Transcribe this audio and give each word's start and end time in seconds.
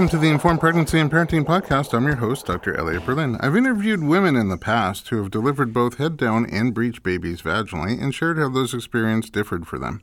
Welcome 0.00 0.18
to 0.18 0.26
the 0.26 0.32
Informed 0.32 0.60
Pregnancy 0.60 0.98
and 0.98 1.10
Parenting 1.10 1.44
Podcast. 1.44 1.92
I'm 1.92 2.06
your 2.06 2.16
host, 2.16 2.46
Dr. 2.46 2.74
Elliot 2.74 3.04
Berlin. 3.04 3.36
I've 3.38 3.54
interviewed 3.54 4.02
women 4.02 4.34
in 4.34 4.48
the 4.48 4.56
past 4.56 5.06
who 5.10 5.18
have 5.18 5.30
delivered 5.30 5.74
both 5.74 5.98
head 5.98 6.16
down 6.16 6.46
and 6.46 6.72
breech 6.72 7.02
babies 7.02 7.42
vaginally 7.42 8.02
and 8.02 8.14
shared 8.14 8.38
how 8.38 8.48
those 8.48 8.72
experiences 8.72 9.30
differed 9.30 9.66
for 9.66 9.78
them. 9.78 10.00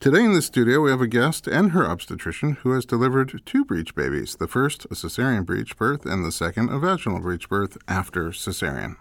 Today 0.00 0.24
in 0.24 0.32
the 0.32 0.40
studio, 0.40 0.80
we 0.80 0.90
have 0.90 1.02
a 1.02 1.06
guest 1.06 1.46
and 1.46 1.72
her 1.72 1.84
obstetrician 1.84 2.54
who 2.62 2.72
has 2.72 2.86
delivered 2.86 3.42
two 3.44 3.66
breech 3.66 3.94
babies 3.94 4.34
the 4.36 4.48
first, 4.48 4.86
a 4.86 4.94
cesarean 4.94 5.44
breech 5.44 5.76
birth, 5.76 6.06
and 6.06 6.24
the 6.24 6.32
second, 6.32 6.70
a 6.70 6.78
vaginal 6.78 7.20
breech 7.20 7.50
birth 7.50 7.76
after 7.86 8.30
cesarean. 8.30 8.96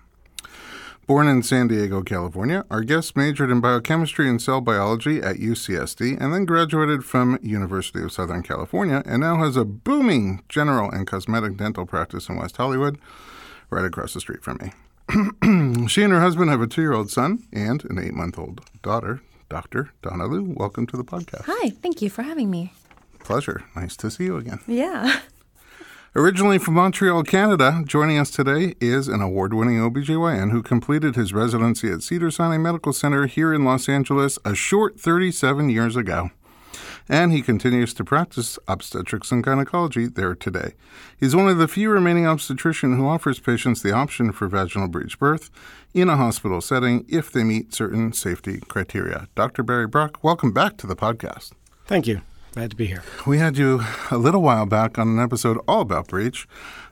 Born 1.08 1.30
in 1.30 1.42
San 1.42 1.70
Diego, 1.70 2.02
California, 2.02 2.66
our 2.70 2.82
guest 2.82 3.16
majored 3.16 3.50
in 3.50 3.62
biochemistry 3.62 4.30
and 4.30 4.42
cell 4.42 4.60
biology 4.60 5.22
at 5.22 5.38
UCSD 5.38 6.20
and 6.20 6.34
then 6.34 6.44
graduated 6.44 7.06
from 7.06 7.40
University 7.42 8.04
of 8.04 8.12
Southern 8.12 8.44
California 8.44 9.02
and 9.06 9.22
now 9.22 9.38
has 9.38 9.56
a 9.56 9.64
booming 9.64 10.44
general 10.50 10.92
and 10.92 11.08
cosmetic 11.08 11.56
dental 11.56 11.86
practice 11.86 12.28
in 12.28 12.36
West 12.36 12.58
Hollywood, 12.58 12.98
right 13.70 13.86
across 13.86 14.14
the 14.14 14.20
street 14.20 14.44
from 14.44 14.60
me. 14.62 15.88
she 15.88 16.04
and 16.04 16.12
her 16.12 16.20
husband 16.20 16.50
have 16.50 16.60
a 16.60 16.68
two-year-old 16.68 17.10
son 17.10 17.42
and 17.54 17.86
an 17.86 17.98
eight-month-old 17.98 18.60
daughter. 18.82 19.22
Dr. 19.48 19.92
Donna 20.02 20.26
Lou, 20.26 20.44
welcome 20.58 20.86
to 20.88 20.98
the 20.98 21.06
podcast. 21.06 21.44
Hi, 21.46 21.70
thank 21.70 22.02
you 22.02 22.10
for 22.10 22.24
having 22.24 22.52
me. 22.52 22.74
Pleasure. 23.20 23.64
Nice 23.78 23.96
to 23.96 24.12
see 24.12 24.26
you 24.26 24.36
again. 24.36 24.60
Yeah. 24.68 25.22
Originally 26.18 26.58
from 26.58 26.74
Montreal, 26.74 27.22
Canada, 27.22 27.84
joining 27.86 28.18
us 28.18 28.32
today 28.32 28.74
is 28.82 29.08
an 29.08 29.22
award 29.22 29.54
winning 29.54 29.78
OBGYN 29.78 30.50
who 30.50 30.64
completed 30.64 31.16
his 31.16 31.32
residency 31.32 31.92
at 31.92 32.02
Cedar 32.02 32.32
Sinai 32.32 32.58
Medical 32.58 32.92
Center 32.92 33.28
here 33.28 33.54
in 33.54 33.64
Los 33.64 33.88
Angeles 33.88 34.40
a 34.44 34.56
short 34.56 35.00
37 35.00 35.70
years 35.70 35.96
ago. 35.96 36.32
And 37.08 37.32
he 37.32 37.44
continues 37.44 37.94
to 37.94 38.04
practice 38.04 38.58
obstetrics 38.68 39.32
and 39.32 39.44
gynecology 39.44 40.08
there 40.08 40.34
today. 40.34 40.74
He's 41.20 41.36
one 41.36 41.50
of 41.50 41.60
the 41.60 41.68
few 41.68 41.92
remaining 41.92 42.26
obstetrician 42.26 42.98
who 42.98 43.08
offers 43.08 43.40
patients 43.40 43.84
the 43.84 43.94
option 43.94 44.32
for 44.32 44.48
vaginal 44.48 44.88
breech 44.88 45.20
birth 45.20 45.52
in 45.94 46.10
a 46.10 46.18
hospital 46.18 46.62
setting 46.62 47.06
if 47.08 47.32
they 47.32 47.44
meet 47.44 47.76
certain 47.76 48.12
safety 48.12 48.60
criteria. 48.62 49.28
Dr. 49.36 49.62
Barry 49.62 49.86
Brock, 49.86 50.24
welcome 50.24 50.52
back 50.52 50.78
to 50.78 50.88
the 50.88 50.96
podcast. 50.96 51.52
Thank 51.86 52.08
you. 52.08 52.22
Glad 52.58 52.72
to 52.72 52.76
be 52.76 52.88
here. 52.88 53.04
We 53.28 53.38
had 53.38 53.56
you 53.56 53.84
a 54.10 54.18
little 54.18 54.42
while 54.42 54.66
back 54.66 54.98
on 54.98 55.10
an 55.10 55.20
episode 55.20 55.60
all 55.68 55.82
about 55.82 56.08
breech. 56.08 56.48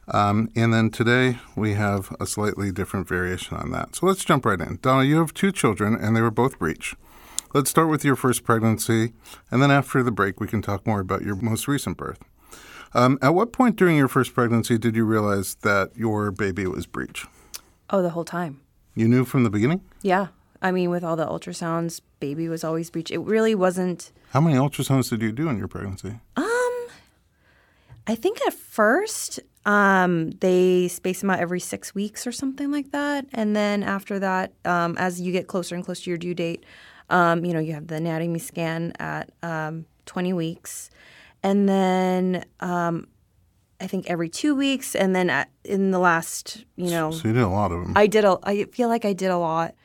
Um, 0.08 0.52
and 0.56 0.72
then 0.72 0.92
today 0.92 1.40
we 1.56 1.74
have 1.74 2.16
a 2.20 2.28
slightly 2.28 2.72
different 2.72 3.08
variation 3.08 3.58
on 3.58 3.72
that. 3.72 3.96
So 3.96 4.06
let's 4.06 4.24
jump 4.24 4.46
right 4.46 4.62
in. 4.62 4.78
Donna, 4.84 5.06
you 5.06 5.18
have 5.18 5.34
two 5.34 5.52
children 5.52 5.96
and 5.96 6.16
they 6.16 6.22
were 6.22 6.30
both 6.30 6.60
breech. 6.60 6.94
Let's 7.56 7.72
start 7.72 7.90
with 7.90 8.06
your 8.06 8.16
first 8.16 8.44
pregnancy, 8.44 9.14
and 9.50 9.60
then 9.60 9.72
after 9.72 10.04
the 10.04 10.12
break, 10.12 10.40
we 10.40 10.46
can 10.46 10.62
talk 10.62 10.86
more 10.86 11.00
about 11.00 11.24
your 11.24 11.36
most 11.36 11.68
recent 11.68 11.98
birth. 11.98 12.20
Um, 12.94 13.18
at 13.24 13.34
what 13.34 13.52
point 13.52 13.76
during 13.76 13.98
your 13.98 14.08
first 14.08 14.36
pregnancy 14.36 14.78
did 14.78 14.96
you 14.96 15.04
realize 15.04 15.56
that 15.64 15.98
your 15.98 16.30
baby 16.30 16.68
was 16.68 16.86
breech? 16.86 17.26
Oh, 17.90 18.04
the 18.04 18.12
whole 18.12 18.24
time. 18.24 18.62
You 18.94 19.08
knew 19.08 19.26
from 19.26 19.44
the 19.44 19.50
beginning? 19.50 19.82
Yeah. 20.04 20.28
I 20.66 20.72
mean, 20.72 20.90
with 20.90 21.04
all 21.04 21.16
the 21.16 21.28
ultrasounds, 21.28 22.02
baby 22.20 22.50
was 22.50 22.64
always 22.64 22.90
breech. 22.90 23.12
It 23.12 23.20
really 23.20 23.54
wasn't. 23.54 24.12
How 24.32 24.42
many 24.42 24.56
ultrasounds 24.58 25.12
did 25.12 25.22
you 25.22 25.32
do 25.32 25.48
in 25.48 25.60
your 25.60 25.68
pregnancy? 25.68 26.20
Um, 26.36 26.88
I 28.08 28.16
think 28.16 28.40
at 28.48 28.54
first, 28.54 29.40
um, 29.68 30.32
they 30.32 30.88
space 30.88 31.22
them 31.22 31.30
out 31.30 31.38
every 31.38 31.60
six 31.60 31.94
weeks 31.94 32.26
or 32.26 32.32
something 32.32 32.72
like 32.72 32.90
that, 32.94 33.28
and 33.32 33.56
then 33.56 33.84
after 33.84 34.18
that, 34.18 34.54
um, 34.66 34.98
as 34.98 35.22
you 35.22 35.32
get 35.32 35.46
closer 35.46 35.76
and 35.76 35.86
closer 35.86 36.06
to 36.06 36.10
your 36.10 36.18
due 36.18 36.34
date, 36.34 36.64
um, 37.12 37.46
you 37.46 37.54
know, 37.54 37.60
you 37.60 37.74
have 37.74 37.86
the 37.86 37.96
anatomy 37.98 38.40
scan 38.40 38.92
at 38.98 39.30
um, 39.44 39.86
20 40.08 40.34
weeks, 40.34 40.90
and 41.44 41.70
then 41.70 42.44
um, 42.60 43.08
I 43.80 43.86
think 43.86 44.10
every 44.10 44.30
two 44.30 44.56
weeks, 44.56 44.96
and 44.96 45.16
then 45.16 45.30
at, 45.30 45.52
in 45.64 45.92
the 45.92 46.00
last, 46.00 46.66
you 46.76 46.90
know, 46.90 47.12
So 47.12 47.28
you 47.28 47.36
did 47.36 47.44
a 47.44 47.50
lot 47.50 47.72
of 47.72 47.84
them. 47.84 47.94
I 47.96 48.08
did 48.08 48.26
a. 48.26 48.40
I 48.42 48.64
feel 48.66 48.90
like 48.90 49.06
I 49.06 49.14
did 49.14 49.30
a 49.30 49.38
lot, 49.38 49.76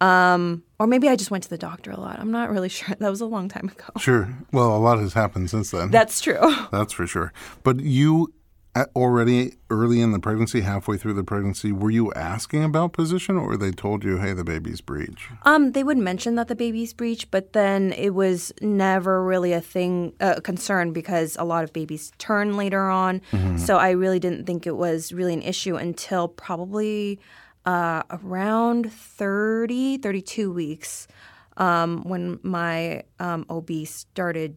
um, 0.00 0.62
or 0.78 0.86
maybe 0.86 1.08
I 1.08 1.16
just 1.16 1.30
went 1.30 1.44
to 1.44 1.50
the 1.50 1.58
doctor 1.58 1.90
a 1.90 1.98
lot. 2.00 2.18
I'm 2.18 2.30
not 2.30 2.50
really 2.50 2.68
sure. 2.78 2.94
That 2.98 3.10
was 3.10 3.20
a 3.20 3.26
long 3.26 3.48
time 3.48 3.68
ago. 3.68 3.86
sure. 3.98 4.28
Well, 4.52 4.76
a 4.76 4.78
lot 4.78 4.98
has 4.98 5.12
happened 5.14 5.50
since 5.50 5.70
then. 5.70 5.90
That's 5.90 6.20
true. 6.20 6.40
That's 6.72 6.92
for 6.92 7.06
sure. 7.06 7.32
But 7.62 7.80
you 7.80 8.32
uh, 8.74 8.84
already 8.94 9.54
early 9.70 10.00
in 10.00 10.12
the 10.12 10.20
pregnancy, 10.20 10.60
halfway 10.60 10.96
through 10.96 11.14
the 11.14 11.24
pregnancy, 11.24 11.72
were 11.72 11.90
you 11.90 12.12
asking 12.12 12.62
about 12.62 12.92
position 12.92 13.36
or 13.36 13.56
they 13.56 13.72
told 13.72 14.04
you, 14.04 14.18
hey, 14.18 14.32
the 14.34 14.44
baby's 14.44 14.80
breech? 14.80 15.28
Um, 15.42 15.72
they 15.72 15.82
would 15.82 15.98
mention 15.98 16.36
that 16.36 16.46
the 16.46 16.54
baby's 16.54 16.92
breech, 16.92 17.28
but 17.30 17.54
then 17.54 17.92
it 17.92 18.10
was 18.14 18.52
never 18.60 19.24
really 19.24 19.52
a 19.52 19.60
thing, 19.60 20.12
uh, 20.20 20.34
a 20.36 20.40
concern 20.40 20.92
because 20.92 21.36
a 21.40 21.44
lot 21.44 21.64
of 21.64 21.72
babies 21.72 22.12
turn 22.18 22.56
later 22.56 22.88
on. 22.88 23.20
So 23.56 23.78
I 23.78 23.90
really 23.90 24.20
didn't 24.20 24.44
think 24.44 24.66
it 24.66 24.76
was 24.76 25.12
really 25.12 25.34
an 25.34 25.42
issue 25.42 25.74
until 25.76 26.28
probably 26.28 27.18
uh, 27.64 28.02
around 28.10 28.92
30, 28.92 29.98
32 29.98 30.52
weeks 30.52 31.08
um, 31.56 32.02
when 32.04 32.38
my 32.42 33.02
um, 33.18 33.44
OB 33.50 33.70
started 33.86 34.56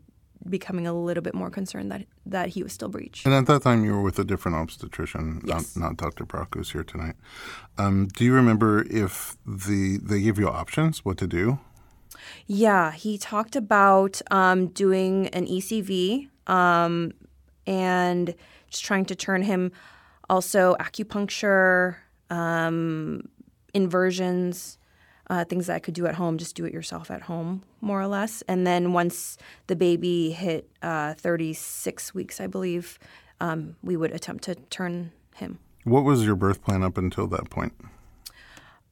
becoming 0.50 0.88
a 0.88 0.94
little 0.94 1.22
bit 1.22 1.35
more 1.35 1.51
concerned 1.51 1.91
that 1.91 2.03
that 2.25 2.50
he 2.50 2.63
was 2.63 2.73
still 2.73 2.90
breech. 2.90 3.23
And 3.25 3.34
at 3.34 3.45
that 3.45 3.61
time, 3.61 3.84
you 3.85 3.91
were 3.94 4.01
with 4.01 4.17
a 4.17 4.23
different 4.23 4.57
obstetrician, 4.57 5.41
Yes. 5.45 5.75
not, 5.75 5.84
not 5.84 5.97
Dr. 5.97 6.25
Brock, 6.25 6.56
who's 6.56 6.72
here 6.72 6.84
tonight. 6.84 7.16
Um, 7.78 8.07
do 8.07 8.23
you 8.25 8.34
remember 8.34 8.84
if 8.90 9.35
the 9.45 9.97
they 10.01 10.22
gave 10.22 10.40
you 10.40 10.47
options 10.47 11.05
what 11.05 11.17
to 11.20 11.28
do? 11.28 11.59
Yeah, 12.47 12.91
he 12.91 13.17
talked 13.17 13.55
about 13.55 14.22
um, 14.31 14.67
doing 14.67 15.28
an 15.28 15.46
ECV 15.46 16.29
um, 16.47 17.11
and 17.67 18.34
just 18.70 18.84
trying 18.84 19.05
to 19.05 19.16
turn 19.16 19.43
him 19.43 19.72
also 20.29 20.76
acupuncture, 20.79 21.96
um, 22.31 23.29
inversions, 23.75 24.79
uh, 25.29 25.45
things 25.45 25.67
that 25.67 25.75
I 25.75 25.79
could 25.79 25.93
do 25.93 26.07
at 26.07 26.16
home, 26.16 26.37
just 26.37 26.55
do 26.55 26.66
it 26.66 26.73
yourself 26.73 27.11
at 27.11 27.23
home, 27.23 27.63
more 27.79 28.01
or 28.01 28.07
less. 28.07 28.41
And 28.47 28.66
then 28.66 28.93
once 28.93 29.37
the 29.67 29.75
baby 29.75 30.31
hit 30.31 30.69
uh, 30.81 31.13
36 31.13 32.16
weeks, 32.16 32.41
I 32.41 32.47
believe, 32.47 32.97
um, 33.39 33.75
we 33.83 33.95
would 33.95 34.11
attempt 34.11 34.43
to 34.45 34.55
turn 34.55 35.11
him. 35.35 35.59
What 35.83 36.03
was 36.03 36.25
your 36.25 36.35
birth 36.35 36.63
plan 36.63 36.83
up 36.83 36.97
until 36.97 37.28
that 37.28 37.49
point? 37.49 37.73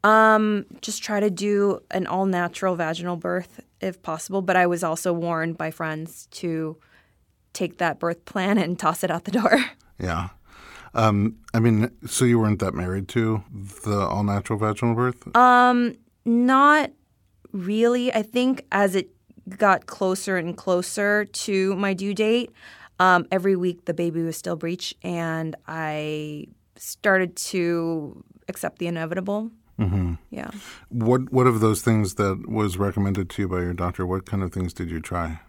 Um, 0.04 0.66
just 0.82 1.04
try 1.04 1.20
to 1.20 1.30
do 1.30 1.82
an 1.92 2.08
all 2.08 2.26
natural 2.26 2.76
vaginal 2.76 3.18
birth 3.18 3.60
if 3.82 4.02
possible. 4.02 4.42
But 4.42 4.56
I 4.56 4.66
was 4.66 4.84
also 4.84 5.12
warned 5.14 5.58
by 5.58 5.72
friends 5.72 6.28
to 6.32 6.78
take 7.54 7.78
that 7.80 8.00
birth 8.00 8.26
plan 8.26 8.58
and 8.58 8.80
toss 8.80 9.04
it 9.04 9.12
out 9.12 9.26
the 9.26 9.32
door. 9.32 9.60
Yeah. 10.02 10.30
Um, 10.94 11.38
I 11.54 11.60
mean, 11.60 11.92
so 12.08 12.26
you 12.26 12.40
weren't 12.40 12.60
that 12.60 12.74
married 12.74 13.08
to 13.10 13.44
the 13.86 14.00
all 14.00 14.24
natural 14.24 14.58
vaginal 14.60 14.96
birth? 14.96 15.36
Um, 15.36 15.96
Not 16.26 16.92
really. 17.52 18.14
I 18.14 18.22
think 18.24 18.66
as 18.72 18.96
it 18.96 19.10
got 19.58 19.88
closer 19.88 20.38
and 20.38 20.56
closer 20.56 21.26
to 21.26 21.76
my 21.76 21.94
due 21.94 22.14
date, 22.14 22.52
um, 23.00 23.26
every 23.32 23.56
week 23.56 23.86
the 23.86 23.94
baby 23.94 24.22
was 24.24 24.38
still 24.38 24.56
breech, 24.56 24.94
and 25.04 25.56
I 25.68 26.48
started 26.76 27.36
to 27.36 28.24
accept 28.48 28.80
the 28.80 28.88
inevitable. 28.88 29.52
Mm-hmm. 29.80 30.16
Yeah. 30.30 30.52
What 30.90 31.32
What 31.32 31.48
of 31.48 31.62
those 31.62 31.82
things 31.82 32.16
that 32.16 32.50
was 32.50 32.78
recommended 32.78 33.30
to 33.30 33.42
you 33.44 33.48
by 33.48 33.62
your 33.62 33.74
doctor? 33.74 34.06
What 34.06 34.26
kind 34.26 34.44
of 34.44 34.52
things 34.52 34.74
did 34.74 34.92
you 34.92 35.00
try? 35.00 35.40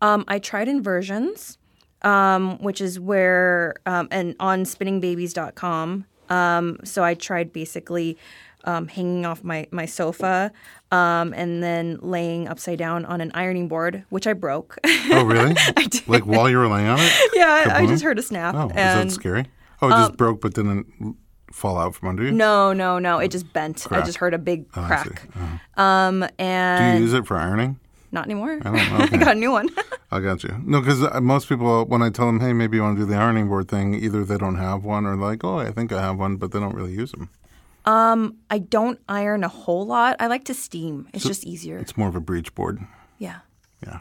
Um, 0.00 0.24
I 0.28 0.38
tried 0.38 0.68
inversions, 0.68 1.58
um, 2.02 2.58
which 2.58 2.80
is 2.80 2.98
where 3.00 3.74
um, 3.86 4.08
and 4.10 4.34
on 4.40 4.64
spinningbabies.com. 4.64 6.04
Um, 6.28 6.78
so 6.84 7.02
I 7.04 7.14
tried 7.14 7.52
basically 7.52 8.18
um, 8.64 8.88
hanging 8.88 9.24
off 9.24 9.42
my 9.42 9.66
my 9.70 9.86
sofa 9.86 10.52
um, 10.90 11.32
and 11.34 11.62
then 11.62 11.98
laying 12.02 12.48
upside 12.48 12.78
down 12.78 13.04
on 13.06 13.20
an 13.20 13.30
ironing 13.34 13.68
board, 13.68 14.04
which 14.10 14.26
I 14.26 14.32
broke. 14.34 14.76
Oh, 15.10 15.24
really? 15.24 15.54
Like 16.06 16.24
while 16.24 16.48
you 16.48 16.56
were 16.58 16.68
laying 16.68 16.86
on 16.88 16.98
it? 17.00 17.12
yeah, 17.34 17.64
I, 17.74 17.82
I 17.82 17.86
just 17.86 18.02
heard 18.02 18.18
a 18.18 18.22
snap. 18.22 18.54
Oh, 18.54 18.66
is 18.68 18.76
and 18.76 19.10
that 19.10 19.14
scary? 19.14 19.46
Oh, 19.80 19.88
it 19.88 19.92
just 19.92 20.16
broke, 20.16 20.40
but 20.40 20.54
didn't 20.54 21.16
fall 21.52 21.78
out 21.78 21.94
from 21.94 22.08
under 22.08 22.24
you. 22.24 22.32
No, 22.32 22.72
no, 22.72 22.98
no. 22.98 23.18
It 23.18 23.30
just 23.30 23.52
bent. 23.52 23.86
I 23.90 24.02
just 24.02 24.18
heard 24.18 24.34
a 24.34 24.38
big 24.38 24.66
Oh, 24.74 24.84
crack. 24.86 25.28
Oh. 25.76 25.82
Um, 25.82 26.20
Do 26.38 26.44
you 26.44 27.00
use 27.00 27.12
it 27.12 27.26
for 27.26 27.36
ironing? 27.36 27.78
Not 28.12 28.24
anymore. 28.24 28.58
I 28.62 28.64
don't 28.64 28.74
know. 28.74 29.06
I 29.12 29.16
got 29.16 29.36
a 29.36 29.38
new 29.38 29.50
one. 29.50 29.68
I 30.10 30.20
got 30.20 30.42
you. 30.42 30.56
No, 30.64 30.80
because 30.80 31.00
most 31.20 31.48
people, 31.48 31.84
when 31.84 32.02
I 32.02 32.10
tell 32.10 32.26
them, 32.26 32.40
hey, 32.40 32.52
maybe 32.52 32.78
you 32.78 32.82
want 32.82 32.96
to 32.96 33.04
do 33.04 33.10
the 33.10 33.16
ironing 33.16 33.48
board 33.48 33.68
thing, 33.68 33.94
either 33.94 34.24
they 34.24 34.38
don't 34.38 34.56
have 34.56 34.84
one 34.84 35.04
or 35.04 35.16
like, 35.16 35.44
oh, 35.44 35.58
I 35.58 35.70
think 35.70 35.92
I 35.92 36.00
have 36.00 36.18
one, 36.18 36.36
but 36.36 36.52
they 36.52 36.60
don't 36.60 36.74
really 36.74 36.92
use 36.92 37.12
them. 37.12 37.30
Um, 37.84 38.36
I 38.50 38.58
don't 38.58 39.00
iron 39.08 39.44
a 39.44 39.48
whole 39.48 39.86
lot. 39.86 40.16
I 40.20 40.26
like 40.26 40.44
to 40.44 40.54
steam. 40.54 41.08
It's 41.12 41.24
just 41.24 41.44
easier. 41.44 41.78
It's 41.78 41.96
more 41.96 42.08
of 42.08 42.16
a 42.16 42.20
breech 42.20 42.54
board. 42.54 42.80
Yeah. 43.18 43.40
Yeah. 43.84 44.00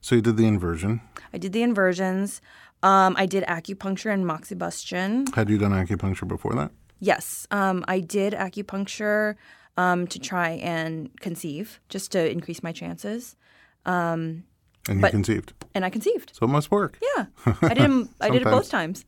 So 0.00 0.14
you 0.14 0.22
did 0.22 0.36
the 0.36 0.46
inversion. 0.46 1.00
I 1.32 1.38
did 1.38 1.52
the 1.52 1.62
inversions. 1.62 2.40
Um, 2.82 3.14
I 3.18 3.26
did 3.26 3.44
acupuncture 3.44 4.12
and 4.12 4.24
moxibustion. 4.24 5.34
Had 5.34 5.48
you 5.48 5.58
done 5.58 5.72
acupuncture 5.72 6.28
before 6.28 6.54
that? 6.54 6.70
Yes, 7.00 7.48
um, 7.50 7.84
I 7.88 7.98
did 7.98 8.32
acupuncture 8.32 9.34
um, 9.76 10.06
to 10.08 10.18
try 10.18 10.50
and 10.62 11.08
conceive, 11.20 11.80
just 11.88 12.12
to 12.12 12.30
increase 12.30 12.62
my 12.62 12.72
chances, 12.72 13.36
And 13.84 14.44
you 14.88 15.00
But- 15.00 15.10
conceived. 15.12 15.52
and 15.74 15.84
I 15.84 15.90
conceived. 15.90 16.32
So 16.34 16.44
it 16.46 16.50
must 16.50 16.70
work. 16.70 16.98
Yeah, 17.16 17.26
I 17.62 17.74
did 17.74 17.90
I 18.20 18.30
did 18.30 18.42
it 18.42 18.44
both 18.50 18.68
times. 18.68 19.04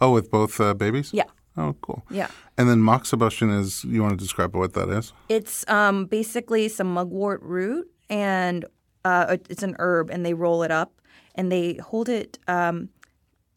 Oh, 0.00 0.12
with 0.12 0.30
both 0.30 0.60
uh, 0.60 0.74
babies? 0.74 1.10
Yeah, 1.12 1.24
Oh, 1.56 1.74
cool. 1.80 2.02
yeah. 2.10 2.28
And 2.58 2.68
then 2.68 2.80
moxibustion 2.80 3.50
is, 3.60 3.82
you 3.84 4.02
want 4.02 4.12
to 4.18 4.22
describe 4.24 4.54
what 4.54 4.72
that 4.74 4.88
is? 4.90 5.12
It's 5.28 5.64
um, 5.68 6.04
basically 6.06 6.68
some 6.68 6.92
mugwort 6.92 7.40
root, 7.42 7.90
and 8.10 8.64
uh, 9.04 9.36
it's 9.50 9.62
an 9.62 9.74
herb, 9.78 10.10
and 10.10 10.24
they 10.24 10.34
roll 10.34 10.62
it 10.62 10.70
up, 10.70 11.00
and 11.34 11.50
they 11.50 11.74
hold 11.76 12.08
it 12.10 12.38
um, 12.46 12.90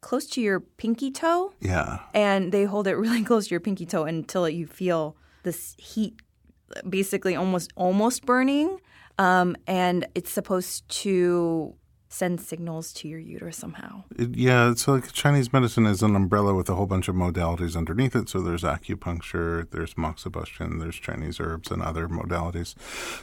close 0.02 0.26
to 0.28 0.42
your 0.42 0.62
pinky 0.62 1.12
toe, 1.12 1.52
Yeah. 1.60 2.00
and 2.14 2.52
they 2.54 2.64
hold 2.64 2.88
it 2.88 2.96
really 3.04 3.24
close 3.24 3.48
to 3.48 3.52
your 3.52 3.60
pinky 3.60 3.86
toe 3.86 4.06
until 4.06 4.48
you 4.50 4.66
feel 4.66 5.16
this 5.44 5.76
heat, 5.78 6.14
basically 6.88 7.36
almost 7.36 7.72
almost 7.76 8.26
burning, 8.26 8.80
um, 9.18 9.56
and 9.68 10.08
it's 10.16 10.32
supposed 10.32 10.88
to 10.90 11.76
send 12.12 12.42
signals 12.42 12.92
to 12.92 13.08
your 13.08 13.20
uterus 13.20 13.56
somehow. 13.56 14.04
Yeah, 14.18 14.72
it's 14.72 14.88
like 14.88 15.12
Chinese 15.12 15.54
medicine 15.54 15.86
is 15.86 16.02
an 16.02 16.16
umbrella 16.16 16.56
with 16.56 16.68
a 16.68 16.74
whole 16.74 16.88
bunch 16.88 17.08
of 17.08 17.14
modalities 17.14 17.78
underneath 17.78 18.16
it. 18.16 18.28
So 18.30 18.42
there's 18.42 18.64
acupuncture, 18.64 19.70
there's 19.70 19.94
moxibustion, 19.94 20.80
there's 20.82 20.96
Chinese 20.96 21.40
herbs 21.40 21.70
and 21.70 21.84
other 21.84 22.08
modalities. 22.08 22.74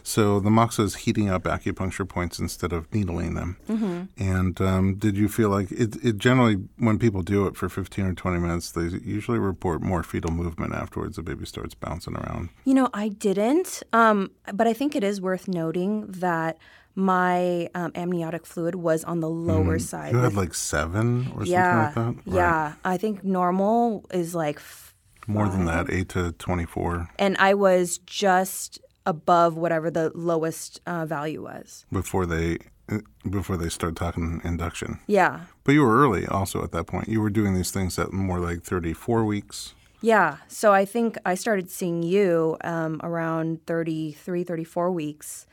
So 0.04 0.38
the 0.38 0.50
moxa 0.50 0.84
is 0.84 0.94
heating 0.96 1.28
up 1.28 1.42
acupuncture 1.42 2.08
points 2.08 2.38
instead 2.38 2.72
of 2.72 2.92
needling 2.94 3.34
them. 3.34 3.56
Mm-hmm. 3.68 4.02
And 4.18 4.60
um, 4.60 4.94
did 4.94 5.16
you 5.16 5.28
feel 5.28 5.48
like 5.48 5.72
it, 5.72 5.96
it 6.04 6.18
generally, 6.18 6.54
when 6.78 7.00
people 7.00 7.22
do 7.22 7.48
it 7.48 7.56
for 7.56 7.68
15 7.68 8.06
or 8.06 8.14
20 8.14 8.38
minutes, 8.38 8.70
they 8.70 8.82
usually 8.82 9.40
report 9.40 9.82
more 9.82 10.04
fetal 10.04 10.30
movement 10.30 10.74
afterwards. 10.74 11.16
The 11.16 11.24
baby 11.24 11.44
starts 11.44 11.74
bouncing 11.74 12.14
around. 12.14 12.50
You 12.64 12.74
know, 12.74 12.88
I 12.94 13.08
didn't, 13.08 13.82
um, 13.92 14.30
but 14.54 14.68
I 14.68 14.72
think 14.72 14.94
it 14.94 15.02
is 15.02 15.20
worth 15.20 15.48
noting 15.48 16.06
that 16.06 16.56
my 16.96 17.68
um, 17.74 17.92
amniotic 17.94 18.46
fluid 18.46 18.74
was 18.74 19.04
on 19.04 19.20
the 19.20 19.28
lower 19.28 19.78
side. 19.78 20.12
You 20.12 20.18
had 20.18 20.34
like 20.34 20.54
seven 20.54 21.30
or 21.36 21.44
yeah, 21.44 21.92
something 21.92 22.16
like 22.16 22.24
that? 22.24 22.30
Right. 22.30 22.36
yeah. 22.36 22.72
I 22.84 22.96
think 22.96 23.22
normal 23.22 24.04
is 24.12 24.34
like, 24.34 24.56
f- 24.56 24.94
More 25.26 25.48
than 25.48 25.66
that, 25.66 25.90
8 25.90 26.08
to 26.10 26.32
24 26.32 27.10
and 27.18 27.36
I 27.38 27.54
was 27.54 27.98
just 27.98 28.80
above 29.04 29.56
whatever 29.56 29.90
the 29.90 30.10
lowest 30.14 30.80
uh, 30.86 31.04
value 31.06 31.42
was. 31.42 31.84
before 31.92 32.24
they. 32.26 32.58
uh, 32.90 32.98
Before 33.28 33.56
they 33.56 33.68
start 33.68 33.94
talking 33.96 34.40
induction. 34.44 34.98
Yeah, 35.06 35.40
But 35.64 35.72
you 35.72 35.82
were 35.82 35.98
early 36.02 36.26
also 36.26 36.62
at 36.64 36.70
that 36.72 36.86
point. 36.86 37.08
You 37.08 37.20
were 37.20 37.30
doing 37.30 37.54
these 37.54 37.70
things 37.72 37.98
at 37.98 38.12
more 38.12 38.38
like 38.40 38.62
34 38.62 39.24
weeks. 39.24 39.74
yeah. 40.00 40.36
So 40.48 40.72
I 40.72 40.84
think 40.86 41.18
I 41.26 41.34
started 41.34 41.68
seeing 41.70 42.02
you 42.02 42.56
um, 42.62 43.00
around 43.02 43.66
33, 43.66 44.44
34 44.44 44.90
weeks, 44.92 45.46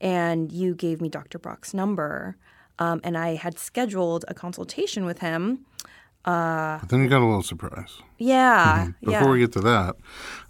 and 0.00 0.50
you 0.52 0.74
gave 0.74 1.00
me 1.00 1.08
Dr. 1.08 1.38
Brock's 1.38 1.74
number. 1.74 2.36
Um, 2.78 3.00
and 3.04 3.16
I 3.18 3.34
had 3.34 3.58
scheduled 3.58 4.24
a 4.28 4.34
consultation 4.34 5.04
with 5.04 5.18
him. 5.18 5.66
But 6.24 6.88
then 6.88 7.02
you 7.02 7.08
got 7.08 7.20
a 7.22 7.24
little 7.26 7.42
surprise. 7.42 7.98
Yeah, 8.18 8.88
Before 9.00 9.12
yeah. 9.12 9.30
we 9.30 9.38
get 9.40 9.52
to 9.52 9.60
that, 9.60 9.96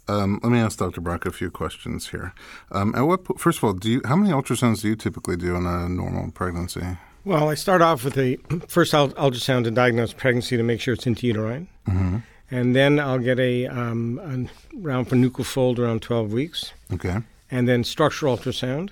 um, 0.09 0.41
let 0.43 0.51
me 0.51 0.59
ask 0.59 0.79
Dr. 0.79 1.01
Brock 1.01 1.27
a 1.27 1.31
few 1.31 1.51
questions 1.51 2.09
here. 2.09 2.35
Um, 2.73 2.95
at 2.95 3.03
what, 3.03 3.39
first 3.39 3.59
of 3.59 3.65
all, 3.65 3.73
do 3.73 3.89
you 3.91 4.03
how 4.05 4.17
many 4.17 4.33
ultrasounds 4.33 4.83
do 4.83 4.89
you 4.89 4.97
typically 4.97 5.37
do 5.37 5.55
in 5.55 5.67
a 5.67 5.89
normal 5.89 6.31
pregnancy? 6.33 6.83
Well, 7.25 7.49
I 7.49 7.55
start 7.55 7.83
off 7.83 8.05
with 8.05 8.17
a 8.19 8.37
first 8.69 8.95
ul- 8.95 9.11
ultrasound 9.11 9.65
to 9.65 9.71
diagnose 9.71 10.13
pregnancy 10.13 10.57
to 10.57 10.63
make 10.63 10.81
sure 10.81 10.95
it's 10.95 11.05
intrauterine. 11.05 11.67
Mm-hmm. 11.87 12.19
And 12.51 12.75
then 12.75 12.99
I'll 12.99 13.19
get 13.21 13.39
a, 13.39 13.67
um, 13.69 14.19
a 14.19 14.77
round 14.77 15.09
for 15.09 15.15
nuchal 15.15 15.45
fold 15.47 15.79
around 15.79 16.03
12 16.03 16.33
weeks. 16.33 16.73
Okay, 16.93 17.19
And 17.51 17.69
then 17.69 17.85
structural 17.85 18.37
ultrasound 18.37 18.91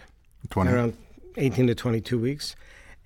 20. 0.50 0.70
around 0.70 0.96
18 1.36 1.66
to 1.68 1.74
22 1.74 2.18
weeks. 2.18 2.56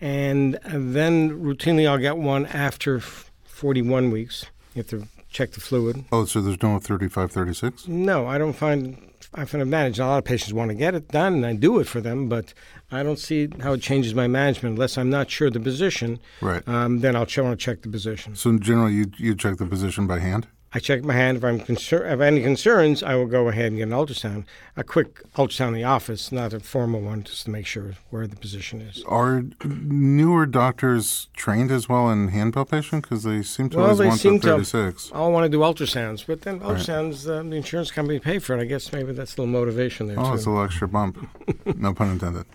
And 0.00 0.56
uh, 0.56 0.70
then 0.72 1.42
routinely 1.42 1.88
I'll 1.88 1.98
get 1.98 2.16
one 2.16 2.46
after 2.46 3.00
41 3.00 4.10
weeks. 4.10 4.46
You 4.74 4.80
have 4.80 4.88
to 4.88 5.06
check 5.30 5.52
the 5.52 5.60
fluid. 5.60 6.04
Oh, 6.12 6.24
so 6.24 6.40
there's 6.40 6.62
no 6.62 6.78
35, 6.78 7.30
36? 7.30 7.88
No, 7.88 8.26
I 8.26 8.38
don't 8.38 8.52
find 8.54 9.12
I 9.34 9.44
find 9.44 9.62
advantage. 9.62 9.98
A 9.98 10.04
lot 10.04 10.18
of 10.18 10.24
patients 10.24 10.52
want 10.52 10.70
to 10.70 10.74
get 10.74 10.94
it 10.94 11.08
done, 11.08 11.34
and 11.34 11.46
I 11.46 11.54
do 11.54 11.78
it 11.78 11.86
for 11.86 12.00
them, 12.00 12.28
but 12.28 12.52
I 12.90 13.02
don't 13.02 13.18
see 13.18 13.48
how 13.60 13.72
it 13.74 13.80
changes 13.80 14.14
my 14.14 14.26
management 14.26 14.74
unless 14.74 14.98
I'm 14.98 15.08
not 15.08 15.30
sure 15.30 15.48
the 15.48 15.60
position. 15.60 16.18
Right. 16.42 16.66
Um, 16.68 17.00
then 17.00 17.16
I'll 17.16 17.24
ch- 17.24 17.38
want 17.38 17.58
to 17.58 17.64
check 17.64 17.82
the 17.82 17.88
position. 17.88 18.34
So 18.34 18.58
generally, 18.58 18.92
you 18.94 19.10
you 19.16 19.34
check 19.34 19.56
the 19.56 19.66
position 19.66 20.06
by 20.06 20.18
hand. 20.18 20.48
I 20.74 20.78
check 20.78 21.04
my 21.04 21.12
hand. 21.12 21.36
If 21.36 21.44
I'm 21.44 21.60
concerned, 21.60 22.06
have 22.08 22.20
any 22.22 22.40
concerns, 22.42 23.02
I 23.02 23.14
will 23.14 23.26
go 23.26 23.48
ahead 23.48 23.66
and 23.66 23.76
get 23.76 23.82
an 23.84 23.90
ultrasound. 23.90 24.44
A 24.74 24.82
quick 24.82 25.22
ultrasound 25.34 25.68
in 25.68 25.74
the 25.74 25.84
office, 25.84 26.32
not 26.32 26.54
a 26.54 26.60
formal 26.60 27.00
one, 27.02 27.24
just 27.24 27.44
to 27.44 27.50
make 27.50 27.66
sure 27.66 27.92
where 28.08 28.26
the 28.26 28.36
position 28.36 28.80
is. 28.80 29.04
Are 29.06 29.44
newer 29.64 30.46
doctors 30.46 31.28
trained 31.36 31.70
as 31.70 31.90
well 31.90 32.08
in 32.10 32.28
hand 32.28 32.54
palpation? 32.54 33.00
Because 33.00 33.22
they 33.24 33.42
seem 33.42 33.68
to 33.70 33.76
Well, 33.76 33.84
always 33.86 33.98
they 33.98 34.06
want 34.08 34.20
seem 34.20 34.40
to- 34.40 34.46
36. 34.46 35.10
I 35.14 35.26
want 35.26 35.44
to 35.44 35.50
do 35.50 35.58
ultrasounds, 35.58 36.24
but 36.26 36.40
then 36.40 36.60
ultrasounds, 36.60 37.28
um, 37.28 37.50
the 37.50 37.56
insurance 37.56 37.90
company 37.90 38.18
pay 38.18 38.38
for 38.38 38.56
it. 38.56 38.62
I 38.62 38.64
guess 38.64 38.92
maybe 38.92 39.12
that's 39.12 39.36
a 39.36 39.42
little 39.42 39.52
motivation 39.52 40.06
there 40.06 40.18
Oh, 40.18 40.28
too. 40.30 40.34
it's 40.34 40.46
a 40.46 40.50
little 40.50 40.64
extra 40.64 40.88
bump. 40.88 41.28
no 41.76 41.92
pun 41.92 42.10
intended. 42.12 42.46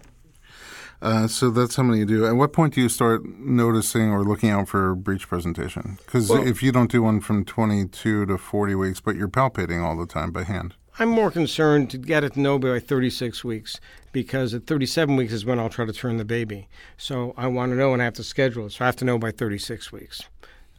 Uh, 1.01 1.27
so 1.27 1.50
that's 1.51 1.75
how 1.75 1.84
many 1.84 2.00
you 2.00 2.06
do. 2.06 2.25
At 2.25 2.36
what 2.36 2.54
point 2.54 2.74
do 2.74 2.82
you 2.82 2.89
start 2.89 3.24
noticing 3.25 4.10
or 4.12 4.24
looking 4.24 4.50
out 4.50 4.68
for 4.68 4.96
breech 4.96 5.27
presentation? 5.27 5.98
Because 6.06 6.30
Well- 6.30 6.46
if 6.46 6.63
you 6.63 6.72
don't 6.72 6.92
do 6.92 7.04
one 7.04 7.20
from 7.20 7.46
22 7.46 8.25
to 8.25 8.38
40 8.38 8.75
weeks, 8.75 9.00
but 9.00 9.16
you're 9.16 9.27
palpating 9.27 9.84
all 9.84 9.96
the 9.96 10.08
time 10.08 10.32
by 10.32 10.44
hand. 10.44 10.74
I'm 11.00 11.10
more 11.10 11.30
concerned 11.30 11.92
to 11.92 12.00
get 12.00 12.24
it 12.24 12.34
to 12.34 12.39
know 12.39 12.58
by 12.58 12.80
36 12.80 13.44
weeks 13.44 13.80
because 14.12 14.56
at 14.56 14.66
37 14.66 15.16
weeks 15.16 15.32
is 15.32 15.46
when 15.46 15.60
I'll 15.60 15.70
try 15.70 15.86
to 15.86 15.94
turn 15.94 16.18
the 16.18 16.25
baby. 16.25 16.68
So 16.98 17.36
I 17.38 17.46
want 17.48 17.72
to 17.72 17.77
know 17.77 17.94
and 17.94 18.01
I 18.01 18.06
have 18.06 18.16
to 18.16 18.24
schedule 18.24 18.66
it. 18.66 18.72
So 18.72 18.84
I 18.84 18.88
have 18.88 18.96
to 18.98 19.06
know 19.06 19.20
by 19.20 19.30
36 19.30 19.92
weeks. 19.92 20.24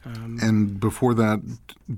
And 0.05 0.79
before 0.79 1.13
that, 1.15 1.41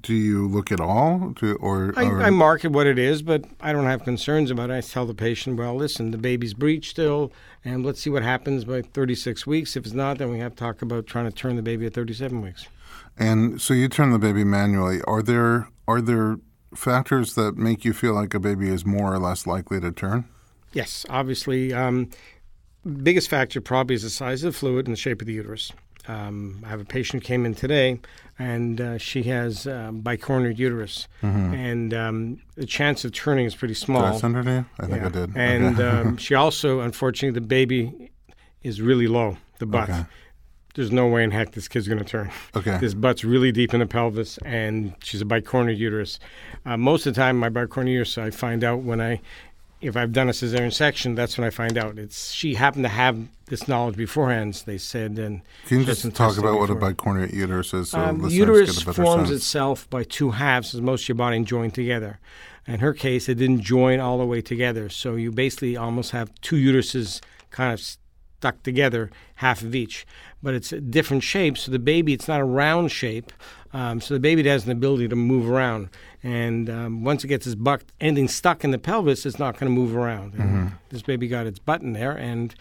do 0.02 0.14
you 0.14 0.48
look 0.48 0.72
at 0.72 0.80
all? 0.80 1.30
Do, 1.40 1.56
or, 1.56 1.94
I, 1.96 2.06
or 2.06 2.22
I 2.24 2.30
mark 2.30 2.66
it 2.66 2.72
what 2.72 2.88
it 2.88 2.98
is, 2.98 3.22
but 3.22 3.46
I 3.62 3.72
don't 3.72 3.86
have 3.86 4.04
concerns 4.04 4.52
about 4.52 4.70
it. 4.70 4.74
I 4.74 4.82
tell 4.82 5.06
the 5.06 5.14
patient, 5.14 5.58
well, 5.58 5.76
listen, 5.76 6.12
the 6.12 6.18
baby's 6.18 6.54
breech 6.54 6.90
still, 6.90 7.32
and 7.64 7.86
let's 7.86 8.02
see 8.02 8.10
what 8.10 8.24
happens 8.24 8.66
by 8.66 8.82
36 8.82 9.46
weeks. 9.46 9.76
If 9.76 9.86
it's 9.86 9.94
not, 9.94 10.18
then 10.18 10.30
we 10.32 10.40
have 10.40 10.54
to 10.54 10.58
talk 10.58 10.82
about 10.82 11.06
trying 11.06 11.26
to 11.26 11.32
turn 11.32 11.56
the 11.56 11.62
baby 11.62 11.86
at 11.86 11.94
37 11.94 12.42
weeks. 12.42 12.68
and 13.18 13.62
so 13.62 13.74
you 13.74 13.88
turn 13.88 14.12
the 14.12 14.20
baby 14.20 14.44
manually. 14.44 15.02
Are 15.04 15.22
there 15.22 15.68
are 15.88 16.02
there 16.02 16.38
factors 16.74 17.36
that 17.36 17.58
make 17.58 17.84
you 17.86 17.94
feel 17.94 18.14
like 18.14 18.34
a 18.34 18.40
baby 18.40 18.70
is 18.70 18.86
more 18.86 19.14
or 19.14 19.20
less 19.20 19.46
likely 19.46 19.80
to 19.82 19.92
turn? 19.92 20.26
Yes, 20.74 21.06
obviously, 21.10 21.74
um, 21.74 22.10
biggest 23.04 23.30
factor 23.30 23.60
probably 23.62 23.96
is 23.96 24.04
the 24.04 24.10
size 24.10 24.44
of 24.44 24.54
the 24.54 24.60
fluid 24.60 24.88
and 24.88 24.94
the 24.94 25.00
shape 25.00 25.22
of 25.22 25.28
the 25.28 25.34
uterus. 25.34 25.72
Um, 26.08 26.62
I 26.66 26.70
have 26.70 26.82
a 26.82 26.86
patient 26.86 27.24
who 27.24 27.28
came 27.28 27.46
in 27.46 27.54
today, 27.56 28.00
and 28.40 28.82
uh, 28.82 28.98
she 28.98 29.24
has 29.24 29.68
um, 29.68 30.02
bicornuate 30.02 30.58
uterus, 30.58 31.08
and 31.22 31.94
um, 31.94 32.42
the 32.56 32.66
chance 32.66 33.06
of 33.06 33.12
turning 33.12 33.46
is 33.46 33.56
pretty 33.56 33.74
small. 33.76 34.02
Did 34.04 34.16
I 34.16 34.18
send 34.20 34.36
her 34.36 34.44
to 34.44 34.52
you? 34.52 34.66
I 34.80 34.86
think 34.88 34.98
Yeah. 35.02 35.06
I 35.06 35.10
did. 35.10 35.38
And 35.38 35.80
Okay. 35.80 35.84
um, 36.10 36.18
she 36.26 36.34
also, 36.36 36.80
unfortunately, 36.80 37.40
the 37.40 37.46
baby 37.46 38.12
is 38.64 38.82
really 38.82 39.08
low, 39.08 39.38
the 39.60 39.66
butt. 39.66 39.90
Okay. 39.90 40.06
There's 40.74 40.92
no 40.92 41.06
way 41.08 41.24
in 41.26 41.32
heck 41.32 41.52
this 41.52 41.68
kid's 41.68 41.86
going 41.88 42.00
to 42.00 42.06
turn. 42.06 42.32
Okay. 42.56 42.78
This 42.78 42.94
butt's 42.94 43.26
really 43.26 43.52
deep 43.52 43.74
in 43.74 43.82
the 43.82 43.86
pelvis, 43.86 44.38
and 44.46 44.96
she's 45.04 45.22
a 45.22 45.26
bicornuate 45.26 45.78
uterus. 45.78 46.18
Uh, 46.66 46.78
most 46.78 47.06
of 47.06 47.14
the 47.14 47.20
time, 47.20 47.38
my 47.38 47.50
bicornuate 47.50 47.90
uterus, 47.92 48.18
I 48.18 48.30
find 48.30 48.64
out 48.64 48.80
when 48.80 49.02
I, 49.02 49.20
if 49.82 49.98
I've 49.98 50.14
done 50.14 50.30
a 50.30 50.32
cesarean 50.32 50.72
section, 50.72 51.16
that's 51.16 51.38
when 51.38 51.46
I 51.46 51.50
find 51.50 51.78
out. 51.78 51.98
It's 51.98 52.32
she 52.32 52.54
happened 52.54 52.84
to 52.86 52.90
have 52.90 53.18
this 53.48 53.68
knowledge 53.68 53.98
beforehand. 53.98 54.62
They 54.66 54.78
said, 54.78 55.18
and 55.18 55.42
Can 55.66 55.80
you 55.80 55.86
just 55.86 56.14
talk 56.16 56.38
about 56.38 56.60
what 56.60 56.70
a 56.70 56.76
before. 56.76 56.94
bicornuate 56.94 57.34
uterus 57.34 57.74
is 57.74 57.90
so 57.90 58.00
Um, 58.00 58.22
the 58.22 58.30
uterus 58.30 58.82
forms 58.84 59.30
sense? 59.30 59.32
itself 59.32 59.90
by 59.90 60.04
two 60.04 60.32
halves, 60.32 60.74
as 60.76 60.82
most 60.82 61.04
of 61.04 61.10
your 61.10 61.16
body 61.16 61.44
joined 61.44 61.74
together. 61.74 62.20
In 62.68 62.80
her 62.80 62.94
case, 62.94 63.28
it 63.28 63.36
didn't 63.36 63.62
join 63.62 64.00
all 64.00 64.20
the 64.20 64.26
way 64.26 64.42
together, 64.42 64.88
so 64.88 65.16
you 65.16 65.32
basically 65.32 65.76
almost 65.76 66.12
have 66.12 66.32
two 66.42 66.56
uteruses 66.56 67.20
kind 67.50 67.74
of 67.74 67.80
stuck 67.82 68.62
together, 68.64 69.10
half 69.36 69.62
of 69.64 69.74
each. 69.74 70.06
But 70.44 70.56
it's 70.56 70.72
a 70.74 70.82
different 70.82 71.22
shape, 71.24 71.58
so 71.58 71.72
the 71.72 71.78
baby, 71.80 72.14
it's 72.14 72.28
not 72.28 72.42
a 72.42 72.44
round 72.46 72.92
shape, 72.92 73.32
um, 73.74 74.02
so 74.02 74.16
the 74.16 74.20
baby 74.20 74.44
has 74.50 74.66
an 74.66 74.72
ability 74.72 75.08
to 75.10 75.16
move 75.16 75.48
around. 75.50 75.90
And 76.24 76.68
um, 76.70 77.04
once 77.04 77.24
it 77.24 77.28
gets 77.28 77.46
its 77.46 77.56
butt 77.56 77.84
ending 78.00 78.28
stuck 78.28 78.64
in 78.64 78.72
the 78.72 78.80
pelvis, 78.80 79.26
it's 79.26 79.38
not 79.40 79.60
going 79.60 79.72
to 79.72 79.76
move 79.80 79.96
around. 79.96 80.34
Mm-hmm. 80.34 80.68
This 80.90 81.04
baby 81.04 81.28
got 81.28 81.46
its 81.46 81.60
butt 81.60 81.82
in 81.82 81.94
there, 81.94 82.12
and 82.18 82.56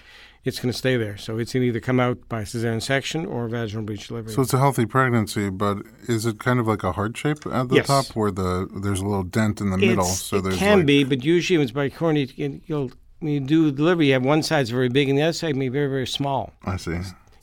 it's 0.45 0.59
going 0.61 0.71
to 0.73 0.77
stay 0.77 0.97
there. 0.99 1.17
So 1.17 1.39
it's 1.39 1.53
going 1.55 1.63
to 1.63 1.69
either 1.69 1.81
come 1.81 2.01
out 2.01 2.19
by 2.29 2.43
cesarean 2.43 2.83
section 2.83 3.25
or 3.27 3.49
vaginal 3.49 3.85
breech 3.85 4.09
delivery. 4.09 4.33
So 4.35 4.43
it's 4.43 4.53
a 4.55 4.59
healthy 4.59 4.85
pregnancy, 4.87 5.49
but 5.49 5.79
is 6.07 6.27
it 6.27 6.39
kind 6.39 6.61
of 6.61 6.67
like 6.67 6.83
a 6.83 6.93
heart 6.93 7.17
shape 7.17 7.47
at 7.47 7.69
the 7.71 7.77
Yes. 7.77 7.87
top 7.87 8.07
where 8.15 8.31
the 8.31 8.69
there's 8.83 9.01
a 9.01 9.05
little 9.07 9.23
dent 9.25 9.61
in 9.63 9.71
the 9.71 9.79
middle? 9.79 10.05
It's- 10.05 10.21
So 10.23 10.37
it 10.37 10.43
there's 10.45 10.57
can 10.59 10.79
like, 10.79 10.87
be, 10.87 11.05
but 11.05 11.25
usually 11.25 11.57
when 11.59 11.65
it's 11.67 11.73
bicornuate, 11.73 12.37
you- 12.37 12.61
you'll 12.67 12.91
when 13.21 13.33
you 13.33 13.41
do 13.41 13.71
delivery, 13.71 14.07
you 14.07 14.13
have 14.15 14.25
one 14.25 14.43
side's 14.43 14.71
very 14.71 14.89
big 14.89 15.11
and 15.11 15.19
the 15.19 15.23
other 15.23 15.35
side 15.35 15.55
may 15.55 15.69
be 15.69 15.73
very 15.75 15.89
very 15.89 16.07
small. 16.07 16.53
I 16.65 16.77
see. 16.79 16.99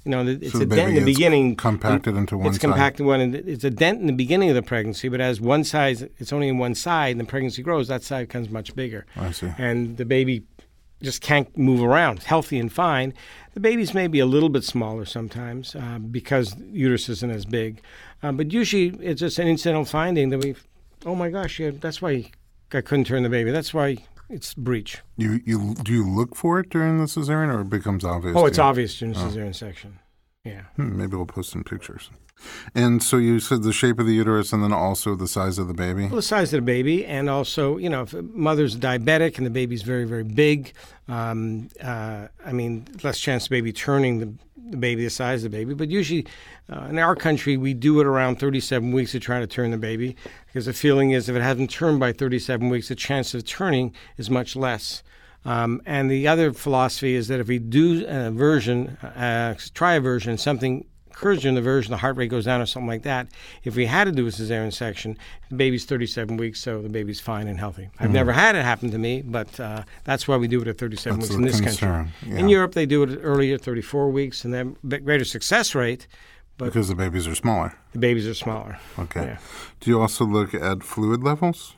You 0.07 0.11
know, 0.11 0.25
it's 0.25 0.53
So 0.53 0.61
a 0.61 0.65
dent 0.65 0.89
in 0.97 1.03
the 1.03 1.13
beginning. 1.13 1.57
compacted 1.57 2.15
into 2.15 2.37
one 2.37 2.47
It's 2.47 2.55
side. 2.55 2.61
compacted 2.61 3.05
one, 3.05 3.19
and 3.19 3.35
it's 3.35 3.65
a 3.65 3.69
dent 3.69 3.99
in 3.99 4.07
the 4.07 4.13
beginning 4.13 4.47
of 4.49 4.55
the 4.55 4.61
pregnancy. 4.61 5.09
But 5.09 5.19
as 5.19 5.41
one 5.41 5.65
side, 5.65 6.09
it's 6.17 6.31
only 6.31 6.47
in 6.47 6.57
one 6.57 6.75
side, 6.75 7.11
and 7.11 7.19
the 7.19 7.25
pregnancy 7.25 7.61
grows, 7.61 7.89
that 7.89 8.03
side 8.03 8.29
becomes 8.29 8.49
much 8.49 8.73
bigger, 8.73 9.05
I 9.17 9.31
see. 9.31 9.51
and 9.57 9.97
the 9.97 10.05
baby 10.05 10.43
just 11.03 11.19
can't 11.21 11.55
move 11.57 11.83
around, 11.83 12.23
healthy 12.23 12.57
and 12.57 12.71
fine. 12.71 13.13
The 13.53 13.59
babies 13.59 13.93
may 13.93 14.07
be 14.07 14.19
a 14.19 14.25
little 14.25 14.47
bit 14.49 14.63
smaller 14.63 15.03
sometimes 15.03 15.75
uh, 15.75 15.99
because 15.99 16.55
the 16.55 16.63
uterus 16.71 17.09
isn't 17.09 17.29
as 17.29 17.43
big, 17.45 17.81
uh, 18.23 18.31
but 18.31 18.53
usually 18.53 18.87
it's 19.05 19.19
just 19.19 19.39
an 19.39 19.47
incidental 19.49 19.83
finding 19.83 20.29
that 20.29 20.39
we, 20.41 20.55
oh 21.05 21.15
my 21.15 21.29
gosh, 21.29 21.59
yeah, 21.59 21.71
that's 21.73 22.01
why 22.01 22.31
I 22.73 22.79
couldn't 22.81 23.05
turn 23.07 23.23
the 23.23 23.29
baby. 23.29 23.51
That's 23.51 23.73
why 23.73 23.97
it's 24.29 24.53
breech. 24.53 25.01
You 25.15 25.41
you 25.45 25.75
do 25.75 25.91
you 25.91 26.09
look 26.09 26.35
for 26.35 26.59
it 26.59 26.69
during 26.69 26.99
the 26.99 27.05
cesarean, 27.05 27.53
or 27.53 27.61
it 27.61 27.69
becomes 27.69 28.03
obvious? 28.03 28.35
Oh, 28.35 28.45
it's 28.45 28.59
obvious 28.59 28.97
during 28.97 29.13
the 29.13 29.19
cesarean 29.19 29.55
section. 29.55 29.99
Yeah. 30.43 30.61
Hmm, 30.77 30.97
maybe 30.97 31.15
we'll 31.15 31.25
post 31.25 31.51
some 31.51 31.63
pictures. 31.63 32.09
And 32.75 33.01
so 33.01 33.17
you 33.17 33.39
said 33.39 33.63
the 33.63 33.73
shape 33.73 33.99
of 33.99 34.05
the 34.05 34.13
uterus, 34.13 34.53
and 34.53 34.63
then 34.63 34.71
also 34.71 35.15
the 35.15 35.27
size 35.27 35.57
of 35.57 35.67
the 35.67 35.73
baby. 35.73 36.03
Well, 36.03 36.17
the 36.17 36.21
size 36.21 36.53
of 36.53 36.59
the 36.59 36.65
baby, 36.65 37.05
and 37.05 37.29
also, 37.29 37.77
you 37.77 37.89
know, 37.89 38.03
if 38.03 38.13
a 38.13 38.21
mother's 38.21 38.77
diabetic 38.77 39.37
and 39.37 39.45
the 39.45 39.51
baby's 39.51 39.81
very, 39.81 40.05
very 40.05 40.23
big, 40.23 40.73
um, 41.07 41.69
uh, 41.83 42.27
I 42.45 42.51
mean, 42.51 42.85
less 43.03 43.19
chance 43.19 43.45
of 43.45 43.49
baby 43.49 43.73
turning 43.73 44.19
the, 44.19 44.33
the 44.71 44.77
baby 44.77 45.03
the 45.03 45.09
size 45.09 45.43
of 45.43 45.51
the 45.51 45.57
baby. 45.57 45.73
But 45.73 45.89
usually, 45.89 46.25
uh, 46.69 46.87
in 46.89 46.99
our 46.99 47.15
country, 47.15 47.57
we 47.57 47.73
do 47.73 47.99
it 47.99 48.07
around 48.07 48.39
37 48.39 48.91
weeks 48.91 49.11
to 49.11 49.19
try 49.19 49.39
to 49.39 49.47
turn 49.47 49.71
the 49.71 49.77
baby, 49.77 50.15
because 50.47 50.65
the 50.65 50.73
feeling 50.73 51.11
is 51.11 51.29
if 51.29 51.35
it 51.35 51.41
hasn't 51.41 51.69
turned 51.69 51.99
by 51.99 52.11
37 52.11 52.69
weeks, 52.69 52.89
the 52.89 52.95
chance 52.95 53.33
of 53.33 53.45
turning 53.45 53.93
is 54.17 54.29
much 54.29 54.55
less. 54.55 55.03
Um, 55.45 55.81
and 55.85 56.11
the 56.11 56.27
other 56.27 56.51
philosophy 56.51 57.15
is 57.15 57.29
that 57.29 57.39
if 57.39 57.47
we 57.47 57.59
do 57.59 58.05
a 58.07 58.31
version, 58.31 58.97
uh, 58.97 59.55
try 59.73 59.93
a 59.93 60.01
version, 60.01 60.37
something 60.37 60.85
occurs 61.17 61.41
during 61.41 61.55
the 61.55 61.61
version, 61.61 61.91
the 61.91 61.97
heart 61.97 62.15
rate 62.15 62.29
goes 62.29 62.45
down 62.45 62.61
or 62.61 62.65
something 62.65 62.87
like 62.87 63.01
that. 63.03 63.27
If 63.63 63.75
we 63.75 63.87
had 63.87 64.03
to 64.05 64.11
do 64.11 64.27
a 64.27 64.29
cesarean 64.29 64.71
section, 64.71 65.17
the 65.49 65.55
baby's 65.55 65.85
37 65.85 66.37
weeks, 66.37 66.59
so 66.61 66.81
the 66.81 66.89
baby's 66.89 67.19
fine 67.19 67.47
and 67.47 67.59
healthy. 67.59 67.89
I've 67.99 68.11
never 68.11 68.31
had 68.33 68.55
it 68.55 68.63
happen 68.63 68.91
to 68.91 68.97
me, 68.97 69.23
but 69.23 69.59
uh, 69.59 69.83
that's 70.03 70.27
why 70.27 70.37
we 70.37 70.47
do 70.47 70.61
it 70.61 70.67
at 70.67 70.77
37 70.77 71.19
That's 71.19 71.29
weeks 71.29 71.37
in 71.37 71.43
this 71.45 71.59
concern, 71.61 72.11
country. 72.21 72.31
yeah. 72.33 72.39
In 72.39 72.49
Europe, 72.49 72.73
they 72.73 72.85
do 72.85 73.03
it 73.03 73.19
earlier, 73.23 73.57
34 73.57 74.11
weeks, 74.11 74.45
and 74.45 74.53
then 74.53 74.75
bit 74.87 75.03
greater 75.03 75.25
success 75.25 75.73
rate, 75.73 76.07
but 76.57 76.65
Because 76.65 76.87
the 76.87 76.95
babies 76.95 77.27
are 77.27 77.35
smaller. 77.35 77.73
the 77.93 77.99
babies 77.99 78.27
are 78.27 78.33
smaller. 78.35 78.77
Okay. 78.99 79.25
Yeah. 79.25 79.37
Do 79.79 79.89
you 79.89 79.99
also 80.01 80.23
look 80.25 80.53
at 80.53 80.83
fluid 80.83 81.23
levels? 81.23 81.73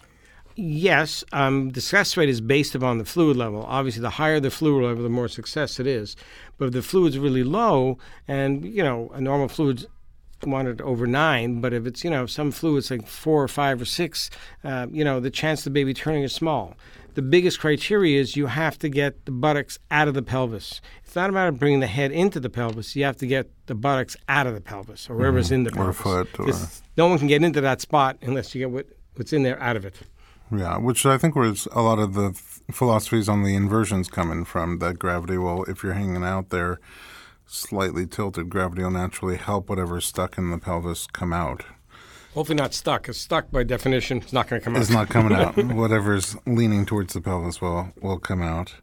Yes, 0.62 1.24
um, 1.32 1.70
the 1.70 1.80
success 1.82 2.18
rate 2.18 2.28
is 2.30 2.42
based 2.42 2.76
upon 2.76 2.98
the 2.98 3.06
fluid 3.06 3.38
level. 3.38 3.64
Obviously, 3.64 4.02
the 4.02 4.10
higher 4.12 4.40
the 4.42 4.52
fluid 4.52 4.84
level, 4.84 5.04
the 5.04 5.10
more 5.10 5.28
success 5.30 5.80
it 5.80 5.88
is. 5.88 6.16
But 6.58 6.66
if 6.68 6.74
the 6.74 6.82
fluid's 6.82 7.18
really 7.18 7.44
low, 7.44 7.98
and 8.28 8.66
you 8.66 8.84
know, 8.84 9.10
a 9.14 9.22
normal 9.22 9.48
fluid's 9.48 9.86
wanted 10.46 10.82
over 10.82 11.08
nine, 11.08 11.62
but 11.62 11.74
if 11.74 11.86
it's 11.86 12.04
you 12.04 12.10
know 12.10 12.26
some 12.26 12.52
fluids 12.52 12.92
like 12.92 13.08
four 13.08 13.42
or 13.44 13.48
five 13.48 13.82
or 13.82 13.86
six, 13.86 14.30
uh, 14.64 14.88
you 14.92 15.04
know, 15.04 15.20
the 15.22 15.30
chance 15.32 15.62
of 15.62 15.64
the 15.66 15.70
baby 15.72 15.94
turning 15.94 16.24
is 16.24 16.34
small. 16.34 16.76
The 17.16 17.22
biggest 17.22 17.60
criteria 17.60 18.20
is 18.22 18.36
you 18.36 18.46
have 18.48 18.78
to 18.80 18.88
get 18.90 19.26
the 19.26 19.32
buttocks 19.32 19.80
out 19.92 20.08
of 20.08 20.14
the 20.14 20.22
pelvis. 20.22 20.80
It's 21.04 21.16
not 21.16 21.30
a 21.30 21.34
matter 21.34 21.50
of 21.50 21.60
bringing 21.60 21.80
the 21.80 21.88
head 21.88 22.12
into 22.12 22.40
the 22.40 22.50
pelvis. 22.50 22.96
You 22.96 23.04
have 23.06 23.18
to 23.18 23.28
get 23.28 23.50
the 23.66 23.76
buttocks 23.76 24.16
out 24.30 24.46
of 24.48 24.54
the 24.54 24.62
pelvis 24.62 25.10
or 25.10 25.16
wherever's 25.16 25.52
in 25.52 25.64
the 25.64 25.72
Or 25.72 25.92
pelvis. 25.94 25.98
foot, 26.02 26.40
or- 26.40 26.54
no 26.98 27.08
one 27.08 27.18
can 27.18 27.28
get 27.28 27.44
into 27.44 27.62
that 27.62 27.82
spot 27.82 28.18
unless 28.22 28.54
you 28.54 28.60
get 28.60 28.72
what, 28.72 28.86
what's 29.16 29.34
in 29.34 29.44
there 29.44 29.62
out 29.62 29.76
of 29.76 29.86
it. 29.86 29.96
Yeah, 30.52 30.78
which 30.78 31.06
I 31.06 31.18
think 31.18 31.36
was 31.36 31.68
a 31.72 31.82
lot 31.82 32.00
of 32.00 32.14
the 32.14 32.34
philosophies 32.72 33.30
on 33.30 33.44
the 33.44 33.56
inversions 33.56 34.10
coming 34.10 34.46
from 34.46 34.80
that 34.80 34.98
gravity 34.98 35.38
will, 35.38 35.64
if 35.66 35.84
you're 35.84 35.94
hanging 35.94 36.24
out 36.24 36.50
there 36.50 36.80
slightly 37.46 38.06
tilted, 38.06 38.50
gravity 38.50 38.84
will 38.84 38.92
naturally 38.92 39.38
help 39.38 39.70
whatever's 39.70 40.06
stuck 40.06 40.38
in 40.38 40.52
the 40.52 40.58
pelvis 40.58 41.08
come 41.08 41.34
out. 41.34 41.66
Hopefully 42.34 42.56
not 42.56 42.76
stuck, 42.76 43.04
because 43.04 43.20
stuck 43.20 43.52
by 43.52 43.64
definition 43.64 44.20
is 44.20 44.32
not 44.32 44.48
going 44.48 44.62
to 44.62 44.64
come 44.64 44.76
out. 44.76 44.82
It's 44.82 44.92
not 44.92 45.10
coming 45.10 45.34
out. 45.34 45.58
Whatever's 45.76 46.38
leaning 46.46 46.86
towards 46.86 47.14
the 47.14 47.22
pelvis 47.22 47.60
will 47.60 47.92
will 48.02 48.20
come 48.20 48.44
out. 48.44 48.76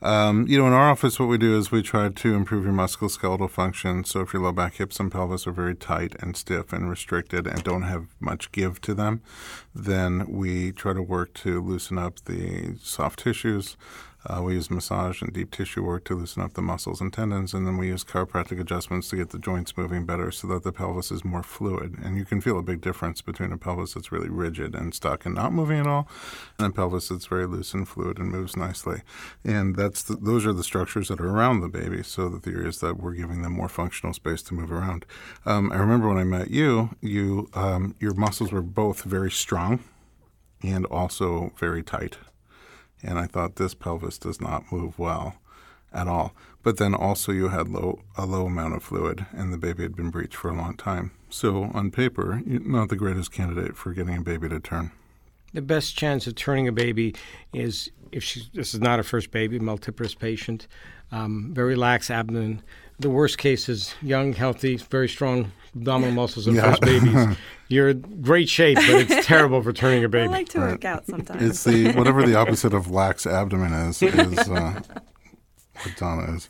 Um, 0.00 0.46
you 0.46 0.58
know, 0.58 0.66
in 0.66 0.72
our 0.72 0.90
office, 0.90 1.18
what 1.18 1.28
we 1.28 1.38
do 1.38 1.58
is 1.58 1.72
we 1.72 1.82
try 1.82 2.08
to 2.08 2.34
improve 2.34 2.64
your 2.64 2.72
musculoskeletal 2.72 3.50
function. 3.50 4.04
So 4.04 4.20
if 4.20 4.32
your 4.32 4.42
low 4.42 4.52
back, 4.52 4.74
hips, 4.74 5.00
and 5.00 5.10
pelvis 5.10 5.46
are 5.46 5.52
very 5.52 5.74
tight 5.74 6.14
and 6.20 6.36
stiff 6.36 6.72
and 6.72 6.88
restricted 6.88 7.46
and 7.46 7.64
don't 7.64 7.82
have 7.82 8.06
much 8.20 8.52
give 8.52 8.80
to 8.82 8.94
them, 8.94 9.22
then 9.74 10.26
we 10.28 10.70
try 10.70 10.92
to 10.92 11.02
work 11.02 11.34
to 11.34 11.60
loosen 11.60 11.98
up 11.98 12.24
the 12.26 12.76
soft 12.80 13.20
tissues. 13.20 13.76
Uh, 14.26 14.42
we 14.42 14.54
use 14.54 14.70
massage 14.70 15.22
and 15.22 15.32
deep 15.32 15.50
tissue 15.50 15.82
work 15.82 16.04
to 16.04 16.14
loosen 16.14 16.42
up 16.42 16.54
the 16.54 16.62
muscles 16.62 17.00
and 17.00 17.12
tendons, 17.12 17.54
and 17.54 17.66
then 17.66 17.76
we 17.76 17.86
use 17.86 18.04
chiropractic 18.04 18.60
adjustments 18.60 19.08
to 19.08 19.16
get 19.16 19.30
the 19.30 19.38
joints 19.38 19.76
moving 19.76 20.04
better 20.04 20.30
so 20.30 20.46
that 20.48 20.64
the 20.64 20.72
pelvis 20.72 21.12
is 21.12 21.24
more 21.24 21.42
fluid. 21.42 21.96
And 22.02 22.16
you 22.16 22.24
can 22.24 22.40
feel 22.40 22.58
a 22.58 22.62
big 22.62 22.80
difference 22.80 23.22
between 23.22 23.52
a 23.52 23.58
pelvis 23.58 23.94
that's 23.94 24.10
really 24.10 24.28
rigid 24.28 24.74
and 24.74 24.92
stuck 24.92 25.24
and 25.24 25.34
not 25.34 25.52
moving 25.52 25.78
at 25.78 25.86
all, 25.86 26.08
and 26.58 26.66
a 26.68 26.70
pelvis 26.70 27.08
that's 27.08 27.26
very 27.26 27.46
loose 27.46 27.74
and 27.74 27.88
fluid 27.88 28.18
and 28.18 28.30
moves 28.30 28.56
nicely. 28.56 29.02
And 29.44 29.76
that's 29.76 30.02
the, 30.02 30.16
those 30.16 30.44
are 30.46 30.52
the 30.52 30.64
structures 30.64 31.08
that 31.08 31.20
are 31.20 31.28
around 31.28 31.60
the 31.60 31.68
baby. 31.68 32.02
So 32.02 32.28
the 32.28 32.40
theory 32.40 32.68
is 32.68 32.80
that 32.80 32.98
we're 32.98 33.14
giving 33.14 33.42
them 33.42 33.52
more 33.52 33.68
functional 33.68 34.12
space 34.12 34.42
to 34.44 34.54
move 34.54 34.72
around. 34.72 35.06
Um, 35.46 35.70
I 35.72 35.76
remember 35.76 36.08
when 36.08 36.18
I 36.18 36.24
met 36.24 36.50
you, 36.50 36.90
you 37.00 37.48
um, 37.54 37.94
your 38.00 38.14
muscles 38.14 38.52
were 38.52 38.62
both 38.62 39.02
very 39.02 39.30
strong 39.30 39.84
and 40.62 40.86
also 40.86 41.52
very 41.56 41.84
tight 41.84 42.18
and 43.02 43.18
I 43.18 43.26
thought 43.26 43.56
this 43.56 43.74
pelvis 43.74 44.18
does 44.18 44.40
not 44.40 44.70
move 44.72 44.98
well 44.98 45.36
at 45.92 46.06
all. 46.08 46.34
But 46.62 46.76
then 46.78 46.94
also 46.94 47.32
you 47.32 47.48
had 47.48 47.68
low 47.68 48.00
a 48.16 48.26
low 48.26 48.46
amount 48.46 48.74
of 48.74 48.82
fluid, 48.82 49.26
and 49.32 49.52
the 49.52 49.58
baby 49.58 49.82
had 49.84 49.96
been 49.96 50.10
breached 50.10 50.34
for 50.36 50.50
a 50.50 50.56
long 50.56 50.76
time. 50.76 51.12
So 51.30 51.70
on 51.74 51.90
paper, 51.90 52.42
not 52.44 52.88
the 52.88 52.96
greatest 52.96 53.32
candidate 53.32 53.76
for 53.76 53.92
getting 53.92 54.16
a 54.16 54.20
baby 54.22 54.48
to 54.48 54.60
turn. 54.60 54.90
the 55.54 55.62
best 55.62 55.96
chance 55.96 56.26
of 56.26 56.34
turning 56.34 56.68
a 56.68 56.72
baby 56.72 57.14
is 57.54 57.90
if 58.12 58.22
she 58.22 58.42
this 58.54 58.74
is 58.74 58.80
not 58.80 58.98
a 59.00 59.02
first 59.02 59.30
baby, 59.30 59.58
multiparous 59.58 60.18
patient, 60.18 60.66
um, 61.12 61.50
very 61.54 61.74
lax 61.76 62.10
abdomen. 62.10 62.62
The 62.98 63.10
worst 63.10 63.38
case 63.38 63.68
is 63.68 63.94
young, 64.02 64.32
healthy, 64.32 64.76
very 64.76 65.08
strong 65.08 65.52
abdominal 65.78 66.12
muscles 66.14 66.46
in 66.46 66.54
Yeah. 66.54 66.70
first 66.70 66.82
babies. 66.82 67.36
You're 67.68 67.90
in 67.90 68.22
great 68.22 68.48
shape, 68.48 68.76
but 68.76 69.10
it's 69.10 69.26
terrible 69.26 69.62
for 69.62 69.72
turning 69.72 70.02
a 70.04 70.08
baby. 70.08 70.24
I 70.28 70.30
like 70.32 70.48
to 70.50 70.58
work 70.60 70.84
out 70.84 71.06
sometimes. 71.06 71.42
It's 71.42 71.64
the 71.64 71.92
whatever 71.92 72.22
the 72.26 72.34
opposite 72.42 72.72
of 72.74 72.90
lax 72.90 73.26
abdomen 73.26 73.72
is 73.72 74.02
is 74.02 74.38
uh, 74.48 74.80
what 75.82 75.96
Donna 75.98 76.34
is. 76.34 76.48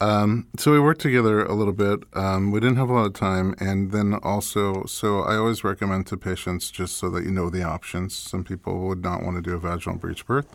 Um, 0.00 0.48
so 0.56 0.72
we 0.72 0.80
worked 0.80 1.02
together 1.02 1.44
a 1.44 1.54
little 1.54 1.74
bit. 1.74 2.00
Um, 2.14 2.52
we 2.52 2.60
didn't 2.60 2.76
have 2.76 2.88
a 2.88 2.94
lot 2.94 3.06
of 3.06 3.12
time, 3.12 3.54
and 3.60 3.92
then 3.92 4.14
also, 4.22 4.84
so 4.86 5.20
I 5.20 5.36
always 5.36 5.62
recommend 5.62 6.06
to 6.06 6.16
patients 6.16 6.70
just 6.70 6.96
so 6.96 7.10
that 7.10 7.24
you 7.24 7.30
know 7.30 7.50
the 7.50 7.62
options. 7.62 8.16
Some 8.16 8.42
people 8.42 8.78
would 8.88 9.02
not 9.02 9.22
want 9.22 9.36
to 9.36 9.42
do 9.42 9.54
a 9.54 9.58
vaginal 9.58 9.98
breech 9.98 10.24
birth, 10.24 10.46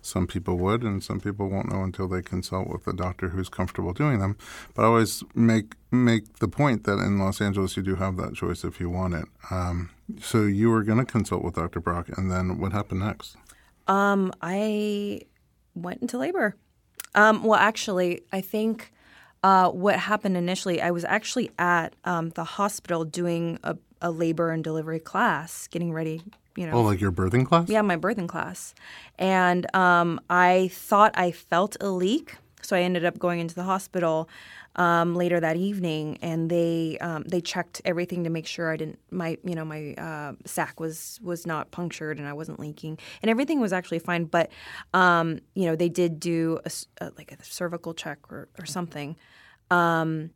some 0.00 0.26
people 0.26 0.56
would, 0.56 0.82
and 0.82 1.04
some 1.04 1.20
people 1.20 1.50
won't 1.50 1.70
know 1.70 1.82
until 1.82 2.08
they 2.08 2.22
consult 2.22 2.68
with 2.68 2.86
a 2.86 2.94
doctor 2.94 3.28
who's 3.28 3.50
comfortable 3.50 3.92
doing 3.92 4.20
them. 4.20 4.38
But 4.74 4.82
I 4.82 4.86
always 4.86 5.22
make 5.34 5.74
make 5.90 6.38
the 6.38 6.48
point 6.48 6.84
that 6.84 6.98
in 6.98 7.18
Los 7.18 7.42
Angeles 7.42 7.76
you 7.76 7.82
do 7.82 7.96
have 7.96 8.16
that 8.16 8.34
choice 8.34 8.64
if 8.64 8.80
you 8.80 8.88
want 8.88 9.14
it. 9.14 9.26
Um, 9.50 9.90
so 10.20 10.42
you 10.42 10.70
were 10.70 10.82
going 10.82 10.98
to 10.98 11.04
consult 11.04 11.44
with 11.44 11.54
Dr. 11.54 11.78
Brock, 11.78 12.08
and 12.16 12.30
then 12.30 12.58
what 12.58 12.72
happened 12.72 13.00
next? 13.00 13.36
Um, 13.86 14.32
I 14.40 15.20
went 15.74 16.00
into 16.00 16.16
labor. 16.16 16.56
Um, 17.14 17.44
well, 17.44 17.60
actually, 17.60 18.22
I 18.32 18.40
think 18.40 18.92
uh, 19.44 19.68
what 19.70 19.96
happened 19.98 20.36
initially, 20.38 20.80
I 20.80 20.90
was 20.90 21.04
actually 21.04 21.50
at 21.58 21.94
um, 22.04 22.30
the 22.30 22.44
hospital 22.44 23.04
doing 23.04 23.58
a, 23.62 23.76
a 24.00 24.10
labor 24.10 24.50
and 24.50 24.64
delivery 24.64 24.98
class, 25.00 25.68
getting 25.68 25.92
ready. 25.92 26.22
You 26.56 26.66
know, 26.66 26.72
Oh, 26.78 26.82
like 26.82 27.00
your 27.00 27.12
birthing 27.12 27.44
class? 27.46 27.68
yeah, 27.68 27.82
my 27.82 27.96
birthing 27.96 28.28
class, 28.28 28.74
and 29.18 29.62
um, 29.74 30.20
I 30.30 30.70
thought 30.72 31.12
I 31.14 31.30
felt 31.32 31.76
a 31.80 31.88
leak, 31.90 32.36
so 32.62 32.74
I 32.76 32.80
ended 32.82 33.04
up 33.04 33.18
going 33.18 33.40
into 33.40 33.54
the 33.56 33.64
hospital 33.64 34.28
um, 34.76 35.14
later 35.16 35.40
that 35.40 35.56
evening, 35.56 36.18
and 36.22 36.48
they 36.48 36.96
um, 37.00 37.24
they 37.24 37.40
checked 37.40 37.82
everything 37.84 38.22
to 38.24 38.30
make 38.30 38.46
sure 38.46 38.72
I 38.72 38.76
didn't 38.76 38.98
my 39.10 39.36
you 39.44 39.54
know 39.56 39.64
my 39.64 39.94
uh, 39.94 40.32
sac 40.46 40.78
was 40.80 41.18
was 41.22 41.44
not 41.44 41.70
punctured 41.72 42.18
and 42.18 42.26
I 42.28 42.32
wasn't 42.32 42.60
leaking, 42.60 42.98
and 43.20 43.30
everything 43.30 43.60
was 43.60 43.72
actually 43.72 43.98
fine. 43.98 44.24
But 44.24 44.50
um, 44.94 45.40
you 45.54 45.66
know 45.66 45.74
they 45.76 45.88
did 45.88 46.18
do 46.20 46.60
a 46.64 46.70
a 47.04 47.10
like 47.18 47.32
a 47.32 47.44
cervical 47.44 47.94
check 47.94 48.18
or, 48.30 48.48
or 48.60 48.64
something, 48.64 49.16
um, 49.74 50.30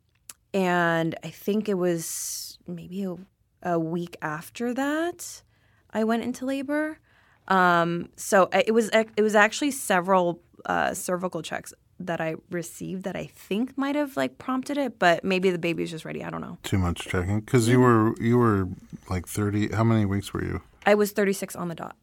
and 0.53 1.15
I 1.23 1.29
think 1.29 1.69
it 1.69 1.75
was 1.75 2.57
maybe 2.67 3.03
a, 3.03 3.15
a 3.63 3.79
week 3.79 4.17
after 4.21 4.73
that 4.73 5.43
I 5.91 6.03
went 6.03 6.23
into 6.23 6.45
labor. 6.45 6.99
Um, 7.47 8.09
so 8.15 8.47
it 8.53 8.73
was 8.73 8.89
it 8.93 9.21
was 9.21 9.35
actually 9.35 9.71
several 9.71 10.39
uh, 10.65 10.93
cervical 10.93 11.41
checks 11.41 11.73
that 11.99 12.21
I 12.21 12.35
received 12.49 13.03
that 13.03 13.15
I 13.15 13.25
think 13.25 13.77
might 13.77 13.95
have 13.95 14.15
like 14.15 14.37
prompted 14.37 14.77
it, 14.77 14.99
but 14.99 15.23
maybe 15.23 15.49
the 15.49 15.57
baby 15.57 15.83
was 15.83 15.91
just 15.91 16.05
ready. 16.05 16.23
I 16.23 16.29
don't 16.29 16.41
know. 16.41 16.57
Too 16.63 16.77
much 16.77 16.99
checking 16.99 17.39
because 17.41 17.67
you 17.67 17.79
were 17.79 18.15
you 18.21 18.37
were 18.37 18.67
like 19.09 19.27
thirty. 19.27 19.69
How 19.69 19.83
many 19.83 20.05
weeks 20.05 20.33
were 20.33 20.43
you? 20.43 20.61
I 20.85 20.95
was 20.95 21.11
36 21.11 21.55
on 21.55 21.67
the 21.67 21.75
dot. 21.75 21.95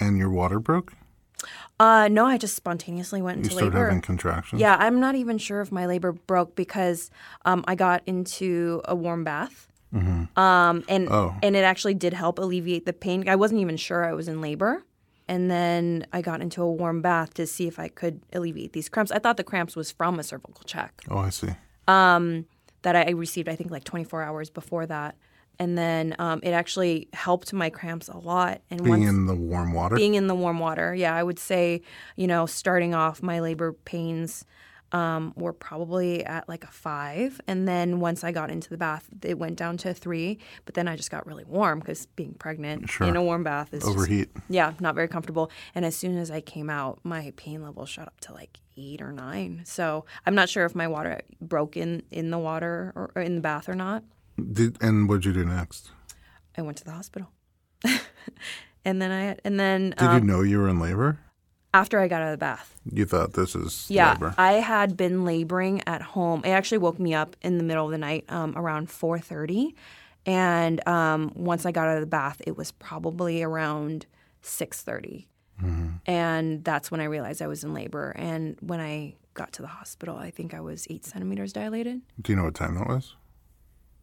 And 0.00 0.16
your 0.16 0.30
water 0.30 0.58
broke. 0.58 0.94
Uh, 1.80 2.08
no, 2.08 2.26
I 2.26 2.38
just 2.38 2.54
spontaneously 2.54 3.20
went 3.22 3.38
into 3.38 3.50
You 3.50 3.56
started 3.56 3.74
labor. 3.74 3.86
having 3.86 4.00
contractions. 4.02 4.60
Yeah, 4.60 4.76
I'm 4.78 5.00
not 5.00 5.14
even 5.16 5.38
sure 5.38 5.60
if 5.60 5.72
my 5.72 5.86
labor 5.86 6.12
broke 6.12 6.54
because 6.54 7.10
um, 7.44 7.64
I 7.66 7.74
got 7.74 8.02
into 8.06 8.80
a 8.84 8.94
warm 8.94 9.24
bath. 9.24 9.68
Um, 9.94 10.84
and 10.88 11.08
Oh. 11.10 11.34
and 11.42 11.54
it 11.54 11.64
actually 11.64 11.92
did 11.94 12.14
help 12.14 12.38
alleviate 12.38 12.86
the 12.86 12.92
pain. 12.94 13.28
I 13.28 13.36
wasn't 13.36 13.60
even 13.60 13.76
sure 13.76 14.04
I 14.04 14.12
was 14.14 14.26
in 14.28 14.40
labor. 14.40 14.84
And 15.28 15.50
then 15.50 16.06
I 16.12 16.22
got 16.22 16.40
into 16.40 16.62
a 16.62 16.70
warm 16.72 17.02
bath 17.02 17.34
to 17.34 17.46
see 17.46 17.66
if 17.66 17.78
I 17.78 17.88
could 17.88 18.20
alleviate 18.32 18.72
these 18.72 18.88
cramps. 18.88 19.10
I 19.12 19.18
thought 19.18 19.36
the 19.36 19.44
cramps 19.44 19.76
was 19.76 19.90
from 19.92 20.18
a 20.18 20.22
cervical 20.22 20.62
check 20.64 21.02
Oh, 21.10 21.18
I 21.18 21.30
see. 21.30 21.48
that 21.86 22.96
I 22.96 23.10
received, 23.10 23.48
I 23.48 23.54
think, 23.56 23.70
like 23.70 23.84
24 23.84 24.22
hours 24.22 24.50
before 24.50 24.86
that. 24.86 25.14
And 25.62 25.78
then 25.78 26.16
um, 26.18 26.40
it 26.42 26.50
actually 26.50 27.08
helped 27.12 27.52
my 27.52 27.70
cramps 27.70 28.08
a 28.08 28.16
lot. 28.16 28.62
And 28.68 28.82
Being 28.82 28.90
once, 28.98 29.08
in 29.08 29.26
the 29.26 29.34
warm 29.36 29.72
water. 29.72 29.94
being 29.94 30.14
in 30.14 30.26
the 30.26 30.34
warm 30.34 30.58
water. 30.58 30.92
Yeah, 30.92 31.14
I 31.14 31.22
would 31.22 31.38
say, 31.38 31.82
you 32.16 32.26
know, 32.26 32.46
starting 32.46 32.94
off 32.94 33.22
my 33.22 33.38
labor 33.38 33.72
pains 33.72 34.44
um, 34.90 35.32
were 35.36 35.52
probably 35.52 36.24
at 36.24 36.48
like 36.48 36.64
a 36.64 36.72
five. 36.88 37.40
And 37.46 37.68
then 37.68 38.00
once 38.00 38.24
I 38.24 38.32
got 38.32 38.50
into 38.50 38.68
the 38.70 38.76
bath, 38.76 39.08
it 39.22 39.38
went 39.38 39.56
down 39.56 39.76
to 39.78 39.94
three. 39.94 40.38
But 40.64 40.74
then 40.74 40.88
I 40.88 40.96
just 40.96 41.12
got 41.12 41.26
really 41.28 41.44
warm 41.44 41.78
because 41.78 42.06
being 42.06 42.34
pregnant 42.34 42.90
Sure. 42.90 43.06
in 43.06 43.14
a 43.14 43.22
warm 43.22 43.44
bath 43.44 43.72
is 43.72 43.84
just- 43.84 43.94
Overheat. 43.96 44.30
yeah, 44.48 44.72
not 44.80 44.96
very 44.96 45.06
comfortable. 45.08 45.48
And 45.76 45.84
as 45.84 45.94
soon 45.96 46.18
as 46.18 46.28
I 46.32 46.40
came 46.40 46.68
out, 46.70 46.98
my 47.04 47.32
pain 47.36 47.62
level 47.62 47.86
shot 47.86 48.08
up 48.08 48.18
to 48.22 48.32
like 48.32 48.58
eight 48.76 49.00
or 49.00 49.12
nine. 49.12 49.62
So 49.64 50.06
I'm 50.26 50.34
not 50.34 50.48
sure 50.48 50.64
if 50.64 50.74
my 50.74 50.88
water 50.88 51.20
broke 51.40 51.76
in, 51.76 52.02
in 52.10 52.30
the 52.32 52.38
water 52.38 52.92
or, 52.96 53.12
or 53.14 53.22
in 53.22 53.36
the 53.36 53.40
bath 53.40 53.68
or 53.68 53.74
not. 53.76 54.02
Did, 54.52 54.80
and 54.82 55.08
what'd 55.08 55.24
you 55.24 55.32
do 55.32 55.44
next? 55.44 55.90
I 56.56 56.62
went 56.62 56.78
to 56.78 56.84
the 56.84 56.92
hospital. 56.92 57.28
and 58.84 59.00
then 59.02 59.10
I 59.10 59.36
and 59.44 59.58
then 59.58 59.90
Did 59.90 60.02
um, 60.02 60.14
you 60.14 60.24
know 60.24 60.42
you 60.42 60.58
were 60.58 60.68
in 60.68 60.78
labor? 60.78 61.18
after 61.74 61.98
I 61.98 62.06
got 62.06 62.20
out 62.20 62.28
of 62.28 62.32
the 62.32 62.38
bath, 62.38 62.78
You 62.92 63.06
thought 63.06 63.32
this 63.32 63.54
is 63.54 63.86
Yeah, 63.88 64.12
labor. 64.12 64.34
I 64.36 64.54
had 64.54 64.94
been 64.94 65.24
laboring 65.24 65.82
at 65.86 66.02
home. 66.02 66.42
It 66.44 66.50
actually 66.50 66.78
woke 66.78 66.98
me 66.98 67.14
up 67.14 67.34
in 67.40 67.56
the 67.56 67.64
middle 67.64 67.86
of 67.86 67.90
the 67.90 67.98
night, 67.98 68.26
um, 68.28 68.52
around 68.56 68.90
four 68.90 69.18
thirty, 69.18 69.74
and 70.26 70.86
um, 70.86 71.32
once 71.34 71.64
I 71.64 71.72
got 71.72 71.88
out 71.88 71.96
of 71.96 72.02
the 72.02 72.06
bath, 72.06 72.42
it 72.46 72.56
was 72.56 72.72
probably 72.72 73.42
around 73.42 74.06
six 74.42 74.82
and 76.06 76.64
that's 76.64 76.90
when 76.90 77.00
I 77.00 77.04
realized 77.04 77.42
I 77.42 77.46
was 77.46 77.64
in 77.64 77.74
labor. 77.74 78.12
And 78.16 78.56
when 78.60 78.80
I 78.80 79.14
got 79.34 79.52
to 79.54 79.62
the 79.62 79.68
hospital, 79.68 80.16
I 80.16 80.30
think 80.30 80.54
I 80.54 80.60
was 80.60 80.86
eight 80.90 81.04
centimeters 81.04 81.52
dilated. 81.52 82.02
Do 82.20 82.32
you 82.32 82.36
know 82.36 82.44
what 82.44 82.54
time 82.54 82.74
that 82.74 82.88
was? 82.88 83.14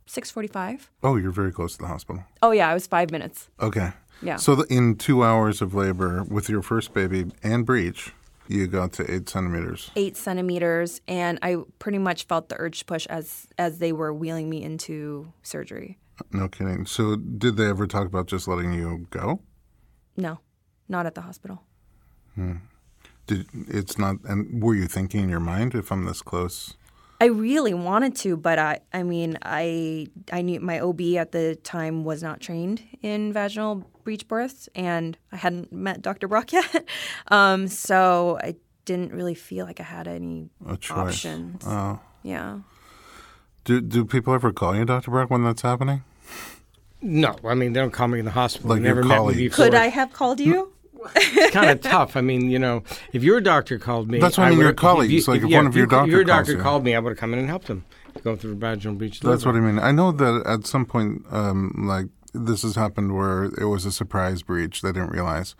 Six 0.09 0.31
forty-five. 0.31 0.89
Oh, 1.03 1.17
you're 1.17 1.29
very 1.29 1.51
close 1.51 1.73
to 1.73 1.83
the 1.83 1.87
hospital. 1.87 2.23
Oh 2.41 2.49
yeah, 2.49 2.67
I 2.67 2.73
was 2.73 2.87
five 2.87 3.11
minutes. 3.11 3.47
Okay. 3.61 3.91
Yeah. 4.23 4.37
So 4.37 4.55
the, 4.55 4.63
in 4.63 4.95
two 4.95 5.23
hours 5.23 5.61
of 5.61 5.75
labor 5.75 6.23
with 6.23 6.49
your 6.49 6.63
first 6.63 6.95
baby 6.95 7.31
and 7.43 7.63
breech, 7.63 8.11
you 8.47 8.65
got 8.65 8.91
to 8.93 9.03
eight 9.13 9.29
centimeters. 9.29 9.91
eight 9.95 10.17
centimeters, 10.17 10.99
and 11.07 11.37
I 11.43 11.57
pretty 11.77 11.99
much 11.99 12.25
felt 12.25 12.49
the 12.49 12.55
urge 12.57 12.79
to 12.79 12.85
push 12.85 13.05
as 13.05 13.45
as 13.59 13.77
they 13.77 13.91
were 13.91 14.11
wheeling 14.11 14.49
me 14.49 14.63
into 14.63 15.31
surgery. 15.43 15.99
No 16.31 16.47
kidding. 16.47 16.87
So 16.87 17.15
did 17.15 17.55
they 17.57 17.67
ever 17.69 17.85
talk 17.85 18.07
about 18.07 18.25
just 18.25 18.47
letting 18.47 18.73
you 18.73 19.05
go? 19.11 19.41
No, 20.17 20.39
not 20.87 21.05
at 21.05 21.13
the 21.13 21.21
hospital. 21.21 21.61
Hmm. 22.33 22.53
Did 23.27 23.45
it's 23.53 23.99
not? 23.99 24.15
And 24.23 24.63
were 24.63 24.73
you 24.73 24.87
thinking 24.87 25.21
in 25.21 25.29
your 25.29 25.39
mind, 25.39 25.75
if 25.75 25.91
I'm 25.91 26.05
this 26.05 26.23
close? 26.23 26.73
I 27.21 27.25
really 27.25 27.73
wanted 27.73 28.15
to, 28.17 28.38
but 28.38 28.58
I 28.60 28.79
I 28.93 29.03
mean 29.03 29.38
I 29.41 30.08
I 30.32 30.41
knew 30.41 30.60
my 30.60 30.79
OB 30.79 31.01
at 31.17 31.32
the 31.32 31.55
time 31.63 32.03
was 32.05 32.23
not 32.23 32.39
trained 32.39 32.82
in 33.01 33.34
vaginal 33.34 33.84
breech 34.03 34.27
births, 34.27 34.69
and 34.73 35.17
I 35.32 35.38
hadn't 35.38 35.71
met 35.71 36.01
Dr. 36.01 36.27
Brock 36.27 36.51
yet, 36.60 36.86
um, 37.29 37.67
so 37.67 38.39
I 38.41 38.55
didn't 38.86 39.12
really 39.12 39.36
feel 39.36 39.65
like 39.65 39.79
I 39.79 39.84
had 39.84 40.08
any 40.08 40.49
A 40.65 40.77
options. 40.91 41.63
Oh. 41.67 41.99
yeah. 42.23 42.60
Do 43.65 43.82
do 43.82 44.05
people 44.05 44.34
ever 44.34 44.51
call 44.53 44.75
you 44.75 44.86
Dr. 44.86 45.12
Brock 45.12 45.29
when 45.29 45.43
that's 45.43 45.62
happening? 45.62 46.03
No, 47.01 47.36
I 47.43 47.53
mean 47.53 47.73
they 47.73 47.82
don't 47.82 47.91
call 47.91 48.08
me 48.08 48.19
in 48.19 48.25
the 48.25 48.32
hospital. 48.32 48.69
Like 48.71 48.82
they 48.82 48.88
your 48.88 48.95
never 48.95 49.08
met 49.08 49.13
me 49.13 49.17
colleagues. 49.17 49.38
before. 49.39 49.65
Could 49.65 49.75
I 49.75 49.88
have 49.88 50.13
called 50.13 50.39
you? 50.39 50.73
It's 51.15 51.53
kind 51.53 51.69
of 51.69 51.81
tough. 51.81 52.15
I 52.15 52.21
mean, 52.21 52.49
you 52.49 52.59
know, 52.59 52.83
if 53.13 53.23
your 53.23 53.41
doctor 53.41 53.79
called 53.79 54.09
me, 54.09 54.19
That's 54.19 54.38
what 54.38 54.45
I 54.47 54.49
would've- 54.51 54.62
your 54.63 54.73
colleagues, 54.73 55.27
like, 55.27 55.41
if 55.43 55.49
yeah, 55.49 55.57
one 55.57 55.67
of 55.67 55.75
your 55.75 55.85
you- 55.85 55.89
doctor 55.89 56.12
your 56.12 56.23
calls 56.25 56.38
doctor 56.38 56.51
you. 56.53 56.59
called 56.59 56.83
me, 56.83 56.95
I 56.95 56.99
would 56.99 57.09
have 57.12 57.17
come 57.17 57.33
in 57.33 57.39
and 57.39 57.47
helped 57.47 57.67
him 57.67 57.83
go 58.23 58.35
through 58.35 58.55
vaginal 58.55 58.95
breech. 58.97 59.19
That's 59.21 59.45
what. 59.45 59.55
I 59.55 59.59
mean. 59.59 59.79
I 59.79 59.91
know 59.91 60.12
that 60.12 60.43
at 60.45 60.65
some 60.67 60.85
point, 60.85 61.23
um, 61.31 61.73
like 61.88 62.07
this 62.33 62.62
has 62.63 62.75
happened 62.75 63.15
where 63.15 63.45
it 63.45 63.65
was 63.65 63.85
a 63.85 63.91
surprise 63.91 64.41
breech. 64.43 64.81
They 64.81 64.91
didn't 64.91 65.09
realize, 65.12 65.55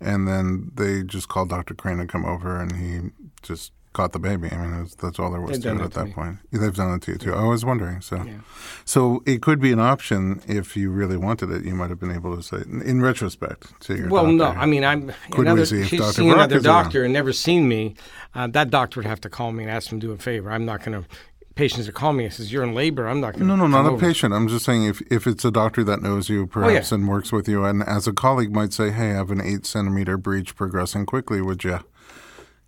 and 0.00 0.28
then 0.28 0.70
they 0.74 1.02
just 1.02 1.28
called 1.28 1.48
Dr. 1.48 1.74
Crane 1.74 1.98
to 1.98 2.06
come 2.06 2.24
over, 2.24 2.56
and 2.58 2.76
he 2.76 3.10
just 3.42 3.72
caught 3.92 4.12
the 4.12 4.18
baby. 4.18 4.48
I 4.50 4.56
mean, 4.56 4.78
that's, 4.82 4.94
that's 4.94 5.18
all 5.18 5.30
there 5.30 5.40
was 5.40 5.60
They've 5.60 5.76
to 5.76 5.82
it 5.82 5.84
at 5.84 5.92
that 5.92 6.06
me. 6.06 6.12
point. 6.12 6.38
They've 6.50 6.74
done 6.74 6.94
it 6.94 7.02
to 7.02 7.12
you 7.12 7.18
too. 7.18 7.34
I 7.34 7.44
was 7.44 7.64
wondering. 7.64 8.00
So, 8.00 8.16
Yeah. 8.22 8.38
so 8.84 9.22
it 9.26 9.42
could 9.42 9.60
be 9.60 9.72
an 9.72 9.80
option 9.80 10.42
if 10.48 10.76
you 10.76 10.90
really 10.90 11.16
wanted 11.16 11.50
it. 11.50 11.64
You 11.64 11.74
might 11.74 11.90
have 11.90 12.00
been 12.00 12.10
able 12.10 12.36
to 12.36 12.42
say, 12.42 12.58
in 12.66 13.02
retrospect, 13.02 13.78
to 13.82 13.96
your 13.96 14.08
Well, 14.08 14.26
no. 14.26 14.46
I 14.46 14.66
mean, 14.66 14.84
I'm 14.84 15.12
Could 15.30 15.38
we 15.38 15.42
another, 15.42 15.66
see 15.66 15.82
if 15.82 15.90
Dr. 15.90 16.12
seen 16.12 16.28
Brock 16.28 16.36
another 16.36 16.56
is 16.56 16.66
around? 16.66 16.84
doctor 16.84 17.04
and 17.04 17.12
never 17.12 17.32
seen 17.32 17.68
me. 17.68 17.94
Uh, 18.34 18.46
that 18.48 18.70
doctor 18.70 19.00
would 19.00 19.06
have 19.06 19.20
to 19.22 19.28
call 19.28 19.52
me 19.52 19.64
and 19.64 19.70
ask 19.70 19.92
him 19.92 20.00
to 20.00 20.06
do 20.06 20.12
a 20.12 20.18
favor. 20.18 20.50
I'm 20.50 20.64
not 20.64 20.84
going 20.84 21.02
to. 21.02 21.08
Patients 21.54 21.84
that 21.84 21.92
call 21.94 22.14
me 22.14 22.24
and 22.24 22.32
says 22.32 22.50
you're 22.50 22.62
in 22.62 22.74
labor. 22.74 23.06
I'm 23.06 23.20
not 23.20 23.34
going. 23.34 23.40
To. 23.40 23.44
No, 23.44 23.56
no, 23.56 23.66
not 23.66 23.84
a 23.92 23.98
patient. 23.98 24.32
I'm 24.32 24.48
just 24.48 24.64
saying 24.64 24.84
if, 24.86 25.02
if 25.12 25.26
it's 25.26 25.44
a 25.44 25.50
doctor 25.50 25.84
that 25.84 26.00
knows 26.00 26.30
you 26.30 26.46
perhaps 26.46 26.90
yeah. 26.90 26.94
and 26.94 27.06
works 27.06 27.30
with 27.30 27.46
you, 27.46 27.62
and 27.66 27.82
as 27.82 28.06
a 28.08 28.12
colleague 28.14 28.54
might 28.54 28.72
say, 28.72 28.90
hey, 28.90 29.10
I 29.10 29.16
have 29.16 29.30
an 29.30 29.42
eight 29.42 29.66
centimeter 29.66 30.16
breech 30.16 30.56
progressing 30.56 31.04
quickly. 31.04 31.42
Would 31.42 31.62
you 31.62 31.80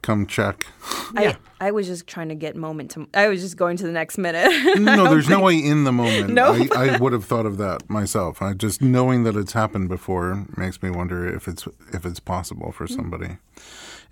come 0.05 0.27
check? 0.27 0.67
Yeah. 1.15 1.37
I, 1.61 1.69
I 1.69 1.71
was 1.71 1.87
just 1.87 2.07
trying 2.07 2.29
to 2.29 2.35
get 2.35 2.57
moment 2.57 2.91
to. 2.93 3.09
I 3.15 3.29
was 3.29 3.41
just 3.41 3.57
going 3.57 3.77
to 3.79 3.85
the 3.87 3.93
next 3.93 4.19
minute. 4.19 4.51
No, 4.81 5.05
there's 5.09 5.29
no 5.29 5.41
way 5.41 5.57
in 5.57 5.85
the 5.85 5.93
moment. 5.93 6.35
No. 6.35 6.53
I, 6.55 6.69
I 6.95 6.97
would 6.99 7.13
have 7.13 7.25
thought 7.25 7.47
of 7.47 7.57
that 7.59 7.89
myself. 7.89 8.43
I 8.43 8.53
just 8.53 8.83
knowing 8.83 9.25
that 9.25 9.35
it's 9.37 9.53
happened 9.53 9.89
before 9.89 10.47
makes 10.57 10.83
me 10.83 10.91
wonder 10.91 11.27
if 11.27 11.49
it's 11.49 11.67
if 11.93 12.05
it's 12.05 12.21
possible 12.21 12.71
for 12.73 12.87
Mm. 12.87 12.95
somebody 12.97 13.31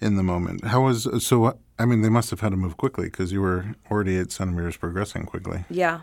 in 0.01 0.17
the 0.17 0.23
moment. 0.23 0.65
How 0.65 0.81
was 0.85 1.07
so? 1.25 1.59
I 1.79 1.85
mean, 1.85 2.01
they 2.03 2.09
must 2.09 2.31
have 2.31 2.41
had 2.41 2.51
to 2.51 2.57
move 2.57 2.77
quickly 2.77 3.07
because 3.07 3.33
you 3.33 3.41
were 3.43 3.75
already 3.91 4.19
eight 4.19 4.33
centimeters 4.33 4.77
progressing 4.77 5.25
quickly. 5.27 5.65
yeah, 5.71 6.01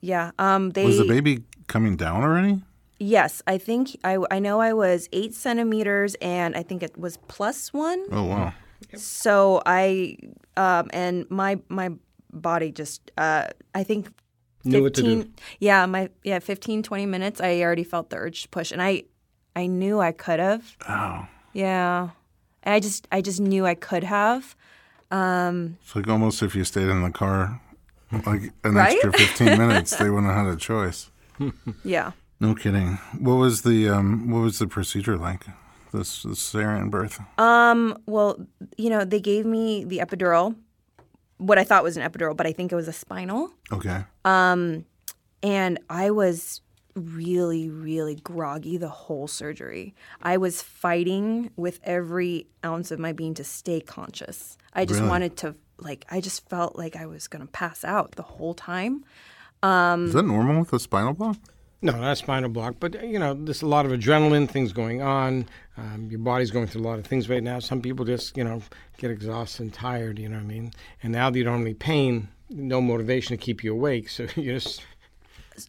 yeah. 0.00 0.30
Um, 0.38 0.70
they 0.70 0.84
Was 0.84 0.98
the 0.98 1.04
baby 1.16 1.42
coming 1.66 1.96
down 1.96 2.22
already? 2.22 2.62
Yes, 2.98 3.42
I 3.46 3.58
think 3.58 3.98
I, 4.04 4.18
I 4.30 4.38
know 4.38 4.60
I 4.60 4.72
was 4.72 5.08
eight 5.12 5.34
centimeters, 5.34 6.14
and 6.22 6.56
I 6.56 6.62
think 6.62 6.82
it 6.82 6.96
was 6.96 7.16
plus 7.28 7.72
one. 7.72 8.00
Oh 8.10 8.24
wow! 8.24 8.52
So 8.96 9.62
I 9.66 10.16
um, 10.56 10.88
and 10.92 11.30
my 11.30 11.58
my 11.68 11.90
body 12.32 12.72
just 12.72 13.10
uh 13.18 13.48
I 13.74 13.82
think 13.84 14.08
Knew 14.64 14.82
what 14.82 14.94
to 14.94 15.02
do. 15.02 15.28
yeah, 15.60 15.86
my 15.86 16.10
yeah, 16.24 16.40
15 16.40 16.82
20 16.82 17.06
minutes 17.06 17.40
I 17.40 17.60
already 17.60 17.84
felt 17.84 18.10
the 18.10 18.16
urge 18.16 18.42
to 18.42 18.48
push 18.48 18.72
and 18.72 18.82
I 18.82 19.04
I 19.54 19.66
knew 19.68 20.00
I 20.00 20.12
could 20.12 20.40
have. 20.40 20.76
Oh, 20.88 21.26
Yeah. 21.52 22.08
And 22.62 22.74
I 22.74 22.80
just 22.80 23.06
I 23.12 23.20
just 23.22 23.40
knew 23.40 23.64
I 23.64 23.74
could 23.74 24.02
have. 24.04 24.56
Um, 25.10 25.78
it's 25.82 25.94
like 25.94 26.08
almost 26.08 26.42
if 26.42 26.56
you 26.56 26.64
stayed 26.64 26.88
in 26.88 27.02
the 27.02 27.10
car 27.12 27.60
like 28.26 28.52
an 28.64 28.74
Right? 28.74 28.92
extra 29.04 29.12
15 29.12 29.58
minutes, 29.58 29.96
they 29.96 30.10
wouldn't 30.10 30.32
have 30.32 30.46
had 30.46 30.54
a 30.54 30.56
choice. 30.56 31.10
Yeah. 31.84 32.12
No 32.40 32.54
kidding. 32.54 32.98
What 33.18 33.36
was 33.36 33.62
the 33.62 33.88
um 33.88 34.30
what 34.30 34.40
was 34.40 34.58
the 34.58 34.66
procedure 34.66 35.16
like? 35.16 35.46
This, 35.96 36.22
this 36.22 36.38
cesarean 36.52 36.90
birth. 36.90 37.18
Um, 37.38 37.96
well, 38.06 38.38
you 38.76 38.90
know, 38.90 39.04
they 39.04 39.20
gave 39.20 39.46
me 39.46 39.84
the 39.84 39.98
epidural, 39.98 40.54
what 41.38 41.58
I 41.58 41.64
thought 41.64 41.82
was 41.82 41.96
an 41.96 42.08
epidural, 42.08 42.36
but 42.36 42.46
I 42.46 42.52
think 42.52 42.72
it 42.72 42.76
was 42.76 42.88
a 42.88 42.92
spinal. 42.92 43.50
Okay. 43.72 44.04
Um, 44.24 44.84
And 45.42 45.78
I 45.90 46.10
was 46.10 46.62
really, 46.94 47.68
really 47.68 48.14
groggy 48.16 48.78
the 48.78 48.88
whole 48.88 49.28
surgery. 49.28 49.94
I 50.22 50.38
was 50.38 50.62
fighting 50.62 51.50
with 51.56 51.78
every 51.84 52.46
ounce 52.64 52.90
of 52.90 52.98
my 52.98 53.12
being 53.12 53.34
to 53.34 53.44
stay 53.44 53.80
conscious. 53.80 54.56
I 54.72 54.86
just 54.86 55.00
Really? 55.00 55.10
wanted 55.10 55.36
to, 55.38 55.54
like, 55.78 56.06
I 56.10 56.20
just 56.22 56.48
felt 56.48 56.76
like 56.76 56.96
I 56.96 57.04
was 57.06 57.28
going 57.28 57.44
to 57.44 57.52
pass 57.52 57.84
out 57.84 58.12
the 58.12 58.22
whole 58.22 58.54
time. 58.54 59.04
Is 59.62 60.12
that 60.14 60.22
normal 60.24 60.60
with 60.60 60.72
a 60.72 60.78
spinal 60.78 61.12
block? 61.12 61.36
No, 61.82 61.92
not 61.92 62.12
a 62.12 62.16
spinal 62.16 62.48
block, 62.48 62.76
but 62.80 63.02
you 63.06 63.18
know, 63.18 63.34
there's 63.34 63.62
a 63.62 63.66
lot 63.66 63.84
of 63.84 63.92
adrenaline, 63.92 64.48
things 64.48 64.72
going 64.72 65.02
on. 65.02 65.46
Um, 65.76 66.08
your 66.10 66.18
body's 66.18 66.50
going 66.50 66.66
through 66.66 66.80
a 66.80 66.88
lot 66.88 66.98
of 66.98 67.06
things 67.06 67.28
right 67.28 67.42
now. 67.42 67.58
Some 67.58 67.82
people 67.82 68.04
just, 68.04 68.36
you 68.36 68.44
know, 68.44 68.62
get 68.96 69.10
exhausted 69.10 69.62
and 69.62 69.72
tired. 69.72 70.18
You 70.18 70.28
know 70.28 70.36
what 70.36 70.44
I 70.44 70.46
mean? 70.46 70.72
And 71.02 71.12
now 71.12 71.28
that 71.28 71.38
you 71.38 71.44
don't 71.44 71.58
have 71.58 71.62
any 71.62 71.74
pain, 71.74 72.28
no 72.48 72.80
motivation 72.80 73.36
to 73.36 73.42
keep 73.42 73.62
you 73.62 73.72
awake, 73.72 74.08
so 74.08 74.26
you 74.36 74.54
just 74.54 74.82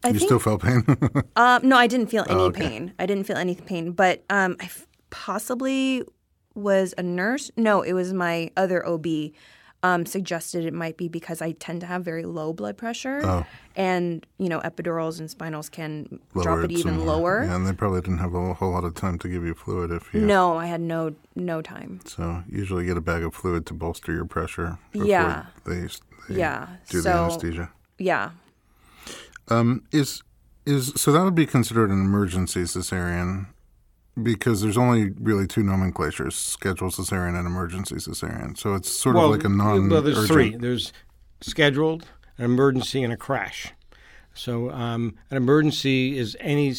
I 0.02 0.08
you 0.08 0.14
think 0.14 0.28
still 0.28 0.38
felt 0.38 0.62
pain? 0.62 0.84
Um, 1.36 1.60
no, 1.68 1.76
I 1.76 1.86
didn't 1.86 2.08
feel 2.08 2.24
any 2.28 2.40
okay. 2.40 2.60
pain. 2.68 2.94
I 2.98 3.06
didn't 3.06 3.24
feel 3.24 3.36
any 3.36 3.54
pain, 3.54 3.92
but 3.92 4.24
um, 4.30 4.56
I 4.60 4.64
f- 4.64 4.86
possibly 5.10 6.02
was 6.54 6.94
a 6.98 7.02
nurse. 7.02 7.50
No, 7.56 7.82
it 7.82 7.92
was 7.92 8.12
my 8.12 8.50
other 8.56 8.86
OB. 8.86 9.06
Um, 9.84 10.06
suggested 10.06 10.64
it 10.64 10.74
might 10.74 10.96
be 10.96 11.06
because 11.08 11.40
I 11.40 11.52
tend 11.52 11.82
to 11.82 11.86
have 11.86 12.04
very 12.04 12.24
low 12.24 12.52
blood 12.52 12.76
pressure, 12.76 13.20
Oh. 13.24 13.46
and 13.76 14.26
you 14.36 14.48
know 14.48 14.58
epidurals 14.62 15.20
and 15.20 15.28
spinals 15.28 15.70
can 15.70 16.18
Lower 16.34 16.42
drop 16.42 16.64
it 16.64 16.72
even 16.72 16.96
some 16.96 17.06
lower. 17.06 17.44
Yeah, 17.44 17.54
and 17.54 17.64
they 17.64 17.72
probably 17.72 18.00
didn't 18.00 18.18
have 18.18 18.34
a 18.34 18.54
whole 18.54 18.72
lot 18.72 18.82
of 18.82 18.94
time 18.96 19.18
to 19.20 19.28
give 19.28 19.44
you 19.44 19.54
fluid 19.54 19.92
if 19.92 20.12
you. 20.12 20.20
No, 20.22 20.56
I 20.56 20.66
had 20.66 20.80
no 20.80 21.14
no 21.36 21.62
time. 21.62 22.00
So 22.06 22.42
usually 22.50 22.86
get 22.86 22.96
a 22.96 23.00
bag 23.00 23.22
of 23.22 23.34
fluid 23.36 23.66
to 23.66 23.74
bolster 23.74 24.12
your 24.12 24.24
pressure. 24.24 24.78
Yeah. 24.92 25.46
They, 25.64 25.86
they 26.28 26.38
Yeah, 26.40 26.66
do 26.90 27.00
the 27.00 27.10
anesthesia. 27.10 27.70
Yeah, 27.98 28.30
Um, 29.46 29.84
is 29.92 30.22
is 30.66 30.92
so 30.96 31.12
that 31.12 31.22
would 31.22 31.36
be 31.36 31.46
considered 31.46 31.90
an 31.90 32.00
emergency 32.00 32.62
cesarean 32.64 33.46
because 34.22 34.60
there's 34.62 34.78
only 34.78 35.10
really 35.20 35.46
two 35.46 35.62
nomenclatures: 35.62 36.34
scheduled 36.34 36.92
cesarean 36.92 37.38
and 37.38 37.46
emergency 37.46 37.96
cesarean. 37.96 38.56
So 38.58 38.74
it's 38.74 38.90
sort 38.90 39.16
of 39.16 39.30
like 39.30 39.44
a 39.44 39.48
non. 39.48 39.88
Well, 39.88 40.02
there's 40.02 40.26
three. 40.26 40.56
There's 40.56 40.92
scheduled, 41.40 42.06
an 42.36 42.44
emergency, 42.44 43.02
and 43.02 43.12
a 43.12 43.16
crash. 43.16 43.72
So 44.34 44.70
um, 44.70 45.16
an 45.30 45.36
emergency 45.36 46.16
is 46.16 46.36
any 46.40 46.74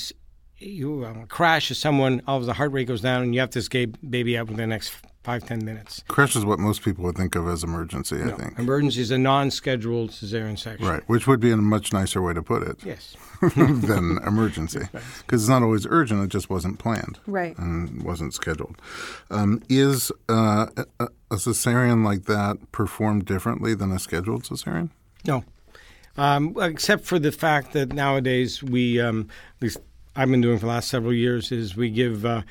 you, 0.59 1.05
a 1.05 1.25
crash 1.27 1.71
is 1.71 1.77
someone 1.77 2.21
all 2.27 2.37
of 2.37 2.45
the 2.45 2.53
heart 2.53 2.71
rate 2.71 2.87
goes 2.87 3.01
down 3.01 3.23
and 3.23 3.33
you 3.33 3.39
have 3.39 3.49
to 3.51 3.59
escape 3.59 3.97
baby 4.07 4.37
out 4.37 4.47
within 4.47 4.57
the 4.57 4.67
next 4.67 4.93
five 5.29 5.45
ten 5.45 5.63
minutes. 5.63 6.03
Crash 6.07 6.35
is 6.35 6.43
what 6.43 6.57
most 6.57 6.81
people 6.81 7.03
would 7.03 7.15
think 7.15 7.35
of 7.35 7.47
as 7.47 7.63
emergency. 7.63 8.19
I 8.23 8.31
think. 8.31 8.57
Emergency 8.57 9.01
is 9.01 9.11
a 9.11 9.17
non-scheduled 9.19 10.09
cesarean 10.09 10.57
section. 10.57 10.87
Right, 10.87 11.03
which 11.07 11.27
would 11.27 11.39
be 11.39 11.51
a 11.51 11.57
much 11.57 11.93
nicer 11.93 12.19
way 12.19 12.33
to 12.33 12.41
put 12.41 12.63
it 12.63 12.77
Yes. 12.83 13.15
than 13.55 14.17
emergency, 14.25 14.79
because 14.91 15.43
it's 15.43 15.47
not 15.49 15.61
always 15.61 15.85
urgent; 15.87 16.23
it 16.23 16.29
just 16.29 16.49
wasn't 16.49 16.79
planned. 16.79 17.19
right. 17.27 17.55
and 17.59 18.01
wasn't 18.01 18.33
scheduled. 18.33 18.81
Um, 19.29 19.61
is 19.69 20.11
uh, 20.29 20.65
a, 20.99 21.09
a 21.29 21.35
cesarean 21.35 22.03
like 22.03 22.23
that 22.25 22.57
performed 22.71 23.25
differently 23.25 23.75
than 23.75 23.91
a 23.91 23.99
scheduled 23.99 24.45
cesarean? 24.45 24.89
No, 25.27 25.43
um, 26.17 26.55
except 26.59 27.05
for 27.05 27.19
the 27.19 27.31
fact 27.31 27.73
that 27.73 27.93
nowadays 27.93 28.63
we, 28.63 28.99
um, 28.99 29.29
at 29.57 29.61
least 29.61 29.77
I've 30.15 30.31
been 30.31 30.41
doing 30.41 30.57
for 30.57 30.65
the 30.65 30.71
last 30.71 30.89
several 30.89 31.13
years, 31.13 31.51
is 31.51 31.75
we 31.75 31.91
give 31.91 32.25
uh, 32.25 32.41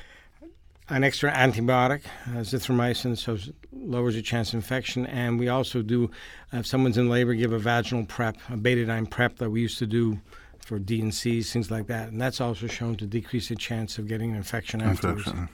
an 0.90 1.04
extra 1.04 1.30
antibiotic, 1.32 2.02
uh, 2.26 2.40
zithromycin, 2.40 3.16
so 3.16 3.36
lowers 3.72 4.14
your 4.14 4.22
chance 4.22 4.50
of 4.50 4.54
infection, 4.54 5.06
and 5.06 5.38
we 5.38 5.48
also 5.48 5.82
do, 5.82 6.10
if 6.52 6.66
someone's 6.66 6.98
in 6.98 7.08
labor, 7.08 7.34
give 7.34 7.52
a 7.52 7.58
vaginal 7.58 8.06
prep, 8.06 8.36
a 8.48 8.56
betadine 8.56 9.08
prep 9.08 9.36
that 9.36 9.50
we 9.50 9.60
used 9.60 9.78
to 9.78 9.86
do 9.86 10.20
for 10.64 10.78
D 10.78 11.00
and 11.00 11.14
C's, 11.14 11.52
things 11.52 11.70
like 11.70 11.86
that, 11.86 12.08
and 12.08 12.20
that's 12.20 12.40
also 12.40 12.66
shown 12.66 12.96
to 12.96 13.06
decrease 13.06 13.48
the 13.48 13.56
chance 13.56 13.98
of 13.98 14.08
getting 14.08 14.30
an 14.30 14.36
infection 14.36 14.82
afterwards. 14.82 15.26
Infection. 15.26 15.48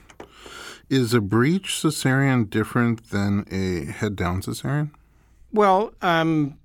Is 0.89 1.13
a 1.13 1.21
breech 1.21 1.69
cesarean 1.69 2.49
different 2.49 3.09
than 3.09 3.45
a 3.51 3.91
head 3.91 4.15
down 4.15 4.41
cesarean? 4.41 4.91
Well, 5.51 5.93
um, 6.01 6.57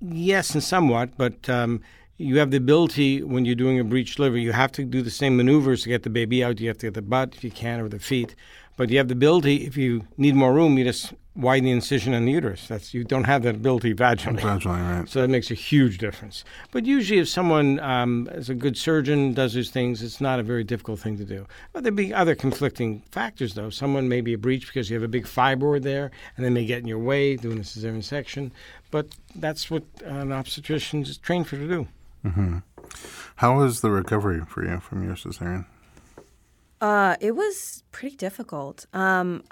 yes, 0.00 0.50
and 0.50 0.62
somewhat, 0.62 1.16
but 1.16 1.48
um, 1.48 1.82
you 2.18 2.38
have 2.38 2.50
the 2.50 2.56
ability 2.56 3.22
when 3.22 3.44
you're 3.44 3.54
doing 3.54 3.78
a 3.78 3.84
breech 3.84 4.18
liver, 4.18 4.38
you 4.38 4.52
have 4.52 4.72
to 4.72 4.84
do 4.84 5.02
the 5.02 5.10
same 5.10 5.36
maneuvers 5.36 5.82
to 5.82 5.88
get 5.88 6.02
the 6.02 6.10
baby 6.10 6.42
out. 6.42 6.60
You 6.60 6.68
have 6.68 6.78
to 6.78 6.86
get 6.86 6.94
the 6.94 7.02
butt 7.02 7.34
if 7.34 7.44
you 7.44 7.50
can, 7.50 7.80
or 7.80 7.88
the 7.88 7.98
feet. 7.98 8.34
But 8.76 8.90
you 8.90 8.98
have 8.98 9.08
the 9.08 9.14
ability, 9.14 9.66
if 9.66 9.76
you 9.76 10.06
need 10.18 10.34
more 10.34 10.52
room, 10.52 10.76
you 10.76 10.84
just 10.84 11.14
widen 11.34 11.64
the 11.64 11.70
incision 11.70 12.14
on 12.14 12.24
the 12.24 12.32
uterus. 12.32 12.68
That's 12.68 12.92
you 12.92 13.04
don't 13.04 13.24
have 13.24 13.42
that 13.42 13.56
ability 13.56 13.94
vaginally. 13.94 14.40
Vaginally, 14.40 14.98
right? 14.98 15.08
So 15.08 15.22
that 15.22 15.28
makes 15.28 15.50
a 15.50 15.54
huge 15.54 15.98
difference. 15.98 16.44
But 16.72 16.84
usually, 16.84 17.20
if 17.20 17.28
someone 17.28 17.80
um, 17.80 18.28
is 18.32 18.50
a 18.50 18.54
good 18.54 18.76
surgeon, 18.76 19.32
does 19.32 19.54
these 19.54 19.70
things, 19.70 20.02
it's 20.02 20.20
not 20.20 20.40
a 20.40 20.42
very 20.42 20.64
difficult 20.64 21.00
thing 21.00 21.16
to 21.18 21.24
do. 21.24 21.46
But 21.72 21.84
there'd 21.84 21.96
be 21.96 22.12
other 22.12 22.34
conflicting 22.34 23.02
factors, 23.10 23.54
though. 23.54 23.70
Someone 23.70 24.08
may 24.08 24.20
be 24.20 24.34
a 24.34 24.38
breech 24.38 24.66
because 24.66 24.90
you 24.90 24.94
have 24.94 25.02
a 25.02 25.08
big 25.08 25.26
fibroid 25.26 25.82
there, 25.82 26.10
and 26.36 26.44
they 26.44 26.50
may 26.50 26.66
get 26.66 26.80
in 26.80 26.86
your 26.86 26.98
way 26.98 27.36
doing 27.36 27.58
a 27.58 27.62
cesarean 27.62 28.04
section. 28.04 28.52
But 28.90 29.08
that's 29.34 29.70
what 29.70 29.84
an 30.04 30.32
obstetrician 30.32 31.02
is 31.02 31.18
trained 31.18 31.48
for 31.48 31.56
to 31.56 31.68
do. 31.68 31.88
How 33.36 33.58
was 33.58 33.80
the 33.80 33.90
recovery 33.90 34.42
for 34.46 34.64
you 34.64 34.80
from 34.80 35.04
your 35.04 35.14
cesarean? 35.14 35.66
Uh, 36.80 37.16
it 37.20 37.32
was 37.32 37.82
pretty 37.90 38.16
difficult. 38.16 38.86
Um, 38.92 39.44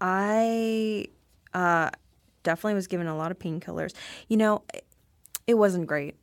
I 0.00 1.06
uh, 1.52 1.90
definitely 2.42 2.74
was 2.74 2.86
given 2.86 3.06
a 3.06 3.16
lot 3.16 3.30
of 3.30 3.38
painkillers. 3.38 3.94
You 4.28 4.36
know, 4.36 4.62
it, 5.46 5.54
wasn't 5.54 5.86
great. 5.86 6.16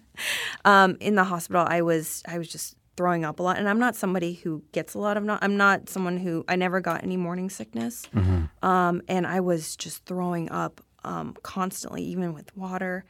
um, 0.64 0.96
in 1.00 1.14
the 1.14 1.24
hospital, 1.24 1.64
I 1.66 1.82
was 1.82 2.22
I 2.26 2.38
was 2.38 2.48
just 2.48 2.76
throwing 2.96 3.24
up 3.24 3.40
a 3.40 3.42
lot, 3.42 3.58
and 3.58 3.68
I'm 3.68 3.78
not 3.78 3.96
somebody 3.96 4.34
who 4.34 4.62
gets 4.72 4.94
a 4.94 4.98
lot 4.98 5.16
of. 5.16 5.24
Not, 5.24 5.42
I'm 5.42 5.56
not 5.56 5.88
someone 5.88 6.18
who 6.18 6.44
I 6.48 6.56
never 6.56 6.80
got 6.80 7.02
any 7.02 7.16
morning 7.16 7.48
sickness, 7.48 8.06
um, 8.62 9.02
and 9.08 9.26
I 9.26 9.40
was 9.40 9.76
just 9.76 10.04
throwing 10.04 10.50
up 10.50 10.80
um, 11.04 11.34
constantly, 11.42 12.02
even 12.02 12.34
with 12.34 12.54
water, 12.56 13.04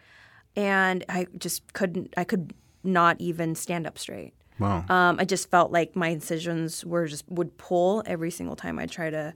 and 0.57 1.05
I 1.09 1.27
just 1.39 1.73
couldn't. 1.73 2.15
I 2.17 2.25
could 2.25 2.55
not 2.83 3.17
even 3.21 3.55
stand 3.55 3.87
up 3.87 3.99
straight. 3.99 4.35
Wow. 4.59 4.85
Um, 4.89 5.17
I 5.19 5.25
just 5.25 5.51
felt 5.51 5.73
like 5.73 5.97
my 5.97 6.09
incisions 6.09 6.85
were 6.85 7.07
just 7.07 7.25
would 7.29 7.57
pull 7.59 8.03
every 8.07 8.31
single 8.31 8.57
time 8.57 8.79
I 8.79 8.87
try 8.87 9.11
to 9.11 9.35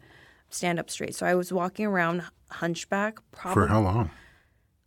stand 0.50 0.78
up 0.78 0.90
straight. 0.90 1.14
So 1.14 1.26
I 1.26 1.34
was 1.34 1.52
walking 1.52 1.86
around 1.86 2.22
hunchback, 2.50 3.18
for 3.32 3.66
how 3.66 3.80
long? 3.80 4.10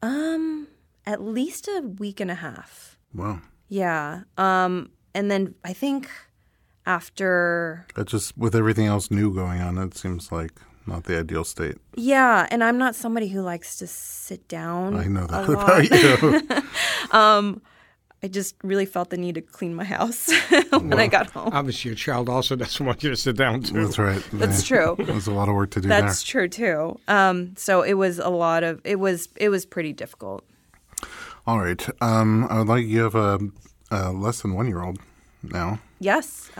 um 0.02 0.68
at 1.06 1.22
least 1.22 1.68
a 1.68 1.82
week 1.82 2.20
and 2.20 2.32
a 2.32 2.36
half. 2.36 2.98
Wow. 3.14 3.42
Yeah. 3.68 4.24
Um, 4.38 4.92
and 5.14 5.30
then 5.30 5.56
I 5.64 5.74
think 5.74 6.10
after 6.86 7.86
That 7.96 8.08
just 8.08 8.38
with 8.38 8.56
everything 8.56 8.86
else 8.88 9.12
new 9.12 9.34
going 9.34 9.62
on, 9.62 9.78
it 9.78 9.96
seems 9.98 10.32
like 10.32 10.54
not 10.88 11.04
the 11.06 11.18
ideal 11.20 11.44
state. 11.44 11.78
yeah, 11.96 12.48
and 12.52 12.64
I'm 12.64 12.78
not 12.78 12.96
somebody 12.96 13.28
who 13.30 13.42
likes 13.42 13.78
to 13.78 13.88
sit 13.88 14.48
down. 14.48 14.96
I 14.96 15.06
know 15.06 15.28
that 15.28 15.48
a 15.48 15.52
lot. 15.52 15.86
about 15.92 15.92
you. 17.14 17.62
I 18.24 18.28
just 18.28 18.56
really 18.64 18.86
felt 18.86 19.10
the 19.10 19.18
need 19.18 19.34
to 19.36 19.42
clean 19.42 19.74
my 19.74 19.84
house 19.84 20.32
when 20.70 21.00
I 21.00 21.08
got 21.08 21.32
home. 21.32 21.50
Obviously, 21.54 21.90
your 21.90 21.96
child 21.96 22.30
also 22.30 22.56
doesn't 22.56 22.86
want 22.86 23.04
you 23.04 23.10
to 23.10 23.16
sit 23.16 23.36
down, 23.36 23.64
too. 23.64 23.84
That's 23.84 23.98
right. 23.98 24.24
That's 24.34 24.64
true. 24.64 24.96
There's 25.00 25.26
a 25.26 25.32
lot 25.32 25.50
of 25.50 25.56
work 25.56 25.72
to 25.72 25.82
do 25.82 25.88
That's 25.88 26.22
true 26.22 26.48
too. 26.48 27.00
Um, 27.08 27.56
so 27.58 27.82
it 27.82 27.96
was 27.96 28.20
a 28.20 28.30
lot 28.30 28.64
of 28.64 28.80
it 28.84 29.00
was 29.00 29.30
it 29.38 29.50
was 29.50 29.66
pretty 29.66 29.92
difficult. 29.92 30.46
All 31.48 31.60
right. 31.60 31.84
Um, 32.00 32.46
I 32.48 32.60
would 32.60 32.68
like 32.68 32.86
you 32.86 33.02
have 33.02 33.16
a, 33.16 33.40
a 33.90 34.12
less 34.12 34.42
than 34.44 34.54
one 34.54 34.68
year 34.68 34.84
old 34.84 35.00
now. 35.42 35.80
Yes, 36.00 36.52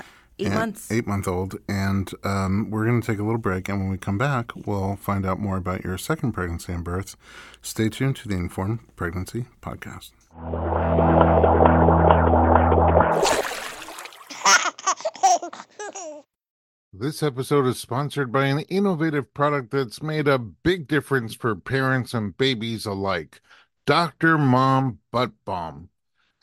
eight 0.42 0.48
and- 0.48 0.56
months. 0.56 0.92
Eight 0.92 1.08
month 1.08 1.28
old. 1.28 1.56
And 1.68 2.12
um, 2.24 2.70
we're 2.70 2.86
going 2.86 3.02
to 3.02 3.08
take 3.08 3.20
a 3.20 3.24
little 3.24 3.38
break. 3.40 3.70
And 3.70 3.80
when 3.80 3.90
we 3.90 3.98
come 3.98 4.18
back, 4.18 4.52
we'll 4.66 4.96
find 4.96 5.26
out 5.26 5.40
more 5.40 5.58
about 5.58 5.84
your 5.84 5.98
second 5.98 6.34
pregnancy 6.34 6.74
and 6.74 6.84
birth. 6.84 7.16
Stay 7.62 7.90
tuned 7.90 8.16
to 8.18 8.28
the 8.28 8.36
Informed 8.36 8.80
Pregnancy 8.96 9.46
Podcast. 9.62 10.12
This 16.94 17.24
episode 17.24 17.66
is 17.68 17.80
sponsored 17.80 18.32
by 18.32 18.46
an 18.48 18.60
innovative 18.62 19.34
product 19.34 19.72
that's 19.72 20.04
made 20.04 20.28
a 20.28 20.38
big 20.38 20.88
difference 20.88 21.34
for 21.34 21.56
parents 21.56 22.14
and 22.14 22.36
babies 22.38 22.86
alike 22.86 23.42
Dr. 23.86 24.38
Mom 24.38 25.00
Butt 25.12 25.32
Balm. 25.46 25.90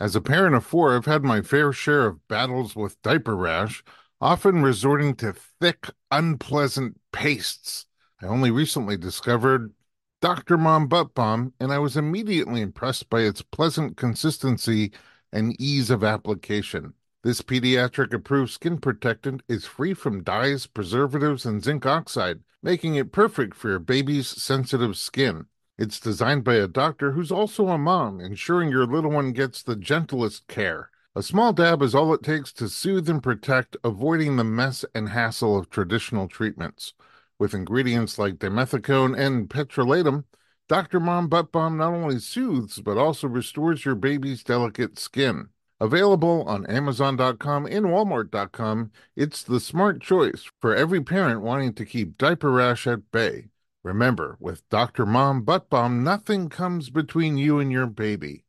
As 0.01 0.15
a 0.15 0.21
parent 0.21 0.55
of 0.55 0.65
four, 0.65 0.95
I've 0.95 1.07
had 1.07 1.25
my 1.25 1.43
fair 1.43 1.73
share 1.73 2.07
of 2.07 2.27
battles 2.29 2.77
with 2.77 3.03
diaper 3.03 3.35
rash, 3.35 3.83
often 4.21 4.63
resorting 4.63 5.17
to 5.17 5.33
thick, 5.33 5.91
unpleasant 6.13 7.01
pastes. 7.13 7.87
I 8.23 8.27
only 8.27 8.53
recently 8.53 8.97
discovered 8.97 9.73
Dr. 10.21 10.57
Mom 10.57 10.87
Butt 10.87 11.15
Balm, 11.15 11.53
and 11.59 11.73
I 11.73 11.79
was 11.79 11.97
immediately 11.97 12.61
impressed 12.61 13.11
by 13.11 13.23
its 13.23 13.43
pleasant 13.43 13.97
consistency 13.97 14.93
and 15.33 15.61
ease 15.61 15.91
of 15.91 16.05
application. 16.05 16.95
This 17.25 17.43
pediatric 17.43 18.13
approved 18.13 18.53
skin 18.53 18.79
protectant 18.79 19.43
is 19.49 19.65
free 19.65 19.95
from 19.95 20.23
dyes, 20.23 20.69
preservatives, 20.69 21.45
and 21.45 21.63
zinc 21.63 21.87
oxide, 21.87 22.41
making 22.63 22.95
it 22.95 23.11
perfect 23.11 23.57
for 23.57 23.69
your 23.69 23.81
baby's 23.81 24.29
sensitive 24.29 24.97
skin. 24.97 25.47
It's 25.79 26.01
designed 26.01 26.43
by 26.43 26.55
a 26.55 26.67
doctor 26.67 27.13
who's 27.13 27.31
also 27.31 27.69
a 27.69 27.79
mom, 27.79 28.21
ensuring 28.21 28.69
your 28.69 28.85
little 28.85 29.13
one 29.13 29.31
gets 29.31 29.63
the 29.63 29.77
gentlest 29.77 30.49
care. 30.49 30.91
A 31.15 31.23
small 31.23 31.53
dab 31.53 31.83
is 31.83 31.95
all 31.95 32.13
it 32.13 32.25
takes 32.25 32.53
to 32.55 32.69
soothe 32.69 33.09
and 33.09 33.23
protect, 33.23 33.77
avoiding 33.85 34.37
the 34.37 34.45
mess 34.45 34.85
and 34.93 35.11
hassle 35.11 35.57
of 35.57 35.71
traditional 35.71 36.27
treatments. 36.27 36.95
With 37.39 37.55
ingredients 37.55 38.19
like 38.19 38.41
dimethicone 38.41 39.17
and 39.17 39.49
petrolatum, 39.49 40.25
Dr. 40.69 40.99
Mom 40.99 41.29
Butt 41.29 41.53
Balm 41.53 41.77
not 41.77 41.95
only 41.95 42.19
soothes 42.19 42.81
but 42.81 42.99
also 42.99 43.29
restores 43.29 43.85
your 43.85 43.95
baby's 43.95 44.43
delicate 44.43 44.99
skin. 44.99 45.51
Available 45.81 46.43
on 46.49 46.67
Amazon.com 46.67 47.67
and 47.67 47.87
Walmart.com, 47.87 48.91
it's 49.15 49.45
the 49.45 49.61
smart 49.61 50.01
choice 50.01 50.51
for 50.61 50.75
every 50.75 51.01
parent 51.01 51.41
wanting 51.41 51.73
to 51.75 51.85
keep 51.85 52.19
diaper 52.19 52.51
rash 52.51 52.85
at 52.89 53.13
bay. 53.13 53.51
Remember, 53.83 54.37
with 54.41 54.69
Dr. 54.69 55.07
Mom 55.07 55.43
Butt 55.43 55.71
Balm, 55.71 56.03
nothing 56.03 56.49
comes 56.49 56.91
between 56.91 57.37
you 57.39 57.59
and 57.59 57.71
your 57.71 57.87
baby, 57.87 58.45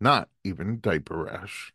not 0.00 0.28
even 0.44 0.80
diaper 0.80 1.24
rash. 1.24 1.72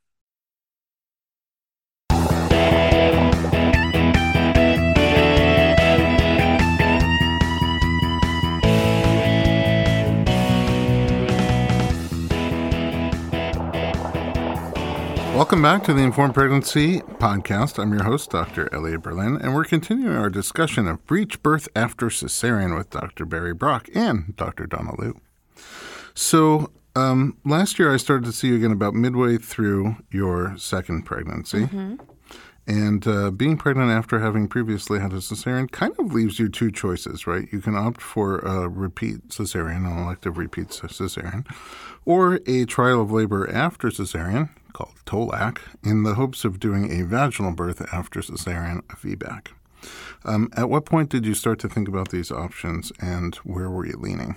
Welcome 15.37 15.61
back 15.61 15.83
to 15.83 15.93
the 15.93 16.01
Informed 16.01 16.33
Pregnancy 16.33 17.01
Podcast. 17.01 17.77
I'm 17.77 17.93
your 17.93 18.05
host, 18.05 18.31
Dr. 18.31 18.73
Elliot 18.73 19.03
Berlin, 19.03 19.37
and 19.39 19.53
we're 19.53 19.65
continuing 19.65 20.17
our 20.17 20.31
discussion 20.31 20.87
of 20.87 21.05
breech 21.05 21.43
birth 21.43 21.69
after 21.75 22.07
cesarean 22.07 22.75
with 22.75 22.89
Dr. 22.89 23.23
Barry 23.23 23.53
Brock 23.53 23.87
and 23.93 24.35
Dr. 24.35 24.65
Donna 24.65 24.99
Liu. 24.99 25.21
So, 26.15 26.71
um, 26.95 27.37
last 27.45 27.77
year 27.77 27.93
I 27.93 27.97
started 27.97 28.25
to 28.25 28.31
see 28.31 28.47
you 28.47 28.55
again 28.55 28.71
about 28.71 28.95
midway 28.95 29.37
through 29.37 29.97
your 30.09 30.57
second 30.57 31.03
pregnancy. 31.03 31.69
And 32.65 33.07
uh, 33.07 33.29
being 33.29 33.57
pregnant 33.57 33.91
after 33.91 34.19
having 34.19 34.47
previously 34.47 34.99
had 34.99 35.13
a 35.13 35.17
cesarean 35.17 35.69
kind 35.69 35.93
of 35.99 36.13
leaves 36.13 36.39
you 36.39 36.49
two 36.49 36.71
choices, 36.71 37.27
right? 37.27 37.47
You 37.51 37.61
can 37.61 37.75
opt 37.75 38.01
for 38.01 38.39
a 38.39 38.67
repeat 38.67 39.27
cesarean, 39.27 39.85
an 39.85 40.03
elective 40.03 40.39
repeat 40.39 40.69
cesarean, 40.69 41.45
or 42.05 42.39
a 42.47 42.65
trial 42.65 43.03
of 43.03 43.11
labor 43.11 43.47
after 43.47 43.89
cesarean 43.89 44.49
called 44.77 44.93
TOLAC 45.07 45.57
in 45.83 46.03
the 46.03 46.13
hopes 46.13 46.45
of 46.45 46.59
doing 46.59 46.91
a 46.91 47.03
vaginal 47.03 47.51
birth 47.51 47.81
after 47.91 48.19
cesarean, 48.19 48.83
VBAC. 48.83 49.47
Um, 50.23 50.49
at 50.55 50.69
what 50.69 50.85
point 50.85 51.09
did 51.09 51.25
you 51.25 51.33
start 51.33 51.57
to 51.59 51.69
think 51.69 51.87
about 51.87 52.09
these 52.09 52.31
options 52.31 52.91
and 52.99 53.35
where 53.37 53.71
were 53.71 53.87
you 53.87 53.97
leaning? 53.97 54.35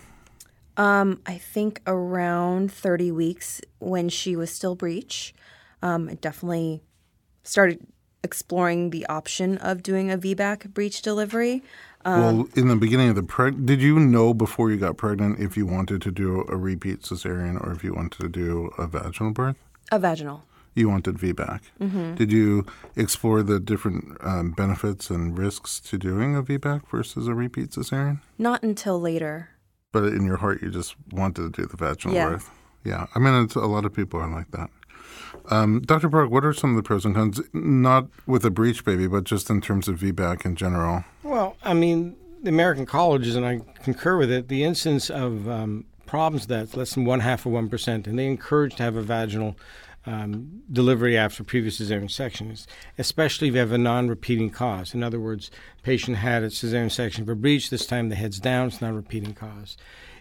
Um, 0.79 1.21
I 1.27 1.37
think 1.37 1.83
around 1.87 2.73
30 2.73 3.13
weeks 3.13 3.61
when 3.81 4.09
she 4.09 4.35
was 4.35 4.51
still 4.51 4.75
breech, 4.75 5.35
um, 5.83 6.09
I 6.09 6.15
definitely 6.15 6.83
started 7.43 7.87
exploring 8.25 8.91
the 8.91 9.05
option 9.07 9.59
of 9.59 9.83
doing 9.83 10.11
a 10.11 10.17
VBAC 10.17 10.73
breech 10.73 11.03
delivery. 11.03 11.63
well, 12.05 12.49
in 12.55 12.69
the 12.69 12.77
beginning 12.77 13.11
of 13.11 13.15
the 13.15 13.23
preg, 13.23 13.67
did 13.67 13.83
you 13.83 13.99
know 13.99 14.33
before 14.33 14.71
you 14.71 14.79
got 14.79 14.97
pregnant 14.97 15.39
if 15.39 15.55
you 15.57 15.67
wanted 15.67 16.01
to 16.03 16.11
do 16.11 16.47
a 16.49 16.57
repeat 16.57 17.03
cesarean 17.03 17.63
or 17.63 17.73
if 17.73 17.85
you 17.85 17.93
wanted 17.93 18.23
to 18.23 18.29
do 18.29 18.71
a 18.79 18.87
vaginal 18.87 19.33
birth? 19.33 19.57
A 19.91 19.99
vaginal. 19.99 20.45
You 20.75 20.89
wanted 20.89 21.17
VBAC. 21.19 22.15
Did 22.17 22.31
you 22.31 22.65
explore 22.95 23.43
the 23.43 23.59
different 23.59 24.17
um, 24.23 24.53
benefits 24.53 25.11
and 25.11 25.37
risks 25.37 25.81
to 25.81 25.99
doing 25.99 26.37
a 26.37 26.43
VBAC 26.43 26.89
versus 26.91 27.27
a 27.27 27.35
repeat 27.35 27.71
cesarean? 27.71 28.21
Not 28.39 28.63
until 28.63 29.01
later. 29.01 29.49
But 29.93 30.05
in 30.05 30.25
your 30.25 30.37
heart, 30.37 30.63
you 30.63 30.71
just 30.71 30.95
wanted 31.11 31.53
to 31.53 31.63
do 31.63 31.67
the 31.67 31.77
vaginal 31.77 32.15
Yeah. 32.15 32.29
birth. 32.31 32.51
Yeah, 32.85 33.07
I 33.15 33.19
mean, 33.19 33.35
it's, 33.45 33.57
a 33.57 33.61
lot 33.67 33.85
of 33.85 33.93
people 33.93 34.21
are 34.21 34.31
like 34.31 34.53
that. 34.53 34.71
Um, 35.51 35.81
Dr. 35.83 36.09
Brock, 36.09 36.31
what 36.31 36.45
are 36.45 36.53
some 36.53 36.71
of 36.71 36.77
the 36.77 36.83
pros 36.83 37.05
and 37.05 37.15
cons, 37.15 37.41
not 37.53 38.07
with 38.27 38.45
a 38.45 38.51
breech 38.51 38.85
baby, 38.85 39.07
but 39.09 39.25
just 39.25 39.51
in 39.51 39.61
terms 39.61 39.89
of 39.89 39.99
VBAC 39.99 40.45
in 40.47 40.55
general? 40.57 41.05
Well, 41.25 41.57
I 41.65 41.75
mean, 41.75 42.17
the 42.43 42.49
American 42.51 42.87
colleges, 42.87 43.35
and 43.37 43.45
I 43.45 43.61
concur 43.83 44.17
with 44.17 44.31
it, 44.31 44.49
the 44.49 44.63
incidence 44.65 45.11
of 45.11 45.49
um, 45.49 45.85
problems 46.11 46.49
that's 46.49 46.77
less 46.77 46.95
than 46.95 47.05
one 47.05 47.21
half 47.21 47.47
of 47.47 47.53
1%, 47.53 48.07
and 48.09 48.19
they 48.19 48.27
encourage 48.27 48.75
to 48.75 48.83
have 48.83 48.97
a 48.97 49.03
vaginal 49.03 49.57
um, 50.07 50.63
delivery 50.73 51.17
after 51.17 51.45
previous 51.45 51.81
cesarean 51.81 52.11
section, 52.11 52.53
especially 52.99 53.47
if 53.47 53.55
you 53.55 53.61
have 53.61 53.71
a 53.71 53.79
non 53.79 54.09
repeating 54.09 54.51
cause. 54.51 54.93
In 54.93 55.05
other 55.05 55.21
words, 55.21 55.53
patient 55.85 56.17
had 56.17 56.43
a 56.43 56.49
cesarean 56.49 56.91
section 56.91 57.25
for 57.25 57.37
breech, 57.37 57.71
this 57.71 57.87
time 57.87 58.09
the 58.09 58.17
head's 58.17 58.41
down, 58.41 58.67
it's 58.67 58.81
not 58.81 58.91
a 58.91 58.95
repeating 58.95 59.35
cause. 59.35 59.77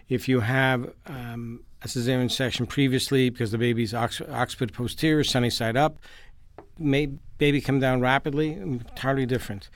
If 0.08 0.28
you 0.28 0.40
have 0.40 0.92
um, 1.06 1.64
a 1.82 1.88
cesarean 1.88 2.30
section 2.30 2.66
previously 2.66 3.28
because 3.28 3.50
the 3.50 3.58
baby's 3.58 3.92
occiput 3.92 4.72
posterior, 4.72 5.24
sunny 5.24 5.50
side 5.50 5.76
up, 5.76 5.98
may 6.78 7.06
baby 7.38 7.60
come 7.60 7.80
down 7.80 8.00
rapidly, 8.00 8.52
entirely 8.52 9.26
different. 9.26 9.68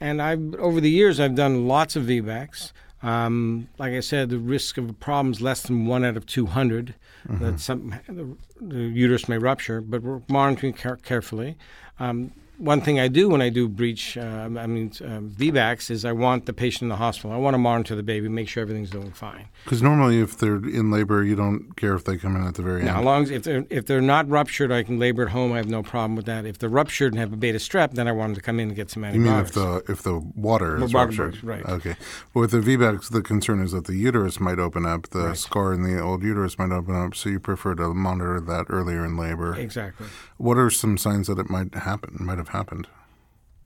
And 0.00 0.20
I've 0.20 0.54
over 0.56 0.80
the 0.80 0.90
years 0.90 1.20
I've 1.20 1.36
done 1.36 1.68
lots 1.68 1.94
of 1.94 2.04
VBACs. 2.04 2.72
Um, 3.02 3.68
like 3.78 3.92
I 3.94 4.00
said, 4.00 4.28
the 4.28 4.38
risk 4.38 4.76
of 4.76 4.90
a 4.90 4.92
problem 4.92 5.32
is 5.32 5.40
less 5.40 5.62
than 5.62 5.86
one 5.86 6.04
out 6.04 6.16
of 6.16 6.26
200 6.26 6.94
that 7.28 7.60
some 7.60 7.94
the, 8.08 8.36
the 8.60 8.80
uterus 8.80 9.28
may 9.28 9.38
rupture, 9.38 9.80
but 9.80 10.02
we're 10.02 10.20
monitoring 10.28 10.72
care- 10.72 10.96
carefully. 10.96 11.56
Um, 11.98 12.32
one 12.60 12.80
thing 12.82 13.00
I 13.00 13.08
do 13.08 13.28
when 13.28 13.40
I 13.42 13.48
do 13.48 13.68
breech, 13.68 14.16
uh, 14.16 14.20
I 14.20 14.66
mean 14.66 14.92
um, 15.04 15.30
VBACs, 15.30 15.90
is 15.90 16.04
I 16.04 16.12
want 16.12 16.46
the 16.46 16.52
patient 16.52 16.82
in 16.82 16.88
the 16.90 16.96
hospital. 16.96 17.32
I 17.32 17.36
want 17.38 17.54
to 17.54 17.58
monitor 17.58 17.96
the 17.96 18.02
baby, 18.02 18.28
make 18.28 18.48
sure 18.48 18.60
everything's 18.62 18.90
doing 18.90 19.10
fine. 19.12 19.46
Because 19.64 19.82
normally, 19.82 20.20
if 20.20 20.36
they're 20.36 20.56
in 20.56 20.90
labor, 20.90 21.24
you 21.24 21.34
don't 21.36 21.74
care 21.76 21.94
if 21.94 22.04
they 22.04 22.16
come 22.16 22.36
in 22.36 22.46
at 22.46 22.54
the 22.54 22.62
very 22.62 22.82
Now, 22.82 22.92
as 22.92 22.96
end. 22.98 23.04
long 23.06 23.22
as 23.24 23.30
if 23.30 23.42
they're 23.44 23.66
if 23.70 23.86
they're 23.86 24.00
not 24.00 24.28
ruptured, 24.28 24.70
I 24.70 24.82
can 24.82 24.98
labor 24.98 25.22
at 25.24 25.30
home. 25.30 25.52
I 25.52 25.56
have 25.56 25.68
no 25.68 25.82
problem 25.82 26.16
with 26.16 26.26
that. 26.26 26.44
If 26.46 26.58
they're 26.58 26.68
ruptured 26.68 27.12
and 27.12 27.18
have 27.20 27.32
a 27.32 27.36
beta 27.36 27.58
strep, 27.58 27.92
then 27.94 28.06
I 28.06 28.12
want 28.12 28.30
them 28.30 28.34
to 28.36 28.42
come 28.42 28.60
in 28.60 28.68
and 28.68 28.76
get 28.76 28.90
some 28.90 29.04
antibiotics. 29.04 29.56
You 29.56 29.62
mean 29.62 29.76
if 29.78 29.86
the 29.86 29.92
if 29.92 30.02
the 30.02 30.18
water 30.36 30.76
is 30.82 30.92
water 30.94 31.06
ruptured, 31.08 31.42
right. 31.42 31.64
Okay. 31.66 31.96
But 32.34 32.40
with 32.40 32.50
the 32.52 32.60
VBACs, 32.60 33.10
the 33.10 33.22
concern 33.22 33.62
is 33.62 33.72
that 33.72 33.86
the 33.86 33.96
uterus 33.96 34.38
might 34.38 34.58
open 34.58 34.84
up, 34.86 35.08
the 35.10 35.28
Right. 35.28 35.36
scar 35.36 35.72
in 35.72 35.82
the 35.82 36.00
old 36.00 36.22
uterus 36.22 36.58
might 36.58 36.72
open 36.72 36.94
up, 36.94 37.14
so 37.14 37.28
you 37.30 37.40
prefer 37.40 37.74
to 37.76 37.94
monitor 37.94 38.40
that 38.40 38.66
earlier 38.68 39.04
in 39.04 39.16
labor. 39.16 39.54
exactly. 39.56 40.06
What 40.36 40.56
are 40.56 40.70
some 40.70 40.96
signs 40.96 41.26
that 41.26 41.38
it 41.38 41.50
might 41.50 41.74
happen? 41.74 42.16
Might 42.20 42.38
have 42.38 42.48
happened. 42.50 42.86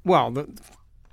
Well, 0.04 0.30
the 0.30 0.48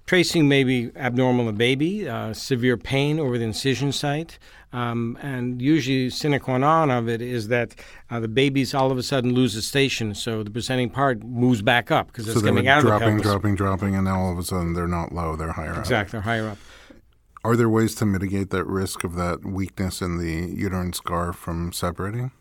tracing 0.05 0.47
may 0.47 0.63
be 0.63 0.91
abnormal 0.95 1.47
in 1.47 1.47
the 1.47 1.57
baby, 1.57 2.07
uh, 2.07 2.33
severe 2.33 2.77
pain 2.77 3.19
over 3.19 3.37
the 3.37 3.45
incision 3.45 3.91
site, 3.91 4.37
um, 4.73 5.17
and 5.21 5.61
usually 5.61 6.09
sine 6.09 6.39
qua 6.39 6.57
non 6.57 6.91
of 6.91 7.07
it 7.07 7.21
is 7.21 7.47
that 7.47 7.75
uh, 8.09 8.19
the 8.19 8.27
baby's 8.27 8.73
all 8.73 8.91
of 8.91 8.97
a 8.97 9.03
sudden 9.03 9.33
loses 9.33 9.65
station, 9.65 10.13
so 10.13 10.43
the 10.43 10.51
presenting 10.51 10.89
part 10.89 11.23
moves 11.23 11.61
back 11.61 11.91
up 11.91 12.07
because 12.07 12.27
it's 12.27 12.39
so 12.39 12.45
coming 12.45 12.67
out 12.67 12.79
of 12.79 12.83
the 12.83 12.89
dropping, 12.89 13.07
pelvis. 13.07 13.23
dropping, 13.23 13.55
dropping, 13.55 13.95
and 13.95 14.05
now 14.05 14.19
all 14.19 14.31
of 14.31 14.37
a 14.37 14.43
sudden 14.43 14.73
they're 14.73 14.87
not 14.87 15.13
low; 15.13 15.35
they're 15.35 15.53
higher 15.53 15.69
exactly, 15.69 15.79
up. 15.79 16.03
Exactly, 16.03 16.19
higher 16.21 16.47
up. 16.49 16.57
Are 17.43 17.55
there 17.55 17.69
ways 17.69 17.95
to 17.95 18.05
mitigate 18.05 18.51
that 18.51 18.65
risk 18.65 19.03
of 19.03 19.15
that 19.15 19.43
weakness 19.43 20.01
in 20.01 20.17
the 20.17 20.53
uterine 20.53 20.93
scar 20.93 21.33
from 21.33 21.73
separating? 21.73 22.31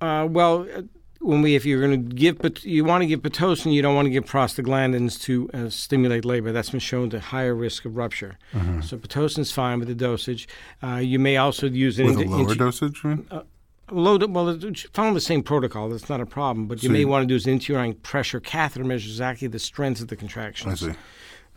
Uh, 0.00 0.26
well, 0.28 0.66
uh, 0.74 0.82
when 1.20 1.42
we, 1.42 1.54
if 1.54 1.64
you're 1.66 1.80
going 1.86 2.08
to 2.08 2.14
give, 2.14 2.38
but 2.38 2.64
you 2.64 2.84
want 2.84 3.02
to 3.02 3.06
give 3.06 3.20
pitocin, 3.20 3.72
you 3.72 3.82
don't 3.82 3.94
want 3.94 4.06
to 4.06 4.10
give 4.10 4.24
prostaglandins 4.24 5.20
to 5.22 5.50
uh, 5.52 5.68
stimulate 5.68 6.24
labor. 6.24 6.50
That's 6.52 6.70
been 6.70 6.80
shown 6.80 7.10
to 7.10 7.20
higher 7.20 7.54
risk 7.54 7.84
of 7.84 7.96
rupture. 7.96 8.38
Mm-hmm. 8.54 8.80
So 8.80 8.96
pitocin's 8.96 9.52
fine 9.52 9.78
with 9.78 9.88
the 9.88 9.94
dosage. 9.94 10.48
Uh, 10.82 10.96
you 10.96 11.18
may 11.18 11.36
also 11.36 11.68
use 11.68 11.98
it 11.98 12.04
With 12.06 12.16
a 12.16 12.20
into- 12.22 12.32
lower 12.32 12.40
into- 12.42 12.54
dosage? 12.54 13.02
low. 13.04 14.18
Well, 14.18 14.58
follow 14.94 15.14
the 15.14 15.20
same 15.20 15.42
protocol. 15.42 15.88
That's 15.88 16.08
not 16.08 16.20
a 16.20 16.26
problem. 16.26 16.66
But 16.68 16.82
you 16.82 16.88
So 16.88 16.92
may 16.92 17.04
want 17.04 17.24
to 17.24 17.26
do 17.26 17.34
is 17.34 17.44
intrauterine 17.46 18.00
pressure 18.02 18.40
catheter 18.40 18.84
measures 18.84 19.10
exactly 19.12 19.48
the 19.48 19.58
strength 19.58 20.00
of 20.00 20.08
the 20.08 20.16
contractions. 20.16 20.82
I 20.82 20.92
see. 20.92 20.98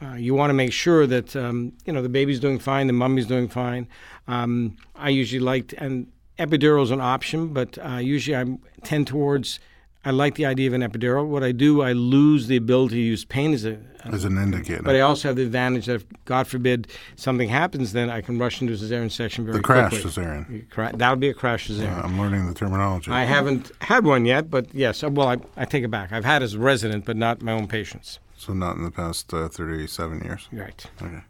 Uh, 0.01 0.15
you 0.15 0.33
want 0.33 0.49
to 0.49 0.53
make 0.55 0.73
sure 0.73 1.05
that 1.07 1.35
um, 1.35 1.71
you 1.85 1.93
know 1.93 2.01
the 2.01 2.09
baby's 2.09 2.39
doing 2.39 2.59
fine, 2.59 2.87
the 2.87 2.93
mummy's 2.93 3.27
doing 3.27 3.47
fine. 3.47 3.87
Um, 4.27 4.75
I 4.95 5.09
usually 5.09 5.39
like, 5.39 5.67
to, 5.69 5.81
and 5.83 6.07
epidural 6.39 6.83
is 6.83 6.91
an 6.91 7.01
option, 7.01 7.47
but 7.53 7.77
uh, 7.83 7.97
usually 7.97 8.35
I 8.35 8.45
tend 8.83 9.07
towards 9.07 9.59
I 10.05 10.11
like 10.11 10.35
the 10.35 10.45
idea 10.45 10.67
of 10.67 10.73
an 10.73 10.81
epidural. 10.81 11.25
What 11.27 11.43
I 11.45 11.53
do, 11.53 11.81
I 11.81 11.93
lose 11.93 12.47
the 12.47 12.57
ability 12.57 12.95
to 12.95 13.01
use 13.01 13.23
pain 13.23 13.53
as 13.53 13.63
a, 13.63 13.77
As 14.03 14.25
an 14.25 14.37
indicator. 14.37 14.83
but 14.83 14.97
I 14.97 14.99
also 14.99 15.29
have 15.29 15.37
the 15.37 15.43
advantage 15.43 15.85
that 15.85 15.95
if, 15.95 16.05
God 16.25 16.45
forbid, 16.45 16.89
something 17.15 17.47
happens, 17.47 17.93
then 17.93 18.09
I 18.09 18.19
can 18.19 18.37
rush 18.37 18.59
into 18.61 18.73
a 18.73 18.75
cesarean 18.75 19.09
section 19.09 19.45
very 19.45 19.55
the 19.59 19.63
crash 19.63 19.91
quickly. 19.91 20.11
cesarean. 20.11 20.69
Cra- 20.69 20.91
That'll 20.93 21.15
be 21.15 21.29
a 21.29 21.33
crash 21.33 21.69
cesarean. 21.69 22.03
I'm 22.03 22.19
learning 22.19 22.47
the 22.47 22.53
terminology. 22.53 23.11
I 23.11 23.23
haven't 23.23 23.71
had 23.79 24.03
one 24.03 24.25
yet, 24.25 24.49
but 24.51 24.73
yes. 24.75 25.05
uh, 25.05 25.09
Well, 25.09 25.29
I, 25.29 25.37
I 25.55 25.63
take 25.63 25.85
it 25.85 25.89
back. 25.91 26.11
I've 26.11 26.25
had 26.25 26.43
as 26.43 26.53
a 26.55 26.59
resident, 26.59 27.05
but 27.05 27.15
not 27.15 27.41
my 27.41 27.53
own 27.53 27.69
patients. 27.69 28.19
so 28.35 28.51
not 28.53 28.75
in 28.75 28.83
the 28.83 28.91
past 28.91 29.33
uh, 29.33 29.47
37 29.47 30.19
years. 30.25 30.49
Right. 30.51 30.85
Okay. 31.01 31.21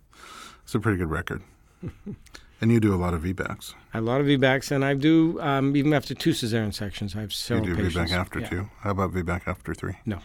It's 0.63 0.73
a 0.73 0.79
pretty 0.79 0.97
good 0.97 1.11
record. 1.11 1.43
and 2.63 2.71
you 2.71 2.79
do 2.79 2.93
a 2.95 3.01
lot 3.05 3.13
of 3.13 3.21
VBACs. 3.23 3.75
A 3.93 3.99
lot 4.01 4.21
of 4.21 4.27
VBACs, 4.27 4.71
and 4.71 4.83
I 4.85 4.93
do 4.95 5.39
um, 5.41 5.75
even 5.75 5.93
after 5.93 6.13
two 6.15 6.31
cesarean 6.31 6.73
sections. 6.73 7.15
I 7.15 7.19
have 7.21 7.33
several. 7.33 7.67
You 7.69 7.75
do 7.75 7.83
patients. 7.83 8.11
VBAC 8.11 8.17
after 8.17 8.39
Yeah. 8.39 8.49
two. 8.49 8.69
How 8.79 8.91
about 8.91 9.11
VBAC 9.11 9.41
after 9.47 9.73
three? 9.75 9.95
No. 10.05 10.19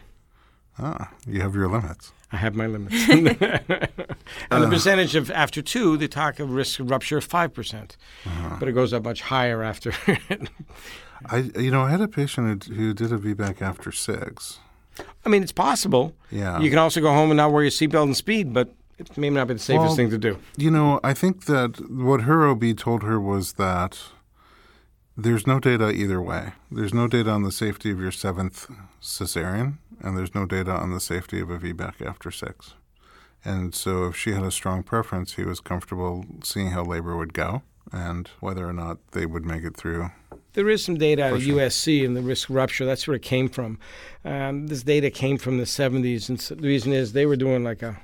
Ah, 0.79 1.11
you 1.27 1.41
have 1.41 1.55
your 1.57 1.69
limits. 1.69 2.13
I 2.31 2.37
have 2.37 2.55
my 2.55 2.67
limits. 2.69 2.95
and 3.09 3.27
Uh. 4.51 4.59
the 4.61 4.69
percentage 4.69 5.15
of 5.17 5.31
after 5.33 5.61
two, 5.63 5.97
they 5.97 6.07
talk 6.09 6.39
of 6.39 6.51
risk 6.51 6.79
of 6.81 6.91
rupture 6.91 7.19
of 7.19 7.25
five 7.25 7.53
percent, 7.53 7.97
Uh-huh. 8.25 8.57
but 8.61 8.69
it 8.69 8.73
goes 8.73 8.93
up 8.93 9.03
much 9.05 9.21
higher 9.23 9.63
after. 9.65 9.93
I, 11.27 11.39
you 11.59 11.71
know, 11.73 11.83
I 11.83 11.91
had 11.91 12.01
a 12.01 12.07
patient 12.09 12.65
who, 12.65 12.75
who 12.75 12.95
did 12.95 13.13
a 13.13 13.19
VBAC 13.19 13.61
after 13.61 13.91
six. 13.91 14.61
I 15.27 15.29
mean, 15.29 15.43
it's 15.43 15.53
possible. 15.53 16.15
Yeah. 16.31 16.61
You 16.61 16.71
can 16.71 16.79
also 16.79 17.01
go 17.01 17.13
home 17.13 17.31
and 17.31 17.37
not 17.37 17.51
wear 17.53 17.63
your 17.63 17.71
seatbelt 17.73 18.05
and 18.05 18.17
speed, 18.17 18.53
but 18.53 18.73
it 18.99 19.17
may 19.17 19.31
not 19.31 19.49
be 19.49 19.55
the 19.55 19.61
safest 19.61 19.87
Well, 19.87 19.97
thing 19.97 20.11
to 20.11 20.19
do. 20.19 20.39
You 20.57 20.71
know, 20.71 21.01
I 21.05 21.15
think 21.15 21.47
that 21.47 21.91
what 21.91 22.23
her 22.23 22.47
OB 22.47 22.77
told 22.77 23.03
her 23.03 23.21
was 23.21 23.55
that 23.55 23.99
there's 25.17 25.47
no 25.47 25.59
data 25.59 25.91
either 25.91 26.21
way. 26.21 26.53
There's 26.71 26.95
no 26.95 27.09
data 27.09 27.31
on 27.31 27.43
the 27.43 27.53
safety 27.53 27.91
of 27.91 28.01
your 28.01 28.13
seventh 28.13 28.71
cesarean, 29.01 29.79
and 30.01 30.17
there's 30.17 30.35
no 30.35 30.47
data 30.47 30.71
on 30.71 30.93
the 30.93 31.01
safety 31.01 31.41
of 31.41 31.51
a 31.51 31.59
VBAC 31.59 32.07
after 32.07 32.31
six. 32.31 32.75
And 33.45 33.75
so, 33.75 34.07
if 34.07 34.17
she 34.17 34.33
had 34.33 34.43
a 34.43 34.51
strong 34.51 34.83
preference, 34.83 35.35
he 35.35 35.45
was 35.45 35.61
comfortable 35.61 36.25
seeing 36.43 36.71
how 36.71 36.83
labor 36.83 37.17
would 37.17 37.33
go 37.33 37.63
and 37.93 38.29
whether 38.41 38.69
or 38.69 38.73
not 38.73 38.99
they 39.13 39.27
would 39.27 39.45
make 39.45 39.65
it 39.65 39.77
through. 39.77 40.11
There 40.53 40.69
is 40.69 40.85
some 40.85 40.97
data 40.97 41.25
out 41.25 41.33
of. 41.35 41.41
USC 41.41 42.05
and 42.05 42.17
the 42.17 42.23
risk 42.23 42.49
rupture. 42.51 42.85
That's 42.85 43.07
where 43.07 43.15
it 43.15 43.23
came 43.23 43.49
from. 43.49 43.79
Um, 44.25 44.67
this 44.67 44.83
data 44.83 45.11
came 45.11 45.39
from 45.39 45.59
the 45.59 45.65
70s, 45.65 46.29
and 46.29 46.41
so 46.41 46.55
the 46.55 46.67
reason 46.67 46.93
is 46.93 47.13
they 47.13 47.27
were 47.27 47.37
doing 47.37 47.65
like 47.65 47.83
a 47.83 48.01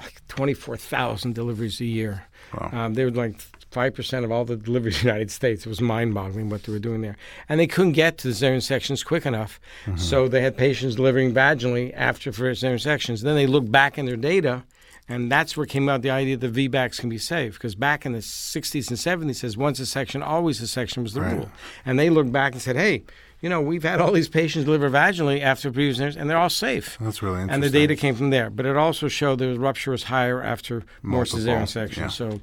like 0.00 0.20
24,000 0.28 1.34
deliveries 1.34 1.80
a 1.80 1.84
year. 1.84 2.24
Wow. 2.58 2.70
Um, 2.72 2.94
they 2.94 3.04
were 3.04 3.10
like 3.10 3.40
five 3.70 3.94
percent 3.94 4.24
of 4.24 4.30
all 4.30 4.44
the 4.44 4.56
deliveries 4.56 4.96
in 4.98 5.02
the 5.02 5.06
United 5.08 5.30
States. 5.30 5.66
It 5.66 5.68
was 5.68 5.80
mind-boggling 5.80 6.48
what 6.50 6.62
they 6.62 6.72
were 6.72 6.78
doing 6.78 7.00
there, 7.00 7.16
and 7.48 7.58
they 7.58 7.66
couldn't 7.66 7.92
get 7.92 8.18
to 8.18 8.28
the 8.28 8.34
cesarean 8.34 8.62
sections 8.62 9.02
quick 9.02 9.26
enough. 9.26 9.58
So 9.96 10.28
they 10.28 10.42
had 10.42 10.56
patients 10.56 10.94
delivering 10.94 11.32
vaginally 11.34 11.92
after 11.94 12.32
for 12.32 12.44
cesarean 12.52 12.80
sections. 12.80 13.22
Then 13.22 13.34
they 13.34 13.46
looked 13.46 13.70
back 13.72 13.98
in 13.98 14.06
their 14.06 14.16
data. 14.16 14.64
And 15.06 15.30
that's 15.30 15.54
where 15.54 15.66
came 15.66 15.86
out 15.90 16.00
the 16.00 16.08
idea 16.08 16.38
that 16.38 16.54
VBACs 16.54 16.98
can 16.98 17.10
be 17.10 17.18
safe. 17.18 17.52
Because 17.54 17.74
back 17.74 18.06
in 18.06 18.12
the 18.12 18.20
60s 18.20 18.88
and 18.88 18.96
70s, 18.98 19.30
it 19.32 19.36
says 19.36 19.54
once 19.54 19.78
a 19.78 19.84
section, 19.84 20.22
always 20.22 20.62
a 20.62 20.66
section 20.66 21.02
was 21.02 21.12
the 21.12 21.20
Right. 21.20 21.36
rule. 21.36 21.50
And 21.84 21.98
they 21.98 22.08
looked 22.08 22.32
back 22.32 22.54
and 22.54 22.62
said, 22.62 22.76
hey, 22.76 23.02
you 23.44 23.50
know, 23.50 23.60
we've 23.60 23.82
had 23.82 24.00
all 24.00 24.10
these 24.10 24.30
patients 24.30 24.64
deliver 24.64 24.88
vaginally 24.88 25.42
after 25.42 25.70
previous 25.70 26.16
and 26.16 26.30
they're 26.30 26.38
all 26.38 26.48
safe. 26.48 26.96
That's 26.98 27.22
really 27.22 27.42
interesting. 27.42 27.62
And 27.62 27.62
the 27.62 27.68
data 27.68 27.94
came 27.94 28.14
from 28.14 28.30
there. 28.30 28.48
But 28.48 28.64
it 28.64 28.74
also 28.74 29.06
showed 29.06 29.38
the 29.38 29.58
rupture 29.58 29.90
was 29.90 30.04
higher 30.04 30.42
after 30.42 30.82
more 31.02 31.18
Multiple, 31.18 31.40
cesarean 31.40 31.68
sections. 31.68 32.18
yeah. 32.18 32.30
So 32.30 32.40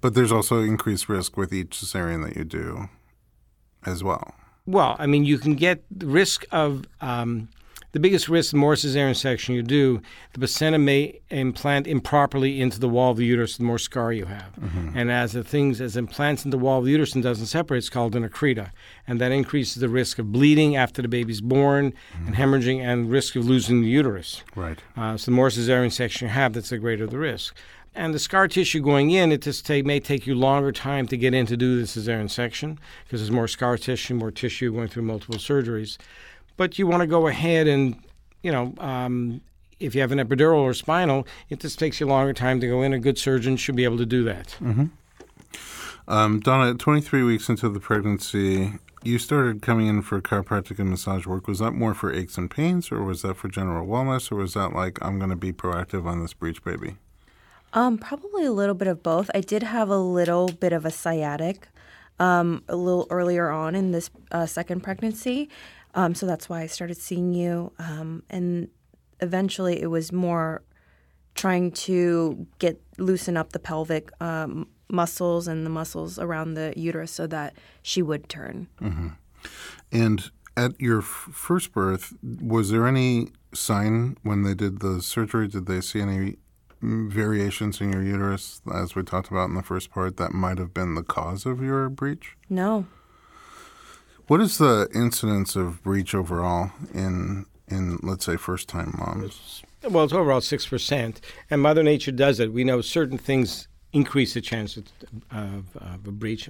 But 0.00 0.14
there's 0.14 0.32
also 0.32 0.62
increased 0.62 1.08
risk 1.08 1.36
with 1.36 1.52
each 1.52 1.78
cesarean 1.78 2.26
that 2.26 2.36
you 2.36 2.42
do 2.42 2.88
as 3.86 4.02
well. 4.02 4.34
Well, 4.66 4.96
I 4.98 5.06
mean, 5.06 5.24
you 5.24 5.38
can 5.38 5.54
get 5.54 5.84
the 5.96 6.08
risk 6.08 6.44
of 6.50 6.86
um, 7.00 7.48
the 7.92 8.00
biggest 8.00 8.28
risk 8.28 8.52
the 8.52 8.56
more 8.56 8.74
cesarean 8.74 9.16
section 9.16 9.54
you 9.54 9.62
do, 9.62 10.00
the 10.32 10.38
placenta 10.38 10.78
may 10.78 11.20
implant 11.30 11.86
improperly 11.86 12.60
into 12.60 12.78
the 12.78 12.88
wall 12.88 13.10
of 13.10 13.16
the 13.16 13.24
uterus, 13.24 13.56
the 13.56 13.64
more 13.64 13.78
scar 13.78 14.12
you 14.12 14.26
have. 14.26 14.52
And 14.94 15.10
as 15.10 15.32
the 15.32 15.42
things 15.42 15.80
as 15.80 15.96
implants 15.96 16.44
in 16.44 16.50
the 16.50 16.58
wall 16.58 16.78
of 16.78 16.84
the 16.84 16.92
uterus 16.92 17.14
and 17.14 17.22
doesn't 17.22 17.46
separate, 17.46 17.78
it's 17.78 17.88
called 17.90 18.14
an 18.14 18.28
accreta, 18.28 18.70
and 19.06 19.20
that 19.20 19.32
increases 19.32 19.80
the 19.80 19.88
risk 19.88 20.18
of 20.18 20.30
bleeding 20.30 20.76
after 20.76 21.02
the 21.02 21.08
baby's 21.08 21.40
born, 21.40 21.92
and 22.26 22.36
hemorrhaging, 22.36 22.80
and 22.80 23.10
risk 23.10 23.34
of 23.36 23.44
losing 23.44 23.82
the 23.82 23.88
uterus. 23.88 24.42
Right. 24.54 24.78
Uh, 24.96 25.16
so 25.16 25.30
the 25.30 25.34
more 25.34 25.48
cesarean 25.48 25.92
section 25.92 26.28
you 26.28 26.34
have, 26.34 26.52
that's 26.52 26.70
the 26.70 26.78
greater 26.78 27.06
the 27.06 27.18
risk. 27.18 27.56
And 27.92 28.14
the 28.14 28.20
scar 28.20 28.46
tissue 28.46 28.80
going 28.80 29.10
in, 29.10 29.32
it 29.32 29.42
just 29.42 29.66
take, 29.66 29.84
may 29.84 29.98
take 29.98 30.24
you 30.24 30.36
longer 30.36 30.70
time 30.70 31.08
to 31.08 31.16
get 31.16 31.34
in 31.34 31.46
to 31.46 31.56
do 31.56 31.80
the 31.80 31.86
cesarean 31.86 32.30
section 32.30 32.78
because 33.04 33.20
there's 33.20 33.32
more 33.32 33.48
scar 33.48 33.76
tissue, 33.76 34.14
more 34.14 34.30
tissue 34.30 34.72
going 34.72 34.86
through 34.86 35.02
multiple 35.02 35.36
surgeries. 35.36 35.98
But 36.60 36.78
you 36.78 36.86
want 36.86 37.00
to 37.00 37.06
go 37.06 37.26
ahead 37.26 37.66
and, 37.68 37.96
you 38.42 38.52
know, 38.52 38.74
um, 38.76 39.40
if 39.78 39.94
you 39.94 40.02
have 40.02 40.12
an 40.12 40.18
epidural 40.18 40.58
or 40.58 40.74
spinal, 40.74 41.26
it 41.48 41.58
just 41.58 41.78
takes 41.78 42.00
you 42.00 42.06
longer 42.06 42.34
time 42.34 42.60
to 42.60 42.66
go 42.66 42.82
in. 42.82 42.92
A 42.92 42.98
good 42.98 43.16
surgeon 43.16 43.56
should 43.56 43.76
be 43.76 43.84
able 43.84 43.96
to 43.96 44.04
do 44.04 44.24
that. 44.24 44.58
Um, 46.06 46.38
Donna, 46.40 46.74
23 46.74 47.22
weeks 47.22 47.48
into 47.48 47.70
the 47.70 47.80
pregnancy, 47.80 48.74
you 49.02 49.18
started 49.18 49.62
coming 49.62 49.86
in 49.86 50.02
for 50.02 50.20
chiropractic 50.20 50.78
and 50.78 50.90
massage 50.90 51.26
work. 51.26 51.48
Was 51.48 51.60
that 51.60 51.70
more 51.70 51.94
for 51.94 52.12
aches 52.12 52.36
and 52.36 52.50
pains, 52.50 52.92
or 52.92 53.04
was 53.04 53.22
that 53.22 53.38
for 53.38 53.48
general 53.48 53.86
wellness, 53.86 54.30
or 54.30 54.34
was 54.34 54.52
that 54.52 54.74
like, 54.74 54.98
I'm 55.00 55.16
going 55.16 55.30
to 55.30 55.36
be 55.36 55.54
proactive 55.54 56.04
on 56.04 56.20
this 56.20 56.34
breech 56.34 56.62
baby? 56.62 56.98
Um, 57.72 57.96
probably 57.96 58.44
a 58.44 58.52
little 58.52 58.74
bit 58.74 58.88
of 58.88 59.02
both. 59.02 59.30
I 59.34 59.40
did 59.40 59.62
have 59.62 59.88
a 59.88 59.96
little 59.96 60.48
bit 60.48 60.74
of 60.74 60.84
a 60.84 60.90
sciatic 60.90 61.68
um, 62.20 62.62
a 62.68 62.76
little 62.76 63.06
earlier 63.10 63.50
on 63.50 63.74
in 63.74 63.92
this 63.92 64.10
uh, 64.30 64.46
second 64.46 64.82
pregnancy, 64.82 65.48
um, 65.94 66.14
so 66.14 66.26
that's 66.26 66.48
why 66.48 66.62
I 66.62 66.66
started 66.66 66.96
seeing 66.96 67.32
you. 67.32 67.72
Um, 67.78 68.22
and 68.30 68.68
eventually, 69.20 69.80
it 69.80 69.88
was 69.88 70.12
more 70.12 70.62
trying 71.34 71.70
to 71.72 72.46
get 72.58 72.80
loosen 72.98 73.36
up 73.36 73.52
the 73.52 73.58
pelvic 73.58 74.10
um, 74.20 74.68
muscles 74.88 75.46
and 75.46 75.64
the 75.64 75.70
muscles 75.70 76.18
around 76.18 76.54
the 76.54 76.72
uterus 76.76 77.12
so 77.12 77.26
that 77.26 77.54
she 77.82 78.02
would 78.02 78.28
turn. 78.28 78.68
And 79.92 80.30
at 80.56 80.78
your 80.80 80.98
f- 80.98 81.28
first 81.32 81.72
birth, 81.72 82.12
was 82.22 82.70
there 82.70 82.86
any 82.86 83.28
sign 83.54 84.16
when 84.22 84.42
they 84.42 84.54
did 84.54 84.80
the 84.80 85.00
surgery? 85.00 85.48
Did 85.48 85.66
they 85.66 85.80
see 85.80 86.00
any 86.00 86.36
mm, 86.82 87.10
variations 87.10 87.80
in 87.80 87.92
your 87.92 88.02
uterus, 88.02 88.60
as 88.72 88.94
we 88.94 89.02
talked 89.02 89.30
about 89.30 89.48
in 89.48 89.54
the 89.54 89.62
first 89.62 89.90
part, 89.90 90.16
that 90.18 90.32
might 90.32 90.58
have 90.58 90.74
been 90.74 90.94
the 90.94 91.02
cause 91.02 91.46
of 91.46 91.62
your 91.62 91.88
breech? 91.88 92.36
No, 92.48 92.86
What 94.30 94.40
is 94.40 94.58
the 94.58 94.88
incidence 94.94 95.56
of 95.56 95.82
breech 95.82 96.14
overall 96.14 96.70
in, 96.94 97.46
in 97.66 97.98
let's 98.00 98.24
say, 98.24 98.36
first 98.36 98.68
time 98.68 98.94
moms? 98.96 99.64
Well, 99.82 100.04
it's 100.04 100.12
overall 100.12 100.40
six 100.40 100.64
percent, 100.68 101.20
and 101.50 101.60
Mother 101.60 101.82
Nature 101.82 102.12
does 102.12 102.38
it. 102.38 102.52
We 102.52 102.62
know 102.62 102.80
certain 102.80 103.18
things 103.18 103.66
increase 103.92 104.34
the 104.34 104.40
chance 104.40 104.76
of, 104.76 104.84
of, 105.32 105.76
of 105.78 106.06
a 106.06 106.12
breech, 106.12 106.48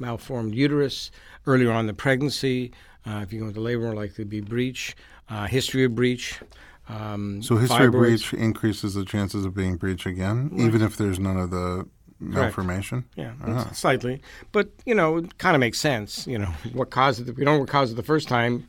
malformed 0.00 0.56
uterus 0.56 1.12
earlier 1.46 1.70
on 1.70 1.82
in 1.82 1.86
the 1.86 1.94
pregnancy. 1.94 2.72
Uh, 3.06 3.20
if 3.22 3.32
you 3.32 3.38
go 3.38 3.46
into 3.46 3.60
labor, 3.60 3.82
more 3.82 3.94
likely 3.94 4.24
to 4.24 4.28
be 4.28 4.40
breech. 4.40 4.96
Uh, 5.30 5.46
history 5.46 5.84
of 5.84 5.94
breech. 5.94 6.40
Um, 6.88 7.42
So 7.44 7.58
history 7.58 7.86
of 7.86 7.92
breech 7.92 8.34
increases 8.34 8.94
the 8.94 9.04
chances 9.04 9.44
of 9.44 9.54
being 9.54 9.76
breech 9.76 10.04
again, 10.04 10.50
even 10.56 10.82
if 10.82 10.96
there's 10.96 11.20
none 11.20 11.36
of 11.36 11.50
the 11.50 11.86
malformation. 12.22 13.04
Yeah, 13.16 13.32
Ah. 13.44 13.70
slightly, 13.72 14.22
but 14.52 14.68
you 14.86 14.94
know, 14.94 15.18
it 15.18 15.38
kind 15.38 15.54
of 15.56 15.60
makes 15.60 15.78
sense. 15.80 16.26
You 16.26 16.38
know, 16.38 16.52
what 16.72 16.90
caused 16.90 17.20
it? 17.28 17.36
We 17.36 17.44
don't 17.44 17.54
know 17.54 17.60
what 17.60 17.68
caused 17.68 17.92
it 17.92 17.96
the 17.96 18.02
first 18.02 18.28
time. 18.28 18.66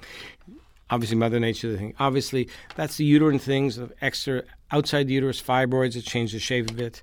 Obviously, 0.89 1.17
Mother 1.17 1.39
Nature. 1.39 1.71
The 1.71 1.77
thing. 1.77 1.93
Obviously, 1.99 2.49
that's 2.75 2.97
the 2.97 3.05
uterine 3.05 3.39
things, 3.39 3.77
of 3.77 3.91
extra 4.01 4.43
outside 4.71 5.07
the 5.07 5.13
uterus 5.13 5.41
fibroids 5.41 5.93
that 5.93 6.03
change 6.05 6.33
the 6.33 6.39
shape 6.39 6.69
of 6.69 6.79
it. 6.79 7.01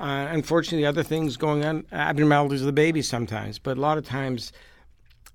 Uh, 0.00 0.26
unfortunately, 0.30 0.84
other 0.86 1.02
things 1.02 1.36
going 1.36 1.64
on, 1.64 1.84
abnormalities 1.92 2.60
of 2.62 2.66
the 2.66 2.72
baby 2.72 3.02
sometimes, 3.02 3.58
but 3.58 3.76
a 3.76 3.80
lot 3.80 3.98
of 3.98 4.04
times. 4.04 4.52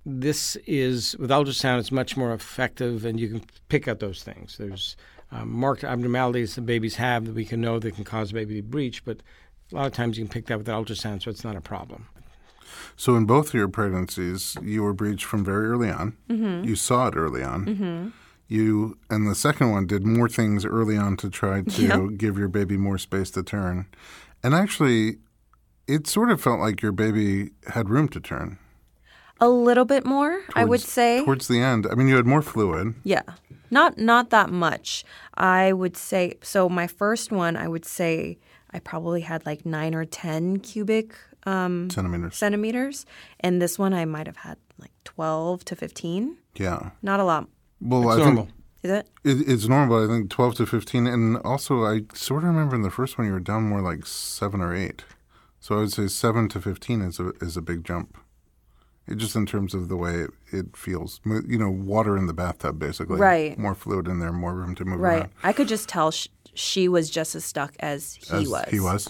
This 0.10 0.56
is 0.66 1.18
with 1.18 1.30
ultrasound. 1.32 1.80
It's 1.80 1.92
much 1.92 2.16
more 2.16 2.34
effective, 2.34 3.04
and 3.04 3.20
you 3.20 3.28
can 3.28 3.42
pick 3.68 3.90
out 3.90 4.00
those 4.00 4.24
things. 4.24 4.56
There's 4.58 4.96
um, 5.34 5.52
marked 5.52 5.84
abnormalities 5.84 6.56
that 6.56 6.62
babies 6.62 6.96
have 6.96 7.26
that 7.26 7.36
we 7.36 7.44
can 7.44 7.60
know 7.60 7.78
that 7.78 7.94
can 7.96 8.06
cause 8.06 8.32
baby 8.32 8.56
to 8.56 8.62
breech, 8.62 9.04
but 9.04 9.18
a 9.72 9.76
lot 9.76 9.86
of 9.88 9.94
times 9.94 10.18
you 10.18 10.26
can 10.26 10.32
pick 10.32 10.46
that 10.48 10.58
with 10.58 10.68
an 10.70 10.76
ultrasound, 10.76 11.24
so 11.24 11.30
it's 11.30 11.44
not 11.44 11.56
a 11.56 11.62
problem. 11.62 12.08
So 12.96 13.16
in 13.16 13.26
both 13.26 13.50
of 13.50 13.54
your 13.54 13.68
pregnancies, 13.68 14.58
you 14.62 14.84
were 14.84 14.94
breached 14.94 15.26
from 15.26 15.44
very 15.46 15.68
early 15.68 15.90
on. 15.90 16.16
Mm-hmm. 16.30 16.68
You 16.68 16.76
saw 16.76 17.08
it 17.08 17.16
early 17.16 17.44
on. 17.44 18.14
You 18.48 18.98
and 19.10 19.30
the 19.30 19.36
second 19.36 19.72
one 19.72 19.88
did 19.88 20.06
more 20.06 20.30
things 20.30 20.66
early 20.66 20.96
on 20.98 21.18
to 21.18 21.30
try 21.30 21.62
to 21.64 21.82
Yep. 21.82 22.02
give 22.18 22.38
your 22.38 22.48
baby 22.48 22.78
more 22.78 22.98
space 22.98 23.30
to 23.32 23.44
turn. 23.44 23.88
And 24.42 24.54
actually, 24.56 25.18
it 25.88 26.08
sort 26.08 26.32
of 26.32 26.42
felt 26.42 26.60
like 26.60 26.82
your 26.82 26.92
baby 26.94 27.52
had 27.68 27.90
room 27.90 28.08
to 28.10 28.20
turn. 28.20 28.58
a 29.40 29.50
little 29.50 29.86
bit 29.86 30.04
more, 30.06 30.42
I 30.56 30.64
would 30.66 30.82
say. 30.82 31.24
Towards 31.24 31.48
the 31.48 31.60
end, 31.62 31.86
I 31.92 31.96
mean, 31.96 32.08
you 32.08 32.16
had 32.16 32.26
more 32.26 32.42
fluid. 32.42 32.96
Yeah. 33.04 33.22
Not 33.70 33.98
not 33.98 34.30
that 34.32 34.50
much. 34.50 35.04
I 35.36 35.74
would 35.74 35.96
say 35.98 36.36
so 36.42 36.70
my 36.70 36.88
first 36.88 37.32
one 37.32 37.56
I 37.58 37.68
would 37.68 37.86
say 37.86 38.38
I 38.78 38.80
probably 38.80 39.22
had 39.22 39.44
like 39.44 39.66
9 39.66 39.96
or 39.96 40.06
10 40.06 40.60
cubic 40.60 41.16
um, 41.48 41.90
Centimeters. 41.90 42.36
centimeters 42.36 43.06
and 43.40 43.60
this 43.60 43.80
one 43.80 43.92
I 43.92 44.06
might 44.06 44.28
have 44.28 44.38
had 44.38 44.58
like 44.78 44.92
12 45.04 45.66
to 45.66 45.76
15. 45.76 46.38
Yeah. 46.56 46.92
Not 47.02 47.20
a 47.20 47.24
lot 47.24 47.48
Well, 47.82 48.08
It's 48.12 48.22
I 48.22 48.24
normal. 48.26 48.44
think 48.46 48.56
Is 48.84 48.92
it? 48.92 49.10
it, 49.24 49.50
it's 49.52 49.68
normal. 49.68 49.98
But 49.98 50.04
I 50.06 50.16
think 50.16 50.30
twelve 50.30 50.54
to 50.56 50.66
fifteen, 50.68 51.08
and 51.08 51.38
also 51.44 51.84
I 51.86 52.04
sort 52.14 52.44
of 52.44 52.50
remember 52.50 52.76
in 52.76 52.84
the 52.84 52.92
first 52.92 53.18
one 53.18 53.26
you 53.28 53.34
were 53.34 53.40
down 53.40 53.64
more 53.64 53.82
like 53.82 54.06
seven 54.06 54.62
or 54.62 54.76
eight. 54.76 55.04
So 55.60 55.76
I 55.76 55.80
would 55.80 55.92
say 55.92 56.08
seven 56.08 56.48
to 56.50 56.62
fifteen 56.62 57.02
is 57.02 57.20
a 57.20 57.32
is 57.42 57.58
a 57.58 57.62
big 57.62 57.84
jump. 57.84 58.18
It 59.08 59.16
just 59.18 59.36
in 59.38 59.46
terms 59.46 59.74
of 59.74 59.88
the 59.88 59.96
way 59.96 60.14
it, 60.26 60.32
it 60.52 60.76
feels, 60.76 61.22
you 61.26 61.58
know, 61.58 61.70
water 61.72 62.18
in 62.18 62.26
the 62.28 62.34
bathtub 62.34 62.78
basically. 62.78 63.20
Right. 63.20 63.58
More 63.58 63.74
fluid 63.76 64.08
in 64.08 64.20
there, 64.20 64.34
more 64.34 64.54
room 64.54 64.76
to 64.76 64.84
move 64.86 65.00
Right. 65.00 65.10
around. 65.12 65.20
Right. 65.22 65.50
I 65.50 65.54
could 65.54 65.68
just 65.70 65.88
tell 65.88 66.12
sh- 66.12 66.28
she 66.58 66.88
was 66.88 67.10
just 67.10 67.36
as 67.36 67.46
stuck 67.46 67.76
as 67.80 68.16
he 68.16 68.36
As 68.36 68.50
was. 68.50 68.66
He 68.70 68.80
was. 68.80 69.08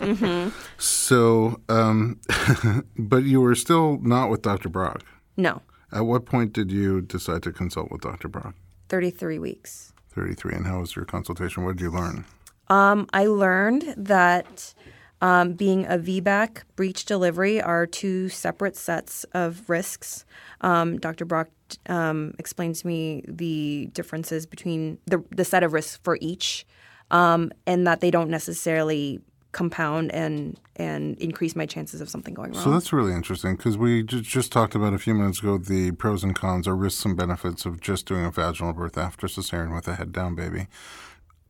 So, 0.78 1.62
um, 1.70 2.20
but 2.98 3.24
you 3.24 3.42
were 3.42 3.56
still 3.56 4.00
not 4.02 4.30
with 4.30 4.42
Dr. 4.42 4.70
Brock. 4.70 5.04
No, 5.38 5.62
At 5.92 6.02
what 6.02 6.26
point 6.26 6.54
did 6.54 6.72
you 6.72 7.02
decide 7.02 7.44
to 7.44 7.52
consult 7.52 7.92
with 7.92 8.02
Dr. 8.02 8.28
Brock? 8.28 8.56
33 8.90 9.40
weeks. 9.40 9.94
33. 10.10 10.56
And 10.56 10.66
how 10.66 10.80
was 10.80 10.96
your 10.96 11.06
consultation? 11.06 11.64
What 11.64 11.78
did 11.78 11.84
you 11.84 11.92
learn? 11.92 12.26
Um, 12.70 13.08
I 13.14 13.28
learned 13.28 13.94
that 13.96 14.74
um, 15.22 15.54
being 15.54 15.86
a 15.86 15.98
VBAC 15.98 16.64
breech 16.76 17.06
delivery 17.06 17.62
are 17.62 17.86
two 17.86 18.30
separate 18.30 18.76
sets 18.76 19.24
of 19.34 19.70
risks. 19.70 20.26
Um, 20.62 20.98
Dr. 21.00 21.26
Brock 21.26 21.50
um, 21.88 22.34
explained 22.40 22.76
to 22.76 22.88
me 22.88 23.24
the 23.28 23.90
differences 23.94 24.46
between 24.46 24.98
the, 25.06 25.24
the 25.32 25.46
set 25.46 25.64
of 25.64 25.74
risks 25.74 26.00
for 26.04 26.18
each, 26.22 26.66
um, 27.12 27.52
and 27.66 27.88
that 27.88 28.02
they 28.02 28.12
don't 28.12 28.30
necessarily 28.30 29.22
compound 29.52 30.12
and 30.12 30.60
and 30.76 31.18
increase 31.18 31.56
my 31.56 31.66
chances 31.66 32.00
of 32.00 32.10
something 32.10 32.34
going 32.34 32.52
wrong. 32.52 32.64
So 32.64 32.70
that's 32.70 32.94
really 32.94 33.14
interesting 33.14 33.56
because 33.56 33.78
we 33.78 34.04
ju- 34.04 34.22
just 34.22 34.52
talked 34.52 34.76
about 34.76 34.94
a 34.94 35.00
few 35.00 35.16
minutes 35.16 35.40
ago 35.40 35.58
the 35.58 35.92
pros 35.92 36.24
and 36.24 36.36
cons 36.36 36.68
or 36.68 36.76
risks 36.76 37.04
and 37.06 37.18
benefits 37.18 37.66
of 37.66 37.82
just 37.82 38.06
doing 38.06 38.26
a 38.26 38.32
vaginal 38.32 38.74
birth 38.74 38.98
after 38.98 39.26
cesarean 39.26 39.74
with 39.74 39.88
a 39.88 39.96
head 39.96 40.12
down 40.12 40.36
baby. 40.36 40.68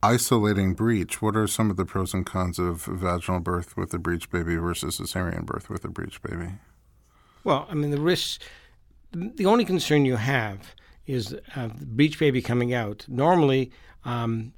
Isolating 0.01 0.76
breech, 0.76 1.22
what 1.22 1.36
are 1.36 1.47
some 1.47 1.70
of 1.70 1.76
the 1.76 1.84
pros 1.84 2.14
and 2.14 2.26
cons 2.26 2.60
of 2.60 2.86
vaginal 2.86 3.41
birth 3.41 3.76
with 3.76 3.93
a 3.93 3.99
breech 3.99 4.30
baby 4.30 4.55
versus 4.55 4.99
cesarean 4.99 5.45
birth 5.45 5.70
with 5.70 5.84
a 5.84 5.89
breech 5.89 6.22
baby? 6.22 6.51
Well, 7.43 7.68
I 7.70 7.74
mean, 7.74 7.91
the 7.91 7.99
risks, 7.99 8.39
the 9.12 9.45
only 9.47 9.66
concern 9.66 10.05
you 10.05 10.16
have 10.16 10.76
is 11.08 11.34
uh, 11.55 11.68
the 11.68 11.86
breech 11.86 12.20
baby 12.20 12.41
coming 12.41 12.74
out. 12.74 13.05
Normally, 13.08 13.72
um, 14.05 14.53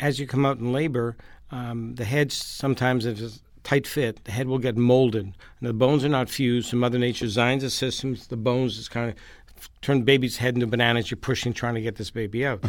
as 0.00 0.18
you 0.18 0.26
come 0.26 0.44
out 0.44 0.58
in 0.58 0.72
labor, 0.72 1.16
um, 1.50 1.94
the 1.94 2.04
head 2.04 2.32
sometimes, 2.32 3.06
if 3.06 3.20
it's 3.20 3.36
a 3.36 3.40
tight 3.62 3.86
fit, 3.86 4.24
the 4.24 4.32
head 4.32 4.48
will 4.48 4.58
get 4.58 4.76
molded. 4.76 5.24
And 5.24 5.68
the 5.68 5.72
bones 5.72 6.04
are 6.04 6.08
not 6.08 6.28
fused. 6.28 6.70
So 6.70 6.76
Mother 6.76 6.98
Nature 6.98 7.26
designs 7.26 7.62
the 7.62 7.70
systems. 7.70 8.26
The 8.26 8.36
bones 8.36 8.76
just 8.76 8.90
kind 8.90 9.10
of 9.10 9.70
turn 9.82 9.98
the 9.98 10.04
baby's 10.04 10.38
head 10.38 10.54
into 10.54 10.66
bananas. 10.66 11.10
You're 11.10 11.18
pushing, 11.18 11.52
trying 11.52 11.74
to 11.74 11.80
get 11.80 11.96
this 11.96 12.10
baby 12.10 12.44
out. 12.46 12.64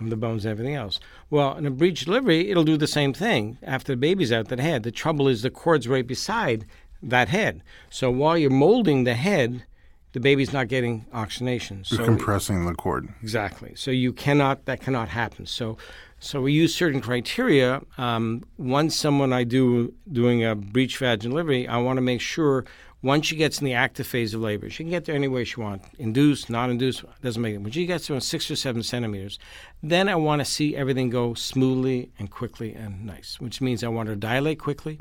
Of 0.00 0.10
the 0.10 0.16
bones 0.16 0.44
and 0.44 0.50
everything 0.50 0.74
else. 0.74 0.98
Well, 1.30 1.56
in 1.56 1.66
a 1.66 1.70
breech 1.70 2.04
delivery, 2.04 2.50
it'll 2.50 2.64
do 2.64 2.76
the 2.76 2.88
same 2.88 3.12
thing 3.12 3.58
after 3.62 3.92
the 3.92 3.96
baby's 3.96 4.32
out 4.32 4.48
the 4.48 4.60
head. 4.60 4.82
The 4.82 4.90
trouble 4.90 5.28
is 5.28 5.42
the 5.42 5.50
cord's 5.50 5.86
right 5.86 6.04
beside 6.04 6.66
that 7.00 7.28
head. 7.28 7.62
So 7.90 8.10
while 8.10 8.36
you're 8.36 8.50
molding 8.50 9.04
the 9.04 9.14
head, 9.14 9.64
the 10.10 10.18
baby's 10.18 10.52
not 10.52 10.66
getting 10.66 11.06
oxygenation. 11.12 11.84
You're 11.88 11.98
So 11.98 12.04
compressing 12.04 12.66
the 12.66 12.74
cord. 12.74 13.08
Exactly. 13.22 13.72
So 13.76 13.92
you 13.92 14.12
cannot. 14.12 14.64
That 14.64 14.80
cannot 14.80 15.10
happen. 15.10 15.46
So, 15.46 15.76
so 16.24 16.40
we 16.40 16.52
use 16.52 16.74
certain 16.74 17.00
criteria. 17.00 17.82
Um, 17.98 18.44
once 18.56 18.96
someone 18.96 19.32
I 19.32 19.44
do 19.44 19.92
doing 20.10 20.42
a 20.44 20.54
breech 20.54 20.96
vaginal 20.96 21.34
delivery, 21.34 21.68
I 21.68 21.76
want 21.76 21.98
to 21.98 22.00
make 22.00 22.20
sure 22.22 22.64
once 23.02 23.26
she 23.26 23.36
gets 23.36 23.58
in 23.58 23.66
the 23.66 23.74
active 23.74 24.06
phase 24.06 24.32
of 24.32 24.40
labor, 24.40 24.70
she 24.70 24.82
can 24.82 24.90
get 24.90 25.04
there 25.04 25.14
any 25.14 25.28
way 25.28 25.44
she 25.44 25.60
wants, 25.60 25.86
induced, 25.98 26.48
not 26.48 26.70
induced, 26.70 27.04
doesn't 27.20 27.42
make 27.42 27.54
it. 27.54 27.58
When 27.58 27.70
she 27.70 27.84
gets 27.84 28.06
to 28.06 28.18
six 28.22 28.50
or 28.50 28.56
seven 28.56 28.82
centimeters, 28.82 29.38
then 29.82 30.08
I 30.08 30.14
want 30.14 30.40
to 30.40 30.46
see 30.46 30.74
everything 30.74 31.10
go 31.10 31.34
smoothly 31.34 32.10
and 32.18 32.30
quickly 32.30 32.72
and 32.72 33.04
nice. 33.04 33.38
Which 33.38 33.60
means 33.60 33.84
I 33.84 33.88
want 33.88 34.08
her 34.08 34.14
to 34.14 34.20
dilate 34.20 34.58
quickly. 34.58 34.98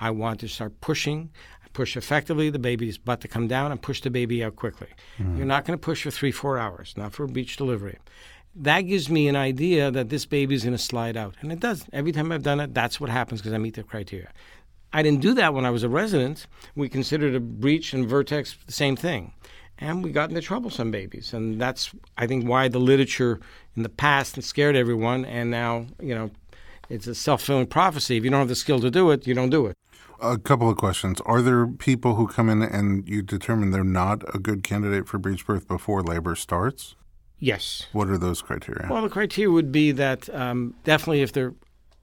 I 0.00 0.10
want 0.10 0.40
to 0.40 0.48
start 0.48 0.80
pushing 0.80 1.30
push 1.72 1.96
effectively 1.96 2.50
the 2.50 2.58
baby's 2.58 2.98
butt 2.98 3.20
to 3.22 3.28
come 3.28 3.48
down 3.48 3.72
and 3.72 3.80
push 3.80 4.00
the 4.00 4.10
baby 4.10 4.44
out 4.44 4.56
quickly. 4.56 4.88
You're 5.18 5.46
not 5.46 5.64
going 5.64 5.78
to 5.78 5.82
push 5.82 6.02
for 6.02 6.10
three, 6.10 6.32
four 6.32 6.58
hours, 6.58 6.94
not 6.96 7.12
for 7.12 7.26
breech 7.26 7.56
delivery. 7.56 7.98
That 8.54 8.82
gives 8.82 9.08
me 9.08 9.28
an 9.28 9.36
idea 9.36 9.90
that 9.90 10.10
this 10.10 10.26
baby's 10.26 10.64
going 10.64 10.76
to 10.76 10.82
slide 10.82 11.16
out. 11.16 11.36
And 11.40 11.50
it 11.50 11.60
does. 11.60 11.86
Every 11.92 12.12
time 12.12 12.30
I've 12.30 12.42
done 12.42 12.60
it, 12.60 12.74
that's 12.74 13.00
what 13.00 13.08
happens 13.08 13.40
because 13.40 13.54
I 13.54 13.58
meet 13.58 13.74
the 13.74 13.82
criteria. 13.82 14.30
I 14.92 15.02
didn't 15.02 15.20
do 15.20 15.32
that 15.34 15.54
when 15.54 15.64
I 15.64 15.70
was 15.70 15.82
a 15.82 15.88
resident. 15.88 16.46
We 16.76 16.88
considered 16.88 17.34
a 17.34 17.40
breech 17.40 17.94
and 17.94 18.06
vertex 18.06 18.56
the 18.66 18.72
same 18.72 18.94
thing. 18.94 19.32
And 19.78 20.04
we 20.04 20.12
got 20.12 20.28
into 20.28 20.42
trouble 20.42 20.70
some 20.70 20.90
babies. 20.90 21.32
And 21.32 21.60
that's, 21.60 21.92
I 22.18 22.26
think, 22.26 22.46
why 22.46 22.68
the 22.68 22.78
literature 22.78 23.40
in 23.74 23.82
the 23.82 23.88
past 23.88 24.40
scared 24.42 24.76
everyone. 24.76 25.24
And 25.24 25.50
now, 25.50 25.86
you 26.00 26.14
know, 26.14 26.30
it's 26.90 27.06
a 27.06 27.14
self 27.14 27.40
fulfilling 27.40 27.68
prophecy. 27.68 28.18
If 28.18 28.24
you 28.24 28.30
don't 28.30 28.40
have 28.40 28.48
the 28.48 28.54
skill 28.54 28.80
to 28.80 28.90
do 28.90 29.10
it, 29.10 29.26
you 29.26 29.34
don't 29.34 29.50
do 29.50 29.66
it. 29.66 29.76
A 30.20 30.38
couple 30.38 30.70
of 30.70 30.76
questions. 30.76 31.20
Are 31.22 31.40
there 31.40 31.66
people 31.66 32.14
who 32.14 32.28
come 32.28 32.48
in 32.48 32.62
and 32.62 33.08
you 33.08 33.22
determine 33.22 33.70
they're 33.70 33.82
not 33.82 34.22
a 34.34 34.38
good 34.38 34.62
candidate 34.62 35.08
for 35.08 35.18
breech 35.18 35.44
birth 35.46 35.66
before 35.66 36.02
labor 36.02 36.36
starts? 36.36 36.94
Yes. 37.44 37.86
What 37.92 38.08
are 38.08 38.18
those 38.18 38.40
criteria? 38.40 38.86
Well, 38.88 39.02
the 39.02 39.08
criteria 39.08 39.50
would 39.50 39.72
be 39.72 39.90
that 39.92 40.32
um, 40.32 40.74
definitely 40.84 41.22
if 41.22 41.32
their 41.32 41.52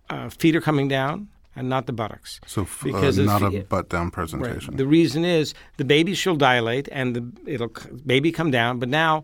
uh, 0.10 0.28
feet 0.30 0.54
are 0.56 0.62
coming 0.62 0.90
down 0.90 1.30
and 1.56 1.70
not 1.70 1.86
the 1.86 1.94
buttocks. 1.94 2.42
so 2.46 2.64
f- 2.64 2.82
uh, 2.84 2.88
because 2.88 3.18
if 3.18 3.26
not 3.26 3.42
a 3.42 3.62
butt 3.62 3.88
down 3.90 4.06
Right. 4.06 4.14
presentation. 4.14 4.76
The 4.76 4.86
reason 4.86 5.24
is 5.24 5.54
the 5.78 5.86
baby 5.86 6.14
shall 6.14 6.36
dilate 6.36 6.90
and 6.92 7.16
the 7.16 7.52
it'll 7.54 7.72
c- 7.76 7.90
baby 8.06 8.32
come 8.34 8.52
down, 8.52 8.80
but 8.80 8.90
now 8.90 9.24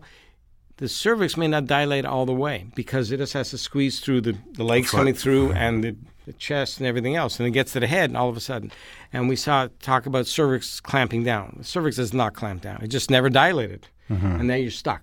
the 0.78 0.88
cervix 0.88 1.36
may 1.36 1.48
not 1.48 1.66
dilate 1.66 2.04
all 2.06 2.24
the 2.24 2.34
way 2.46 2.66
because 2.74 3.10
it 3.12 3.18
just 3.18 3.34
has 3.34 3.50
to 3.50 3.58
squeeze 3.58 4.00
through 4.00 4.22
the, 4.22 4.36
the 4.54 4.64
legs 4.64 4.92
Right. 4.92 4.98
coming 5.00 5.14
through 5.14 5.52
and 5.52 5.84
the, 5.84 5.96
the 6.26 6.32
chest 6.34 6.78
and 6.78 6.86
everything 6.86 7.14
else, 7.14 7.38
and 7.38 7.46
it 7.46 7.52
gets 7.52 7.72
to 7.74 7.80
the 7.80 7.86
head, 7.86 8.08
and 8.10 8.16
all 8.16 8.28
of 8.30 8.36
a 8.36 8.40
sudden, 8.40 8.70
and 9.12 9.28
we 9.28 9.36
saw 9.36 9.68
talk 9.80 10.06
about 10.06 10.26
cervix 10.26 10.80
clamping 10.80 11.24
down. 11.24 11.56
The 11.58 11.64
cervix 11.64 11.96
does 11.96 12.12
not 12.14 12.32
clamp 12.34 12.62
down; 12.62 12.80
it 12.82 12.88
just 12.88 13.10
never 13.10 13.28
dilated, 13.28 13.88
Mm-hmm. 14.10 14.26
and 14.38 14.48
now 14.48 14.54
you're 14.54 14.70
stuck. 14.70 15.02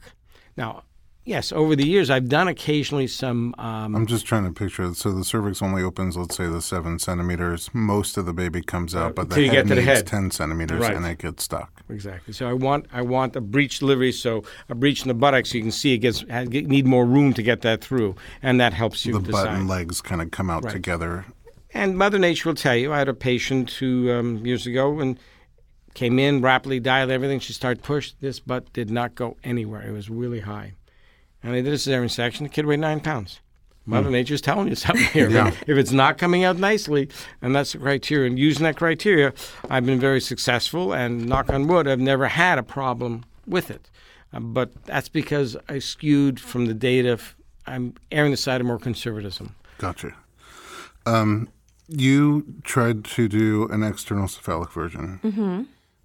Now, 0.58 0.84
yes, 1.26 1.52
over 1.52 1.76
the 1.76 1.88
years, 1.88 2.10
I've 2.10 2.28
done 2.30 2.48
occasionally 2.48 3.08
some. 3.08 3.54
Um, 3.58 3.96
I'm 3.96 4.06
just 4.06 4.26
trying 4.26 4.46
to 4.46 4.52
picture 4.52 4.84
it. 4.84 4.96
So 4.96 5.12
the 5.12 5.24
cervix 5.24 5.62
only 5.62 5.84
opens, 5.84 6.18
let's 6.18 6.36
say, 6.36 6.48
the 6.48 6.62
seven 6.62 7.00
centimeters. 7.00 7.70
Most 7.74 8.18
of 8.18 8.26
the 8.26 8.34
baby 8.34 8.62
comes 8.62 8.96
out, 8.96 9.16
but 9.16 9.30
the 9.30 9.36
head 9.48 9.52
get 9.52 9.62
to 9.64 9.70
the 9.70 9.76
needs 9.76 9.86
head. 9.88 10.08
ten 10.08 10.32
centimeters, 10.32 10.80
Right. 10.82 10.96
and 10.96 11.06
it 11.06 11.18
gets 11.20 11.44
stuck. 11.44 11.84
Exactly. 11.90 12.34
So 12.34 12.48
I 12.50 12.54
want 12.54 12.86
I 12.94 13.02
want 13.02 13.36
a 13.36 13.42
breech 13.42 13.80
delivery, 13.80 14.12
so 14.12 14.44
a 14.70 14.76
breech 14.76 15.02
in 15.02 15.08
the 15.08 15.14
buttocks, 15.14 15.52
so 15.52 15.58
you 15.58 15.64
can 15.64 15.72
see 15.72 15.94
it 15.94 16.00
gets 16.00 16.24
need 16.28 16.86
more 16.86 17.06
room 17.06 17.34
to 17.34 17.44
get 17.44 17.62
that 17.62 17.84
through, 17.84 18.16
and 18.42 18.60
that 18.60 18.74
helps 18.74 19.06
you 19.06 19.14
The 19.14 19.20
decide. 19.20 19.46
butt 19.46 19.56
and 19.56 19.68
legs 19.68 20.02
kind 20.02 20.22
of 20.22 20.32
come 20.32 20.50
out 20.50 20.64
Right. 20.64 20.74
together. 20.74 21.26
And 21.76 21.98
Mother 21.98 22.20
Nature 22.20 22.50
will 22.50 22.56
tell 22.56 22.76
you. 22.76 22.94
I 22.94 23.00
had 23.00 23.10
a 23.10 23.16
patient 23.16 23.72
who 23.72 24.12
um, 24.12 24.46
years 24.46 24.68
ago 24.68 25.00
and 25.00 25.18
came 25.96 26.20
in 26.20 26.42
rapidly 26.42 26.80
dilated 26.80 27.12
everything. 27.14 27.40
She 27.40 27.54
started 27.54 27.84
push. 27.84 28.14
This 28.20 28.40
butt 28.40 28.72
did 28.74 28.90
not 28.92 29.16
go 29.16 29.38
anywhere. 29.44 29.82
It 29.82 29.92
was 29.92 30.08
really 30.10 30.40
high, 30.42 30.74
and 31.44 31.54
I 31.54 31.62
did 31.62 31.68
a 31.74 31.78
cesarean 31.78 32.10
section. 32.10 32.44
The 32.46 32.50
kid 32.50 32.66
weighed 32.66 32.80
nine 32.80 33.00
pounds. 33.00 33.40
Mother 33.86 34.10
Nature's 34.10 34.40
telling 34.40 34.70
you 34.70 34.76
something 34.88 35.06
here. 35.08 35.30
Yeah. 35.30 35.50
If 35.68 35.78
it's 35.78 35.92
not 35.92 36.18
coming 36.18 36.46
out 36.46 36.58
nicely, 36.58 37.10
and 37.42 37.54
that's 37.54 37.74
the 37.74 37.80
criteria, 37.80 38.28
and 38.30 38.40
using 38.40 38.64
that 38.64 38.78
criteria, 38.78 39.34
I've 39.70 39.86
been 39.86 40.00
very 40.00 40.22
successful. 40.22 40.94
And 40.94 41.26
knock 41.28 41.50
on 41.50 41.68
wood, 41.68 41.88
I've 41.88 42.00
never 42.00 42.28
had 42.28 42.58
a 42.58 42.64
problem 42.64 43.26
with 43.46 43.70
it. 43.70 43.90
Uh, 44.32 44.40
but 44.40 44.86
that's 44.86 45.10
because 45.10 45.58
I 45.68 45.80
skewed 45.80 46.40
from 46.40 46.66
the 46.68 46.74
data. 46.74 47.12
f- 47.14 47.36
I'm 47.68 47.94
erring 48.12 48.32
the 48.32 48.38
side 48.38 48.62
of 48.62 48.68
more 48.68 48.80
conservatism. 48.80 49.54
Gotcha. 49.80 50.14
Um, 51.06 51.50
you 51.90 52.46
tried 52.64 53.04
to 53.04 53.28
do 53.28 53.68
an 53.68 53.84
external 53.84 54.30
cephalic 54.30 54.72
version. 54.72 55.20
Mm-hmm. 55.24 55.64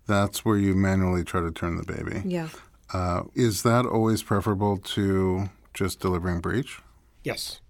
That's 0.09 0.45
where 0.45 0.57
you 0.57 0.75
manually 0.75 1.23
try 1.23 1.41
to 1.43 1.53
turn 1.53 1.77
the 1.77 1.85
baby. 1.85 2.23
yeah. 2.29 2.49
Uh, 2.93 3.23
is 3.35 3.63
that 3.63 3.85
always 3.85 4.23
preferable 4.23 4.79
to 4.79 5.51
just 5.75 6.01
delivering 6.01 6.41
breech? 6.41 6.81
Yes. 7.23 7.61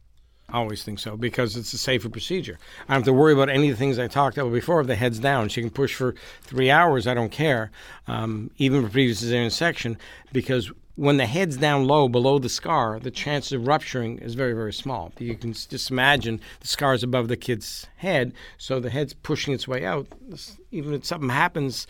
I 0.50 0.56
always 0.56 0.82
think 0.82 0.98
so 0.98 1.16
because 1.16 1.56
it's 1.56 1.74
a 1.74 1.78
safer 1.78 2.08
procedure. 2.08 2.58
I 2.88 2.94
don't 2.94 3.00
have 3.00 3.04
to 3.04 3.12
worry 3.12 3.34
about 3.34 3.50
any 3.50 3.68
of 3.68 3.76
the 3.76 3.78
things 3.78 3.98
I 3.98 4.06
talked 4.06 4.38
about 4.38 4.52
before. 4.52 4.82
The 4.82 4.94
head's 4.94 5.18
down, 5.18 5.50
she 5.50 5.60
can 5.60 5.70
push 5.70 5.94
for 5.94 6.14
three 6.40 6.70
hours. 6.70 7.06
I 7.06 7.12
don't 7.12 7.30
care, 7.30 7.70
um, 8.06 8.50
even 8.56 8.82
for 8.82 8.88
previous 8.88 9.22
cesarean 9.22 9.52
section, 9.52 9.98
because 10.32 10.72
when 10.94 11.18
the 11.18 11.26
head's 11.26 11.58
down 11.58 11.86
low 11.86 12.08
below 12.08 12.38
the 12.38 12.48
scar, 12.48 12.98
the 12.98 13.10
chance 13.10 13.52
of 13.52 13.66
rupturing 13.66 14.18
is 14.18 14.34
very, 14.34 14.54
very 14.54 14.72
small. 14.72 15.12
You 15.18 15.36
can 15.36 15.52
just 15.52 15.90
imagine 15.90 16.40
the 16.60 16.66
scar 16.66 16.94
is 16.94 17.02
above 17.02 17.28
the 17.28 17.36
kid's 17.36 17.86
head, 17.98 18.32
so 18.56 18.80
the 18.80 18.90
head's 18.90 19.12
pushing 19.12 19.52
its 19.52 19.68
way 19.68 19.84
out. 19.84 20.08
Even 20.70 20.94
if 20.94 21.04
something 21.04 21.28
happens, 21.28 21.86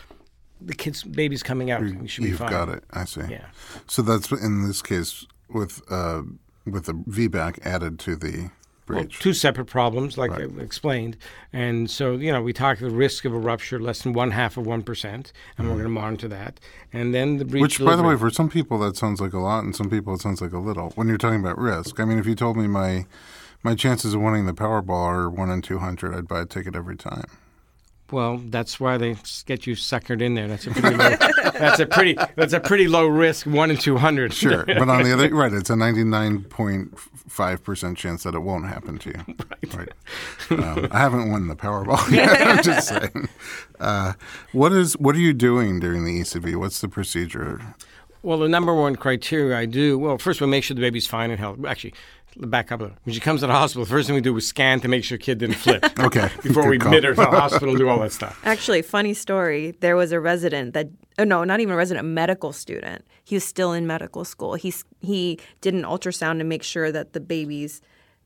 the 0.60 0.74
kid's 0.74 1.02
baby's 1.02 1.42
coming 1.42 1.70
out. 1.70 1.82
You 1.82 2.06
should 2.08 2.24
be 2.24 2.30
You've 2.30 2.38
fine. 2.38 2.50
got 2.50 2.68
it. 2.68 2.84
I 2.90 3.04
see. 3.04 3.22
Yeah. 3.28 3.46
So 3.86 4.02
that's 4.02 4.30
in 4.30 4.66
this 4.66 4.82
case 4.82 5.26
with 5.48 5.80
uh, 5.90 6.22
with 6.66 6.84
the 6.84 6.94
VBAC 6.94 7.64
added 7.64 7.98
to 8.00 8.16
the 8.16 8.50
breech. 8.88 9.18
two 9.20 9.32
separate 9.32 9.66
problems, 9.66 10.18
like 10.18 10.32
I 10.32 10.46
explained. 10.60 11.16
And 11.52 11.90
so, 11.90 12.12
you 12.12 12.32
know, 12.32 12.42
we 12.42 12.52
talk 12.52 12.78
the 12.78 12.90
risk 12.90 13.24
of 13.24 13.32
a 13.32 13.38
rupture 13.38 13.78
less 13.78 14.02
than 14.02 14.12
one 14.12 14.32
half 14.32 14.56
of 14.56 14.64
1%, 14.64 15.04
and 15.04 15.32
we're 15.58 15.74
going 15.74 15.82
to 15.84 15.88
monitor 15.88 16.28
that. 16.28 16.58
And 16.92 17.14
then 17.14 17.36
the 17.36 17.44
breech. 17.44 17.62
Which, 17.62 17.84
by 17.84 17.96
the 17.96 18.02
way, 18.02 18.16
for 18.16 18.30
some 18.30 18.48
people 18.48 18.78
that 18.80 18.96
sounds 18.96 19.20
like 19.20 19.32
a 19.32 19.38
lot, 19.38 19.64
and 19.64 19.76
some 19.76 19.90
people 19.90 20.14
it 20.14 20.20
sounds 20.20 20.40
like 20.40 20.52
a 20.52 20.58
little. 20.58 20.90
When 20.96 21.08
you're 21.08 21.18
talking 21.18 21.40
about 21.40 21.58
risk, 21.58 22.00
I 22.00 22.04
mean, 22.04 22.18
if 22.18 22.26
you 22.26 22.34
told 22.34 22.56
me 22.56 22.66
my 22.66 23.06
my 23.62 23.74
chances 23.74 24.14
of 24.14 24.20
winning 24.20 24.46
the 24.46 24.54
Powerball 24.54 24.90
are 25.06 25.30
one 25.30 25.50
in 25.50 25.62
two 25.62 25.78
hundred, 25.78 26.14
I'd 26.14 26.28
buy 26.28 26.40
a 26.40 26.46
ticket 26.46 26.74
every 26.74 26.96
time. 26.96 27.26
Well, 28.10 28.38
that's 28.38 28.80
why 28.80 28.96
they 28.96 29.16
get 29.44 29.66
you 29.66 29.74
suckered 29.74 30.22
in 30.22 30.34
there. 30.34 30.48
That's 30.48 30.66
a 30.66 30.70
pretty 30.70 30.96
low, 30.96 31.10
that's 31.52 31.80
a 31.80 31.86
pretty 31.86 32.16
that's 32.36 32.54
a 32.54 32.60
pretty 32.60 32.88
low 32.88 33.06
risk, 33.06 33.46
one 33.46 33.70
in 33.70 33.76
two 33.76 33.98
hundred. 33.98 34.32
Sure, 34.32 34.64
but 34.66 34.88
on 34.88 35.02
the 35.02 35.12
other, 35.12 35.34
right, 35.34 35.52
it's 35.52 35.68
a 35.68 35.76
ninety 35.76 36.04
nine 36.04 36.44
point 36.44 36.98
five 36.98 37.62
percent 37.62 37.98
chance 37.98 38.22
that 38.22 38.34
it 38.34 38.40
won't 38.40 38.66
happen 38.66 38.98
to 38.98 39.10
you. 39.10 39.34
Right. 39.74 39.92
Um, 40.50 40.88
I 40.90 40.98
haven't 40.98 41.30
won 41.30 41.46
the 41.46 41.54
Powerball 41.54 42.10
yet. 42.10 42.40
I'm 42.40 42.62
just 42.62 42.88
saying. 42.88 43.28
Uh, 43.78 44.14
what 44.52 44.72
is 44.72 44.94
what 44.94 45.14
are 45.14 45.20
you 45.20 45.34
doing 45.34 45.78
during 45.78 46.04
the 46.04 46.20
ECV? 46.20 46.56
What's 46.56 46.80
the 46.80 46.88
procedure? 46.88 47.60
Well, 48.22 48.38
the 48.38 48.48
number 48.48 48.74
one 48.74 48.96
criteria 48.96 49.56
I 49.56 49.66
do, 49.66 49.98
well, 49.98 50.18
first 50.18 50.40
we 50.40 50.46
make 50.46 50.64
sure 50.64 50.74
the 50.74 50.80
baby's 50.80 51.06
fine 51.06 51.30
and 51.30 51.38
healthy. 51.38 51.62
Actually, 51.66 51.94
back 52.38 52.70
up. 52.72 52.80
When 52.80 53.12
she 53.12 53.20
comes 53.20 53.40
to 53.40 53.46
the 53.46 53.52
hospital, 53.52 53.84
the 53.84 53.90
first 53.90 54.06
thing 54.06 54.14
we 54.14 54.20
do 54.20 54.36
is 54.36 54.46
scan 54.46 54.80
to 54.80 54.88
make 54.88 55.04
sure 55.04 55.18
kid 55.18 55.38
didn't 55.38 55.56
flip. 55.56 55.84
Okay, 55.98 56.28
Before 56.42 56.62
good 56.62 56.70
we 56.70 56.78
call. 56.78 56.88
admit 56.88 57.04
her 57.04 57.10
to 57.14 57.20
the 57.20 57.26
hospital 57.26 57.74
do 57.76 57.88
all 57.88 57.98
that 58.00 58.12
stuff. 58.12 58.40
Actually, 58.44 58.82
funny 58.82 59.12
story. 59.14 59.72
There 59.80 59.96
was 59.96 60.12
a 60.12 60.20
resident 60.20 60.74
that, 60.74 60.88
oh 61.18 61.24
no, 61.24 61.44
not 61.44 61.60
even 61.60 61.74
a 61.74 61.76
resident, 61.76 62.06
a 62.06 62.08
medical 62.08 62.52
student. 62.52 63.04
He 63.24 63.34
was 63.34 63.44
still 63.44 63.72
in 63.72 63.86
medical 63.86 64.24
school. 64.24 64.54
He 64.54 64.72
he 65.00 65.38
did 65.60 65.74
an 65.74 65.82
ultrasound 65.82 66.38
to 66.38 66.44
make 66.44 66.62
sure 66.62 66.92
that 66.92 67.12
the 67.12 67.20
baby's, 67.20 67.80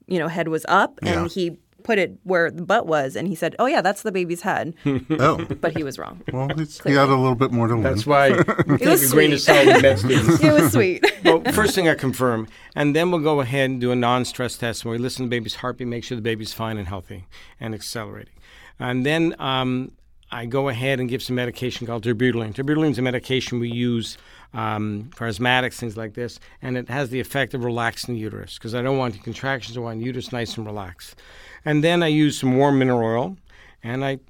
you 0.06 0.18
know, 0.18 0.28
head 0.28 0.48
was 0.48 0.64
up, 0.68 0.98
and 1.02 1.22
Yeah. 1.22 1.28
he 1.28 1.56
put 1.82 1.98
it 1.98 2.18
where 2.22 2.50
the 2.50 2.62
butt 2.62 2.86
was, 2.86 3.16
and 3.16 3.28
he 3.28 3.34
said, 3.34 3.54
"Oh 3.58 3.66
yeah, 3.66 3.80
that's 3.80 4.02
the 4.02 4.12
baby's 4.12 4.42
head," 4.42 4.74
Oh, 5.10 5.44
but 5.60 5.76
he 5.76 5.82
was 5.82 5.98
wrong. 5.98 6.22
well, 6.32 6.48
it's, 6.58 6.82
he 6.82 6.92
had 6.92 7.08
a 7.08 7.16
little 7.16 7.34
bit 7.34 7.52
more 7.52 7.68
to 7.68 7.74
learn. 7.74 7.82
That's 7.82 8.06
why 8.06 8.30
we 8.66 8.78
take 8.78 8.88
was 8.88 9.10
a 9.10 9.14
grain 9.14 9.32
of 9.32 9.40
sweet. 9.40 9.54
salt 9.54 9.66
with 9.66 9.82
med 9.82 10.42
it 10.42 10.52
was 10.52 10.72
sweet. 10.72 11.04
well, 11.24 11.42
first 11.52 11.74
thing 11.74 11.88
I 11.88 11.94
confirm, 11.94 12.48
and 12.76 12.94
then 12.94 13.10
we'll 13.10 13.20
go 13.20 13.40
ahead 13.40 13.70
and 13.70 13.80
do 13.80 13.90
a 13.92 13.96
non-stress 13.96 14.56
test 14.56 14.84
where 14.84 14.92
we 14.92 14.98
listen 14.98 15.24
to 15.24 15.26
the 15.28 15.36
baby's 15.36 15.56
heartbeat, 15.56 15.88
make 15.88 16.04
sure 16.04 16.16
the 16.16 16.22
baby's 16.22 16.52
fine 16.52 16.76
and 16.78 16.88
healthy 16.88 17.26
and 17.60 17.74
accelerating, 17.74 18.34
and 18.78 19.04
then 19.04 19.34
um, 19.38 19.92
I 20.30 20.46
go 20.46 20.68
ahead 20.70 20.98
and 20.98 21.08
give 21.08 21.22
some 21.22 21.36
medication 21.36 21.86
called 21.86 22.04
terbutaline. 22.04 22.54
Terbutaline 22.54 22.92
is 22.92 22.98
a 22.98 23.02
medication 23.02 23.60
we 23.60 23.68
use 23.70 24.16
um, 24.54 25.10
for 25.14 25.28
asthmatics, 25.28 25.74
things 25.74 25.96
like 25.96 26.14
this, 26.14 26.40
and 26.62 26.76
it 26.76 26.88
has 26.88 27.10
the 27.10 27.20
effect 27.20 27.52
of 27.54 27.64
relaxing 27.64 28.14
the 28.14 28.20
uterus 28.20 28.54
because 28.54 28.74
I 28.74 28.80
don't 28.82 28.96
want 28.98 29.12
the 29.14 29.20
contractions. 29.20 29.76
I 29.76 29.80
want 29.80 29.98
the 30.00 30.06
uterus 30.06 30.32
nice 30.32 30.56
and 30.56 30.66
relaxed, 30.66 31.16
and 31.64 31.82
then 31.82 32.02
I 32.02 32.08
use 32.08 32.38
some 32.38 32.56
warm 32.56 32.78
mineral 32.78 33.00
oil, 33.00 33.36
and 33.82 34.04
I 34.04 34.20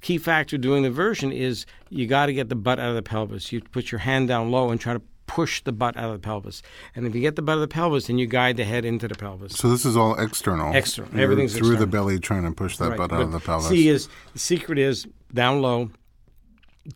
key 0.00 0.18
factor 0.18 0.58
doing 0.58 0.82
the 0.82 0.90
version 0.90 1.32
is 1.32 1.64
you 1.88 2.06
got 2.06 2.26
to 2.26 2.32
get 2.32 2.48
the 2.48 2.56
butt 2.56 2.78
out 2.78 2.90
of 2.90 2.94
the 2.94 3.02
pelvis. 3.02 3.52
You 3.52 3.60
put 3.60 3.90
your 3.90 4.00
hand 4.00 4.28
down 4.28 4.50
low 4.50 4.70
and 4.70 4.80
try 4.80 4.92
to 4.92 5.02
push 5.26 5.62
the 5.62 5.72
butt 5.72 5.96
out 5.96 6.06
of 6.06 6.20
the 6.20 6.26
pelvis. 6.26 6.62
And 6.96 7.06
if 7.06 7.14
you 7.14 7.20
get 7.20 7.36
the 7.36 7.42
butt 7.42 7.56
of 7.56 7.60
the 7.60 7.68
pelvis, 7.68 8.06
then 8.06 8.18
you 8.18 8.26
guide 8.26 8.56
the 8.56 8.64
head 8.64 8.84
into 8.84 9.06
the 9.06 9.14
pelvis. 9.14 9.54
So 9.54 9.68
this 9.68 9.84
is 9.84 9.96
all 9.96 10.18
external. 10.18 10.74
External. 10.74 11.12
You're 11.12 11.22
Everything's 11.22 11.56
through 11.56 11.76
the 11.76 11.86
belly, 11.86 12.18
trying 12.18 12.44
to 12.44 12.50
push 12.50 12.76
that 12.78 12.90
Right, 12.90 12.98
butt 12.98 13.12
out 13.12 13.18
but 13.18 13.22
of 13.22 13.32
the 13.32 13.40
pelvis. 13.40 13.68
See, 13.68 13.88
is 13.88 14.08
the 14.32 14.38
secret 14.38 14.78
is 14.78 15.06
down 15.32 15.62
low, 15.62 15.90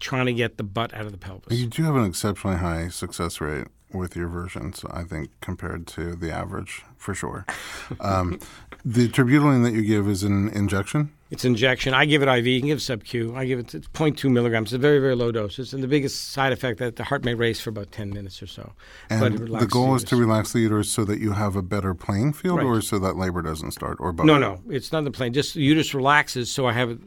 trying 0.00 0.26
to 0.26 0.32
get 0.32 0.56
the 0.56 0.64
butt 0.64 0.92
out 0.94 1.06
of 1.06 1.12
the 1.12 1.18
pelvis. 1.18 1.56
You 1.56 1.68
do 1.68 1.84
have 1.84 1.94
an 1.94 2.04
exceptionally 2.04 2.56
high 2.56 2.88
success 2.88 3.40
rate 3.40 3.68
with 3.92 4.16
your 4.16 4.28
versions, 4.28 4.84
I 4.90 5.04
think, 5.04 5.30
compared 5.40 5.86
to 5.88 6.16
the 6.16 6.32
average, 6.32 6.82
for 6.96 7.14
sure. 7.14 7.46
Um, 8.00 8.38
the 8.84 9.08
terbutaline 9.08 9.62
that 9.64 9.72
you 9.72 9.82
give 9.82 10.08
is 10.08 10.22
an 10.22 10.48
injection. 10.50 11.12
It's 11.32 11.46
injection. 11.46 11.94
I 11.94 12.04
give 12.04 12.22
it 12.22 12.28
IV. 12.28 12.46
You 12.46 12.60
can 12.60 12.66
give 12.68 12.82
sub 12.82 13.04
Q. 13.04 13.34
I 13.34 13.46
give 13.46 13.58
it 13.58 13.74
it's 13.74 13.88
0.2 13.88 14.30
milligrams. 14.30 14.68
It's 14.68 14.74
a 14.74 14.78
very, 14.78 14.98
very 14.98 15.14
low 15.16 15.32
dose. 15.32 15.72
And 15.72 15.82
the 15.82 15.88
biggest 15.88 16.30
side 16.32 16.52
effect 16.52 16.78
that 16.78 16.96
the 16.96 17.04
heart 17.04 17.24
may 17.24 17.32
race 17.34 17.58
for 17.58 17.70
about 17.70 17.90
10 17.90 18.10
minutes 18.10 18.42
or 18.42 18.46
so. 18.46 18.72
but 19.08 19.22
And 19.32 19.38
the 19.48 19.66
goal 19.66 19.94
is 19.94 20.04
to 20.04 20.16
relax 20.16 20.52
the 20.52 20.60
uterus 20.60 20.90
so 20.90 21.04
that 21.06 21.20
you 21.20 21.32
have 21.32 21.56
a 21.56 21.62
better 21.62 21.94
playing 21.94 22.34
field, 22.34 22.58
Right. 22.58 22.66
or 22.66 22.82
so 22.82 22.98
that 22.98 23.16
labor 23.16 23.40
doesn't 23.40 23.70
start, 23.70 23.96
or 23.98 24.12
both. 24.12 24.26
No, 24.26 24.38
no, 24.38 24.60
it's 24.68 24.92
not 24.92 25.04
the 25.04 25.10
plane. 25.10 25.32
Just 25.32 25.54
the 25.54 25.62
uterus 25.62 25.94
relaxes, 25.94 26.50
so 26.50 26.66
I 26.66 26.72
have. 26.72 26.98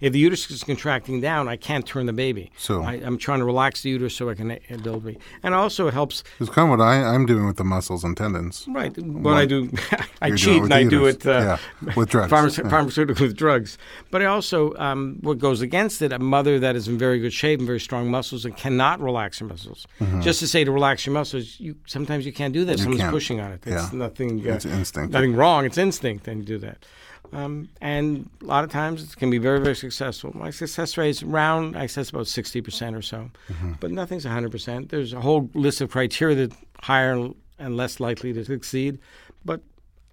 If 0.00 0.12
the 0.12 0.18
uterus 0.18 0.50
is 0.50 0.64
contracting 0.64 1.20
down, 1.20 1.46
I 1.48 1.56
can't 1.56 1.86
turn 1.86 2.06
the 2.06 2.12
baby. 2.12 2.50
So- 2.56 2.82
I, 2.82 2.94
I'm 2.94 3.16
trying 3.16 3.38
to 3.38 3.44
relax 3.44 3.82
the 3.82 3.90
uterus 3.90 4.16
so 4.16 4.28
I 4.28 4.34
can 4.34 4.58
build 4.82 5.04
me. 5.04 5.18
And 5.44 5.54
also, 5.54 5.86
it 5.86 5.94
helps. 5.94 6.24
It's 6.40 6.50
kind 6.50 6.72
of 6.72 6.78
what 6.78 6.84
I, 6.84 6.94
I'm 7.14 7.26
doing 7.26 7.46
with 7.46 7.56
the 7.58 7.64
muscles 7.64 8.02
and 8.02 8.16
tendons. 8.16 8.66
Right, 8.68 8.96
what 8.98 9.34
I 9.34 9.46
do, 9.46 9.70
I 10.20 10.32
cheat 10.34 10.62
and 10.64 10.74
I 10.74 10.82
do 10.82 11.06
it. 11.06 11.24
Uh, 11.24 11.56
Yeah, 11.84 11.92
with 11.94 12.10
drugs. 12.10 12.32
pharmace- 12.32 12.58
Yeah. 12.62 12.68
Pharmaceutical 12.70 13.26
with 13.26 13.36
drugs, 13.36 13.67
but 14.10 14.22
I 14.22 14.26
also 14.26 14.74
um, 14.76 15.18
what 15.20 15.38
goes 15.38 15.60
against 15.60 16.00
it. 16.00 16.12
A 16.12 16.18
mother 16.18 16.58
that 16.60 16.74
is 16.76 16.88
in 16.88 16.96
very 16.96 17.18
good 17.18 17.32
shape 17.32 17.58
and 17.60 17.66
very 17.66 17.80
strong 17.80 18.10
muscles 18.10 18.44
and 18.46 18.56
cannot 18.56 19.00
relax 19.00 19.38
her 19.40 19.46
muscles. 19.46 19.86
Just 20.20 20.38
to 20.40 20.46
say 20.46 20.64
to 20.64 20.70
relax 20.72 21.04
your 21.06 21.12
muscles, 21.14 21.56
you 21.60 21.76
sometimes 21.86 22.24
you 22.24 22.32
can't 22.32 22.54
do 22.54 22.64
that. 22.66 22.78
Someone's 22.78 23.00
can't. 23.00 23.12
pushing 23.12 23.40
on 23.40 23.52
it. 23.52 23.60
It's 23.66 23.92
Yeah. 23.92 23.98
nothing. 24.06 24.30
Uh, 24.48 24.54
It's 24.54 24.64
instinct. 24.64 25.12
Nothing 25.12 25.34
wrong. 25.36 25.64
It's 25.64 25.78
instinct. 25.78 26.28
and 26.28 26.38
you 26.40 26.46
do 26.46 26.58
that. 26.58 26.78
Um, 27.32 27.68
and 27.82 28.30
a 28.42 28.46
lot 28.46 28.64
of 28.64 28.70
times 28.70 29.02
it 29.02 29.16
can 29.18 29.28
be 29.30 29.36
very, 29.38 29.60
very 29.60 29.76
successful. 29.76 30.30
My 30.34 30.50
success 30.50 30.96
rate 30.96 31.10
is 31.10 31.22
around, 31.22 31.76
I 31.76 31.86
said, 31.86 32.08
about 32.08 32.26
60% 32.26 32.96
or 32.96 33.02
so. 33.02 33.30
Mm-hmm. 33.52 33.72
But 33.80 33.90
nothing's 33.90 34.24
100%. 34.24 34.88
There's 34.88 35.12
a 35.12 35.20
whole 35.20 35.50
list 35.54 35.80
of 35.82 35.90
criteria 35.90 36.36
that 36.36 36.52
higher 36.82 37.28
and 37.58 37.76
less 37.76 38.00
likely 38.00 38.32
to 38.32 38.44
succeed. 38.44 38.98
But 39.44 39.60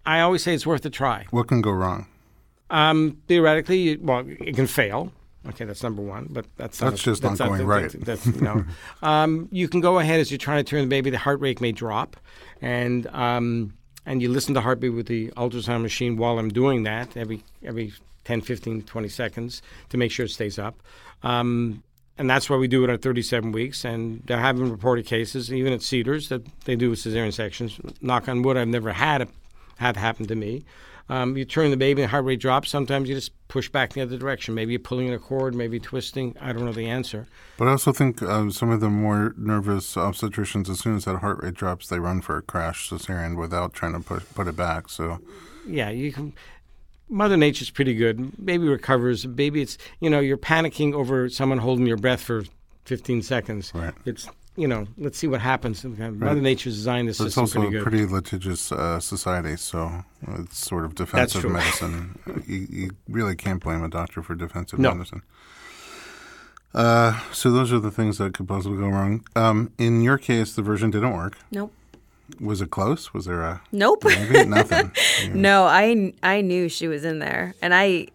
I 0.05 0.19
always 0.19 0.43
say 0.43 0.53
it's 0.53 0.67
worth 0.67 0.85
a 0.85 0.89
try. 0.89 1.25
What 1.31 1.47
can 1.47 1.61
go 1.61 1.71
wrong? 1.71 2.07
Um, 2.70 3.22
theoretically, 3.28 3.97
well, 3.97 4.24
it 4.28 4.55
can 4.55 4.68
fail. 4.68 5.11
Okay, 5.47 5.66
that's 5.66 5.84
number 5.84 6.01
one, 6.01 6.28
but 6.32 6.45
that's 6.57 6.82
not 6.82 6.91
That's 6.91 7.03
just 7.03 7.22
not 7.22 7.38
that's 7.38 7.47
going 7.47 7.66
right. 7.66 7.91
That's, 7.91 8.24
that's, 8.24 8.41
no. 8.41 8.66
um, 9.03 9.47
you 9.51 9.68
can 9.68 9.80
go 9.80 9.99
ahead 9.99 10.20
as 10.20 10.32
you're 10.32 10.39
trying 10.39 10.63
to 10.63 10.68
turn 10.68 10.82
the 10.82 10.88
baby. 10.88 11.11
The 11.11 11.20
heart 11.20 11.39
rate 11.39 11.61
may 11.61 11.72
drop, 11.72 12.18
and 12.61 13.05
um, 13.07 13.74
and 14.07 14.22
you 14.24 14.30
listen 14.30 14.55
to 14.55 14.61
heartbeat 14.61 14.93
with 14.93 15.05
the 15.05 15.28
ultrasound 15.38 15.84
machine 15.84 16.18
while 16.18 16.39
I'm 16.39 16.49
doing 16.49 16.84
that 16.84 17.16
every 17.16 17.43
every 17.63 17.93
10, 18.26 18.41
15, 18.41 18.84
20 18.84 19.07
seconds 19.07 19.61
to 19.89 19.97
make 19.97 20.11
sure 20.11 20.26
it 20.26 20.30
stays 20.30 20.57
up. 20.59 20.82
Um, 21.24 21.84
and 22.18 22.30
that's 22.30 22.49
why 22.49 22.57
we 22.57 22.68
do 22.68 22.84
it 22.84 22.89
at 22.89 23.01
37 23.01 23.51
weeks. 23.51 23.86
And 23.86 24.24
there 24.26 24.39
have 24.39 24.57
been 24.57 24.72
reported 24.72 25.05
cases, 25.05 25.53
even 25.53 25.74
at 25.74 25.82
Cedars, 25.82 26.30
that 26.30 26.43
they 26.61 26.76
do 26.76 26.93
cesarean 26.93 27.34
sections. 27.34 27.80
Knock 28.01 28.28
on 28.28 28.41
wood, 28.41 28.57
I've 28.57 28.68
never 28.68 28.93
had 28.93 29.22
it 29.22 29.30
have 29.78 29.97
happened 29.97 30.30
to 30.30 30.36
me. 30.36 30.63
Um, 31.07 31.37
you 31.37 31.45
turn 31.45 31.69
the 31.69 31.77
baby, 31.77 32.01
and 32.01 32.09
the 32.09 32.11
heart 32.11 32.25
rate 32.25 32.39
drops. 32.39 32.69
Sometimes 32.69 33.07
you 33.07 33.15
just 33.15 33.31
push 33.47 33.69
back 33.69 33.95
in 33.95 34.01
the 34.01 34.07
other 34.07 34.17
direction. 34.17 34.55
Maybe 34.55 34.73
you're 34.73 34.79
pulling 34.79 35.13
a 35.13 35.19
cord, 35.19 35.53
maybe 35.53 35.79
twisting. 35.79 36.35
I 36.41 36.51
don't 36.51 36.65
know 36.65 36.73
the 36.73 36.87
answer. 36.87 37.27
But 37.57 37.67
I 37.67 37.71
also 37.71 37.91
think 37.91 38.23
uh, 38.23 38.49
some 38.49 38.71
of 38.71 38.79
the 38.79 38.89
more 38.89 39.33
nervous 39.37 39.95
obstetricians, 39.95 40.67
as 40.67 40.79
soon 40.79 40.95
as 40.95 41.05
that 41.05 41.17
heart 41.17 41.43
rate 41.43 41.53
drops, 41.53 41.87
they 41.87 41.99
run 41.99 42.21
for 42.21 42.37
a 42.37 42.41
crash 42.41 42.89
cesarean 42.89 43.37
without 43.37 43.73
trying 43.73 43.93
to 43.93 43.99
put, 43.99 44.33
put 44.33 44.47
it 44.47 44.55
back. 44.55 44.89
So 44.89 45.19
Yeah, 45.67 45.89
you 45.89 46.11
can. 46.11 46.33
Mother 47.07 47.37
Nature's 47.37 47.69
pretty 47.69 47.93
good. 47.93 48.43
Baby 48.43 48.67
recovers. 48.67 49.27
Baby, 49.27 49.61
it's 49.61 49.77
you 49.99 50.09
know 50.09 50.19
you're 50.19 50.37
panicking 50.37 50.93
over 50.93 51.29
someone 51.29 51.59
holding 51.59 51.85
your 51.85 51.97
breath 51.97 52.21
for 52.21 52.45
15 52.85 53.21
seconds. 53.21 53.71
Right. 53.75 53.93
It's 54.05 54.27
you 54.55 54.67
know 54.67 54.87
let's 54.97 55.17
see 55.17 55.27
what 55.27 55.41
happens. 55.41 55.83
Mother 55.83 56.41
Nature's 56.41 56.75
designed 56.75 57.07
this 57.09 57.17
But 57.17 57.27
it's 57.27 57.37
also 57.37 57.61
pretty 57.61 57.77
a 57.77 57.81
pretty 57.83 58.05
litigious 58.05 58.71
uh, 58.71 58.99
society, 58.99 59.55
so 59.57 60.03
it's 60.39 60.57
sort 60.57 60.85
of 60.85 60.95
defensive 60.95 61.41
true. 61.41 61.49
medicine. 61.51 62.17
you, 62.47 62.67
you 62.69 62.89
really 63.09 63.35
can't 63.35 63.61
blame 63.61 63.83
a 63.83 63.89
doctor 63.89 64.21
for 64.23 64.35
defensive 64.35 64.79
No. 64.79 64.93
medicine. 64.93 65.21
Uh, 66.73 67.19
so 67.31 67.51
those 67.51 67.71
are 67.71 67.79
the 67.79 67.91
things 67.91 68.17
that 68.17 68.33
could 68.33 68.47
possibly 68.47 68.77
go 68.77 68.87
wrong. 68.89 69.25
Um, 69.35 69.71
in 69.77 70.01
your 70.01 70.17
case, 70.17 70.55
the 70.55 70.61
version 70.61 70.91
didn't 70.91 71.13
work. 71.13 71.37
Nope. 71.51 71.71
Was 72.39 72.59
it 72.61 72.71
close? 72.71 73.13
Was 73.13 73.25
there 73.25 73.43
a 73.43 73.61
Nope. 73.71 74.03
maybe 74.03 74.45
nothing? 74.45 74.91
no, 75.33 75.63
I 75.65 76.13
I 76.23 76.41
knew 76.41 76.67
she 76.69 76.87
was 76.87 77.05
in 77.05 77.19
there, 77.19 77.53
and 77.61 77.73
I 77.73 78.07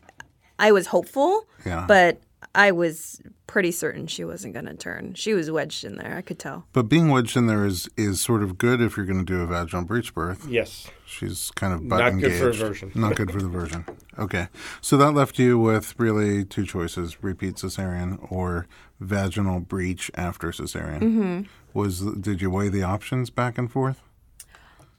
I 0.59 0.73
was 0.73 0.89
hopeful, 0.89 1.47
Yeah. 1.65 1.85
but 1.89 2.21
I 2.55 2.73
was 2.73 3.23
pretty 3.47 3.71
certain 3.71 4.07
she 4.07 4.25
wasn't 4.25 4.55
going 4.55 4.67
to 4.67 4.75
turn. 4.75 5.15
She 5.15 5.35
was 5.35 5.51
wedged 5.51 5.85
in 5.85 5.97
there. 5.97 6.17
I 6.17 6.21
could 6.21 6.39
tell. 6.39 6.67
But 6.73 6.85
being 6.85 7.09
wedged 7.09 7.37
in 7.37 7.47
there 7.47 7.65
is 7.65 7.89
is 7.97 8.21
sort 8.21 8.43
of 8.43 8.59
good 8.59 8.81
if 8.81 8.97
you're 8.97 9.07
going 9.07 9.25
to 9.25 9.33
do 9.33 9.43
a 9.43 9.47
vaginal 9.47 9.85
breech 9.85 10.15
birth. 10.15 10.47
yes. 10.49 10.89
She's 11.07 11.51
kind 11.53 11.73
of 11.75 11.89
butt 11.89 11.99
Not 11.99 12.21
good 12.21 12.33
for 12.33 12.51
a 12.51 12.53
version. 12.53 12.93
Not 12.95 13.17
good 13.17 13.33
for 13.33 13.41
the 13.41 13.49
version. 13.49 13.85
Okay, 14.19 14.47
so 14.81 14.97
that 14.97 15.13
left 15.13 15.39
you 15.39 15.59
with 15.59 15.99
really 15.99 16.45
two 16.45 16.65
choices: 16.65 17.23
repeat 17.23 17.57
cesarean 17.57 18.19
or 18.31 18.67
vaginal 19.01 19.61
breech 19.61 20.11
after 20.15 20.49
cesarean. 20.53 21.01
Mm-hmm. 21.01 21.43
Was 21.75 22.01
did 22.01 22.41
you 22.41 22.51
weigh 22.51 22.69
the 22.69 22.85
options 22.85 23.31
back 23.31 23.59
and 23.59 23.71
forth? 23.71 24.03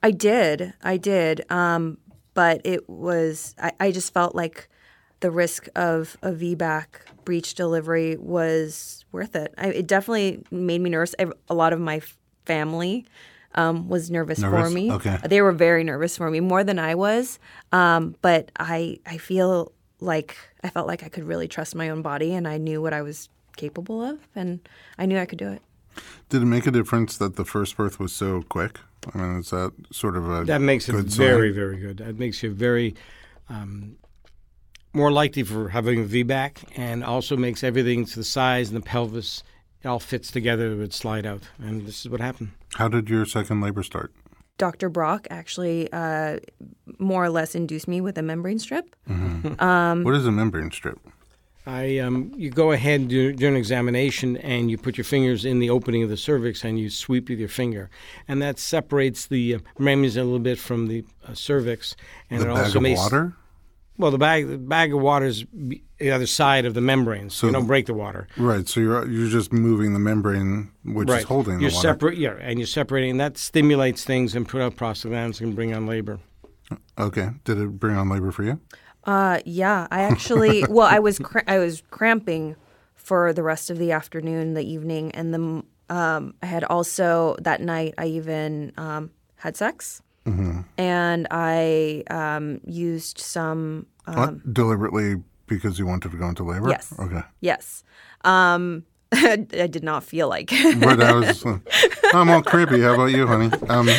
I 0.04 0.12
did. 0.12 0.74
I 0.84 0.98
did. 0.98 1.50
Um, 1.52 1.98
but 2.34 2.62
it 2.64 2.90
was, 2.90 3.56
I, 3.62 3.72
I 3.80 3.92
just 3.92 4.14
felt 4.14 4.36
like 4.36 4.70
the 5.22 5.32
risk 5.32 5.68
of 5.76 6.18
a 6.22 6.32
VBAC 6.32 6.86
breech 7.26 7.54
delivery 7.56 8.18
was 8.18 9.06
worth 9.12 9.36
it. 9.36 9.54
I, 9.58 9.68
it 9.68 9.88
definitely 9.88 10.44
made 10.52 10.82
me 10.82 10.90
nervous. 10.90 11.16
I, 11.18 11.28
a 11.50 11.54
lot 11.54 11.74
of 11.74 11.80
my 11.80 12.02
family 12.46 13.06
um, 13.56 13.88
was 13.90 14.10
nervous, 14.12 14.40
Nervous? 14.40 14.68
for 14.68 14.70
me. 14.74 14.92
Okay. 14.92 15.18
They 15.26 15.42
were 15.42 15.52
very 15.52 15.84
nervous 15.84 16.18
for 16.18 16.30
me, 16.30 16.40
more 16.40 16.64
than 16.64 16.80
I 16.80 16.96
was. 16.96 17.40
Um, 17.72 18.16
but 18.22 18.52
I 18.60 19.00
I 19.06 19.18
feel 19.18 19.72
like 20.00 20.36
I 20.64 20.70
felt 20.70 20.88
like 20.88 21.04
I 21.04 21.10
could 21.10 21.24
really 21.24 21.48
trust 21.48 21.76
my 21.76 21.90
own 21.90 22.02
body, 22.02 22.34
and 22.34 22.48
I 22.48 22.58
knew 22.58 22.82
what 22.82 22.94
I 22.94 23.02
was 23.02 23.30
capable 23.58 24.04
of, 24.04 24.20
and 24.36 24.60
I 24.98 25.06
knew 25.06 25.18
I 25.20 25.26
could 25.26 25.38
do 25.40 25.50
it. 25.50 25.62
Did 26.30 26.42
it 26.42 26.46
make 26.46 26.66
a 26.66 26.72
difference 26.72 27.18
that 27.18 27.36
the 27.36 27.44
first 27.46 27.76
birth 27.78 28.00
was 28.00 28.14
so 28.14 28.42
quick? 28.44 28.80
I 29.14 29.18
mean, 29.18 29.40
is 29.40 29.50
that 29.50 29.74
sort 29.92 30.16
of 30.16 30.30
a 30.30 30.46
That 30.46 30.62
makes 30.62 30.88
it 30.88 30.94
good 30.94 31.12
sign? 31.12 31.28
very, 31.28 31.52
very 31.52 31.78
good. 31.78 31.98
That 31.98 32.18
makes 32.18 32.42
you 32.42 32.52
very 32.52 32.96
um, 33.50 33.98
more 34.94 35.12
likely 35.12 35.44
for 35.44 35.70
having 35.70 36.00
a 36.00 36.06
VBAC, 36.06 36.58
and 36.76 37.04
also 37.04 37.38
makes 37.38 37.64
everything 37.64 38.06
to 38.06 38.16
the 38.16 38.24
size 38.24 38.70
and 38.70 38.78
the 38.78 38.86
pelvis. 38.86 39.44
It 39.84 39.88
all 39.88 40.00
fits 40.00 40.32
together. 40.32 40.72
It 40.72 40.76
would 40.76 40.94
slide 40.94 41.26
out, 41.26 41.44
and 41.60 41.88
this 41.88 42.02
is 42.02 42.10
what 42.10 42.22
happened. 42.22 42.52
How 42.76 42.88
did 42.88 43.10
your 43.10 43.26
second 43.26 43.62
labor 43.62 43.84
start? 43.84 44.14
Dr. 44.58 44.90
Brock 44.90 45.26
actually 45.32 45.92
uh, 45.92 46.38
more 47.00 47.24
or 47.24 47.30
less 47.30 47.56
induced 47.56 47.88
me 47.88 48.00
with 48.00 48.18
a 48.18 48.22
membrane 48.22 48.60
strip. 48.60 48.96
what 49.08 50.14
is 50.14 50.28
a 50.28 50.32
membrane 50.32 50.70
strip? 50.70 51.00
I, 51.66 52.00
um, 52.00 52.32
you 52.36 52.50
go 52.50 52.72
ahead 52.72 53.08
do, 53.08 53.34
do 53.34 53.48
an 53.48 53.56
examination 53.56 54.38
and 54.38 54.72
you 54.72 54.78
put 54.78 54.98
your 54.98 55.04
fingers 55.06 55.46
in 55.46 55.60
the 55.60 55.70
opening 55.70 56.02
of 56.02 56.10
the 56.10 56.18
cervix 56.18 56.64
and 56.64 56.80
you 56.80 56.90
sweep 56.90 57.30
with 57.30 57.40
your 57.40 57.50
finger, 57.50 57.90
and 58.28 58.42
that 58.42 58.60
separates 58.60 59.28
the 59.28 59.56
uh, 59.56 59.60
membranes 59.78 60.18
a 60.18 60.24
little 60.24 60.40
bit 60.40 60.58
from 60.58 60.88
the 60.88 61.06
uh, 61.28 61.34
cervix. 61.34 61.96
And 62.30 62.42
The 62.42 62.52
it 62.52 62.54
bag 62.54 62.66
also 62.66 62.80
of 62.80 62.84
makes 62.84 63.00
water? 63.00 63.36
Well 63.98 64.12
the 64.12 64.18
bag 64.18 64.48
the 64.48 64.58
bag 64.58 64.94
of 64.94 65.02
water 65.02 65.26
is 65.26 65.46
the 65.54 66.12
other 66.12 66.26
side 66.26 66.66
of 66.66 66.74
the 66.74 66.82
membrane, 66.82 67.30
so 67.30 67.48
you 67.48 67.54
don't 67.54 67.68
break 67.68 67.86
the 67.86 67.94
water. 67.94 68.28
Right. 68.38 68.68
So 68.68 68.80
you're 68.80 69.08
you're 69.08 69.30
just 69.30 69.54
moving 69.54 69.94
the 69.94 70.00
membrane, 70.00 70.72
which 70.84 71.10
is 71.10 71.24
holding 71.24 71.62
you're 71.62 71.70
the 71.70 71.76
water. 71.76 71.88
separate, 71.88 72.18
yeah, 72.18 72.36
and 72.40 72.60
you're 72.60 72.68
separating. 72.68 73.18
That 73.18 73.38
stimulates 73.38 74.04
things 74.04 74.36
and 74.36 74.48
put 74.48 74.62
out 74.62 74.76
prostaglandins 74.76 75.42
and 75.42 75.56
bring 75.56 75.74
on 75.74 75.86
labor. 75.86 76.20
Okay. 76.98 77.30
Did 77.44 77.60
it 77.60 77.80
bring 77.80 77.96
on 77.96 78.10
labor 78.10 78.32
for 78.32 78.44
you? 78.44 78.60
Uh, 79.04 79.40
yeah, 79.46 79.88
I 79.92 80.02
actually, 80.02 80.66
well, 80.70 80.88
I 80.88 81.00
was 81.00 81.20
cr- 81.20 81.40
I 81.48 81.58
was 81.60 81.84
cramping 81.90 82.56
for 82.96 83.34
the 83.34 83.44
rest 83.44 83.70
of 83.70 83.78
the 83.78 83.92
afternoon, 83.92 84.54
the 84.54 84.64
evening, 84.64 85.12
and 85.12 85.34
then 85.34 85.64
um, 85.90 86.34
I 86.42 86.46
had 86.46 86.64
also 86.64 87.36
that 87.42 87.62
night. 87.62 87.94
I 87.98 88.06
even 88.08 88.74
um, 88.78 89.12
had 89.38 89.58
sex, 89.58 90.02
and 90.26 91.28
I 91.32 92.04
um, 92.10 92.62
used 92.66 93.20
some. 93.20 93.88
Uh, 94.08 94.14
what? 94.14 94.54
Deliberately 94.54 95.16
because 95.48 95.78
you 95.78 95.86
wanted 95.86 96.12
to 96.12 96.18
go 96.18 96.28
into 96.28 96.44
labor? 96.44 96.70
Yes. 96.70 96.94
Okay. 96.98 97.22
yes, 97.42 97.84
um, 98.24 98.86
I 99.12 99.36
did 99.36 99.84
not 99.84 100.04
feel 100.04 100.30
like. 100.30 100.50
But 100.80 101.04
I 101.04 101.12
was, 101.12 101.46
uh, 101.46 101.60
I'm 102.14 102.30
all 102.30 102.42
creepy. 102.42 102.82
How 102.82 102.94
about 102.94 103.12
you, 103.12 103.28
honey? 103.28 103.52
Um, 103.68 103.90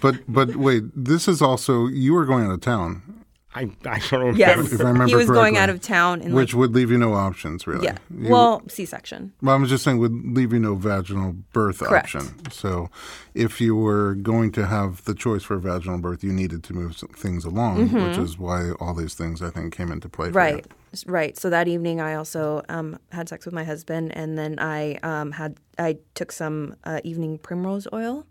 but 0.00 0.16
but 0.28 0.56
wait, 0.56 0.82
this 0.94 1.28
is 1.28 1.40
also 1.40 1.86
you 1.86 2.12
were 2.12 2.24
going 2.24 2.44
out 2.44 2.52
of 2.52 2.60
town, 2.60 3.17
I, 3.54 3.62
I 3.86 3.98
don't 4.10 4.12
remember. 4.12 4.38
yes, 4.38 4.72
if 4.72 4.80
I 4.80 4.84
remember 4.84 5.06
he 5.06 5.14
was 5.16 5.26
going 5.30 5.56
out 5.56 5.70
of 5.70 5.80
town, 5.80 6.20
and 6.20 6.34
which 6.34 6.52
like, 6.52 6.58
would 6.60 6.74
leave 6.74 6.90
you 6.90 6.98
no 6.98 7.14
options, 7.14 7.66
really. 7.66 7.86
yeah, 7.86 7.96
You- 8.14 8.28
well, 8.30 8.62
C-section. 8.68 9.32
Well, 9.40 9.56
I 9.56 9.58
was 9.58 9.70
just 9.70 9.84
saying, 9.84 9.98
would 9.98 10.12
leave 10.36 10.52
you 10.52 10.58
no 10.60 10.74
vaginal 10.74 11.32
birth 11.54 11.78
Correct. 11.78 12.14
option. 12.14 12.50
So, 12.52 12.90
if 13.34 13.58
you 13.60 13.74
were 13.74 14.14
going 14.16 14.52
to 14.52 14.66
have 14.66 15.02
the 15.04 15.14
choice 15.14 15.42
for 15.42 15.54
a 15.54 15.60
vaginal 15.60 15.98
birth, 15.98 16.22
you 16.22 16.32
needed 16.32 16.62
to 16.64 16.74
move 16.74 16.96
some 16.98 17.08
things 17.10 17.44
along, 17.46 17.88
which 17.90 18.18
is 18.18 18.38
why 18.38 18.72
all 18.80 18.92
these 18.94 19.14
things 19.14 19.40
I 19.40 19.48
think 19.50 19.74
came 19.74 19.90
into 19.90 20.08
play. 20.10 20.26
for. 20.30 20.38
Mm-hmm. 20.38 20.54
Right, 20.56 20.66
S- 20.92 21.06
right. 21.06 21.36
So 21.38 21.48
that 21.48 21.68
evening, 21.68 22.00
I 22.02 22.14
also 22.14 22.62
um, 22.68 22.98
had 23.12 23.28
sex 23.30 23.46
with 23.46 23.54
my 23.54 23.64
husband, 23.64 24.14
and 24.14 24.36
then 24.36 24.58
I 24.58 24.96
um, 25.02 25.32
had 25.32 25.56
I 25.78 25.96
took 26.14 26.32
some 26.32 26.76
uh, 26.84 27.00
evening 27.02 27.38
primrose 27.38 27.88
oil, 27.94 28.26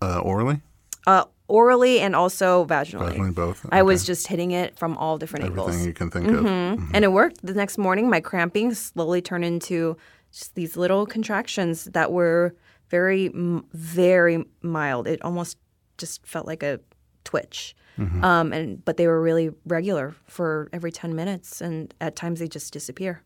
Uh, 0.00 0.20
orally, 0.20 0.60
uh, 1.08 1.24
orally 1.50 2.00
and 2.00 2.14
also 2.16 2.64
vaginally. 2.66 3.14
vaginally, 3.16 3.34
both. 3.34 3.66
I 3.72 3.82
was 3.82 4.04
just 4.06 4.26
hitting 4.28 4.52
it 4.52 4.78
from 4.78 4.96
all 4.96 5.18
different 5.18 5.44
everything 5.46 5.68
angles, 5.68 5.86
you 5.86 5.92
can 5.92 6.10
think 6.10 6.28
of. 6.28 6.44
Mhm. 6.44 6.90
and 6.94 7.04
it 7.04 7.12
worked. 7.12 7.44
The 7.44 7.54
next 7.54 7.76
morning, 7.78 8.08
my 8.08 8.20
cramping 8.20 8.72
slowly 8.74 9.20
turned 9.20 9.44
into 9.44 9.96
just 10.32 10.54
these 10.54 10.76
little 10.76 11.06
contractions 11.06 11.84
that 11.92 12.12
were 12.12 12.54
very, 12.88 13.30
very 13.72 14.44
mild. 14.62 15.06
It 15.06 15.20
almost 15.22 15.58
just 15.98 16.24
felt 16.26 16.46
like 16.46 16.62
a 16.62 16.80
twitch. 17.24 17.74
Um, 18.22 18.50
and 18.54 18.82
but 18.86 18.96
they 18.96 19.06
were 19.06 19.20
really 19.20 19.50
regular 19.66 20.14
for 20.26 20.70
every 20.72 20.90
ten 20.90 21.14
minutes, 21.14 21.60
and 21.60 21.92
at 22.00 22.16
times 22.16 22.40
they 22.40 22.48
just 22.48 22.72
disappear. 22.72 23.20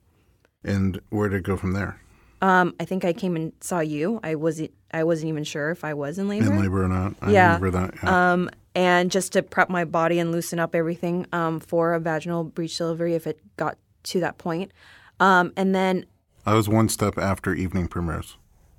And 0.65 1.01
where 1.11 1.29
did 1.29 1.37
it 1.39 1.43
go 1.45 1.57
from 1.57 1.75
there? 1.75 2.01
Um, 2.43 2.75
I 2.81 2.85
think 2.85 3.05
I 3.05 3.13
came 3.13 3.37
and 3.37 3.53
saw 3.61 3.81
you. 3.81 4.21
I 4.23 4.35
wasn't. 4.35 4.73
I 4.93 5.03
wasn't 5.05 5.29
even 5.31 5.45
sure 5.45 5.71
if 5.71 5.85
I 5.85 5.95
was 5.95 6.19
in 6.19 6.29
labor. 6.29 6.47
In 6.53 6.61
labor 6.61 6.85
or 6.85 6.89
not? 6.89 7.15
I 7.21 7.33
Yeah. 7.33 7.55
remember 7.57 7.71
that. 7.73 7.95
Yeah. 8.03 8.33
Um, 8.33 8.51
and 8.77 9.11
just 9.11 9.33
to 9.33 9.43
prep 9.43 9.69
my 9.71 9.85
body 9.85 10.19
and 10.19 10.31
loosen 10.33 10.59
up 10.59 10.75
everything 10.75 11.27
um, 11.33 11.59
for 11.61 11.95
a 11.95 12.01
vaginal 12.01 12.45
breech 12.45 12.77
delivery 12.79 13.15
if 13.15 13.27
it 13.27 13.41
got 13.57 13.77
to 14.05 14.21
that 14.21 14.39
point. 14.39 14.73
Um, 15.21 15.53
and 15.57 15.75
then, 15.75 16.07
I 16.47 16.55
was 16.55 16.69
one 16.69 16.89
step 16.89 17.19
after 17.19 17.55
evening 17.55 17.89
primrose. 17.89 18.37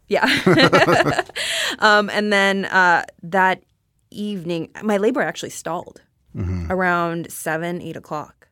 yeah. 0.07 0.25
um, 1.79 2.09
and 2.09 2.31
then 2.31 2.65
uh, 2.65 3.03
that 3.23 3.63
evening, 4.11 4.69
my 4.83 4.97
labor 4.97 5.21
actually 5.21 5.49
stalled 5.49 6.01
around 6.69 7.31
seven, 7.31 7.81
eight 7.81 7.95
o'clock. 7.95 8.47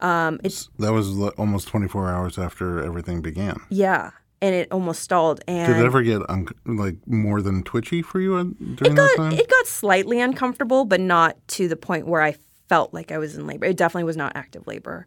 Um, 0.00 0.40
it's 0.44 0.68
That 0.78 0.92
was 0.92 1.18
almost 1.38 1.68
24 1.68 2.08
hours 2.08 2.38
after 2.38 2.82
everything 2.82 3.20
began. 3.20 3.60
yeah, 3.68 4.10
and 4.40 4.54
it 4.54 4.70
almost 4.70 5.02
stalled. 5.02 5.40
And 5.46 5.72
Did 5.72 5.82
it 5.82 5.86
ever 5.86 6.02
get 6.02 6.22
un- 6.28 6.48
like 6.66 6.96
more 7.06 7.42
than 7.42 7.62
twitchy 7.62 8.02
for 8.02 8.20
you 8.20 8.30
during 8.30 8.52
it 8.54 8.78
that 8.78 8.94
got, 8.96 9.16
time? 9.16 9.32
it 9.32 9.48
got 9.48 9.66
slightly 9.66 10.20
uncomfortable, 10.20 10.84
but 10.84 11.00
not 11.00 11.36
to 11.48 11.68
the 11.68 11.76
point 11.76 12.06
where 12.06 12.22
I 12.22 12.36
felt 12.68 12.92
like 12.92 13.10
I 13.10 13.18
was 13.18 13.36
in 13.36 13.46
labor. 13.46 13.64
It 13.64 13.76
definitely 13.76 14.04
was 14.04 14.16
not 14.16 14.32
active 14.34 14.66
labor. 14.66 15.06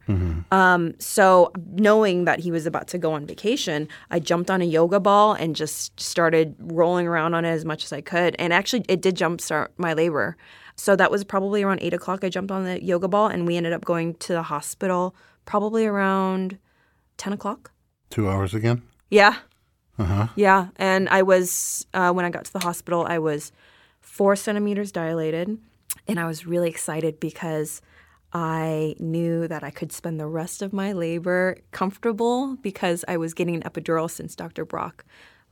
Um, 0.51 0.93
so, 0.99 1.51
knowing 1.67 2.25
that 2.25 2.39
he 2.39 2.51
was 2.51 2.65
about 2.65 2.87
to 2.89 2.97
go 2.97 3.13
on 3.13 3.25
vacation, 3.27 3.87
I 4.09 4.19
jumped 4.19 4.49
on 4.49 4.61
a 4.61 4.65
yoga 4.65 4.99
ball 4.99 5.33
and 5.33 5.55
just 5.55 5.99
started 5.99 6.55
rolling 6.59 7.07
around 7.07 7.35
on 7.35 7.45
it 7.45 7.51
as 7.51 7.63
much 7.63 7.85
as 7.85 7.93
I 7.93 8.01
could. 8.01 8.35
And 8.39 8.51
actually, 8.51 8.83
it 8.89 9.01
did 9.01 9.15
jumpstart 9.15 9.67
my 9.77 9.93
labor. 9.93 10.37
So, 10.75 10.95
that 10.95 11.11
was 11.11 11.23
probably 11.23 11.61
around 11.61 11.79
eight 11.83 11.93
o'clock. 11.93 12.23
I 12.23 12.29
jumped 12.29 12.51
on 12.51 12.63
the 12.65 12.83
yoga 12.83 13.07
ball, 13.07 13.27
and 13.27 13.45
we 13.45 13.55
ended 13.57 13.73
up 13.73 13.85
going 13.85 14.15
to 14.15 14.33
the 14.33 14.43
hospital 14.43 15.15
probably 15.45 15.85
around 15.85 16.57
10 17.17 17.33
o'clock. 17.33 17.71
Two 18.09 18.27
hours 18.29 18.53
again? 18.53 18.81
Yeah. 19.11 19.35
Uh-huh. 19.99 20.27
Yeah. 20.35 20.69
And 20.77 21.07
I 21.09 21.21
was, 21.21 21.85
uh, 21.93 22.11
when 22.11 22.25
I 22.25 22.31
got 22.31 22.45
to 22.45 22.53
the 22.53 22.59
hospital, 22.59 23.05
I 23.07 23.19
was 23.19 23.51
four 23.99 24.35
centimeters 24.35 24.91
dilated. 24.91 25.59
And 26.07 26.19
I 26.19 26.25
was 26.25 26.47
really 26.47 26.69
excited 26.69 27.19
because 27.19 27.81
I 28.33 28.95
knew 28.97 29.47
that 29.47 29.63
I 29.63 29.69
could 29.69 29.91
spend 29.91 30.19
the 30.19 30.25
rest 30.25 30.61
of 30.61 30.71
my 30.73 30.93
labor 30.93 31.57
comfortable 31.71 32.55
because 32.55 33.03
I 33.07 33.17
was 33.17 33.33
getting 33.33 33.55
an 33.55 33.61
epidural 33.63 34.09
since 34.09 34.35
Dr. 34.35 34.65
Brock 34.65 35.05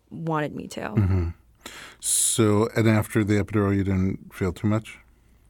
wanted 0.10 0.55
me 0.55 0.68
to. 0.70 1.34
So, 1.99 2.70
and 2.76 2.88
after 2.88 3.24
the 3.24 3.34
epidural, 3.34 3.76
you 3.76 3.84
didn't 3.84 4.34
feel 4.34 4.53
too 4.53 4.68
much? 4.68 4.97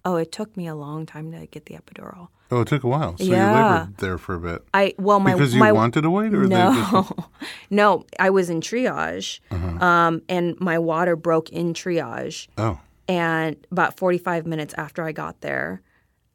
Oh, 0.06 0.16
it 0.16 0.32
took 0.32 0.56
me 0.56 0.68
a 0.68 0.76
long 0.76 1.06
time 1.06 1.32
to 1.32 1.46
get 1.48 1.66
the 1.66 1.76
epidural. 1.76 2.30
Oh, 2.52 2.62
it 2.62 2.68
took 2.68 2.84
a 2.84 2.88
while. 2.88 3.18
So 3.18 3.26
you 3.26 3.32
Yeah. 3.34 3.52
labored 3.54 3.98
there 3.98 4.18
for 4.18 4.36
a 4.36 4.40
bit. 4.40 4.64
I 4.74 4.94
well, 4.98 5.20
my 5.20 5.34
Because 5.34 5.54
you 5.54 5.60
my, 5.60 5.72
wanted 5.72 6.02
to 6.02 6.10
wait, 6.10 6.34
or 6.34 6.48
they 6.48 6.56
just 6.56 6.92
No, 6.94 7.08
no, 7.70 8.06
I 8.20 8.30
was 8.32 8.50
in 8.50 8.62
triage, 8.62 9.40
um, 9.82 10.22
and 10.30 10.60
my 10.60 10.80
water 10.80 11.16
broke 11.16 11.50
in 11.50 11.74
triage. 11.74 12.48
oh, 12.58 12.80
and 13.08 13.56
about 13.72 13.98
45 13.98 14.46
minutes 14.48 14.74
after 14.78 15.04
I 15.04 15.12
got 15.12 15.42
there, 15.42 15.82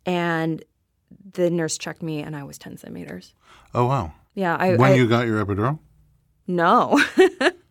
and 0.07 0.63
the 1.33 1.51
nurse 1.51 1.79
checked 1.79 2.03
me, 2.03 2.21
and 2.21 2.37
I 2.37 2.43
was 2.45 2.59
10 2.59 2.77
centimeters. 2.77 3.35
oh 3.75 3.87
wow. 3.87 4.13
Yeah, 4.35 4.57
I, 4.59 4.77
When 4.77 4.93
I 4.93 4.95
you 4.97 5.09
got 5.09 5.27
your 5.27 5.45
epidural, 5.45 5.79
no, 6.47 7.01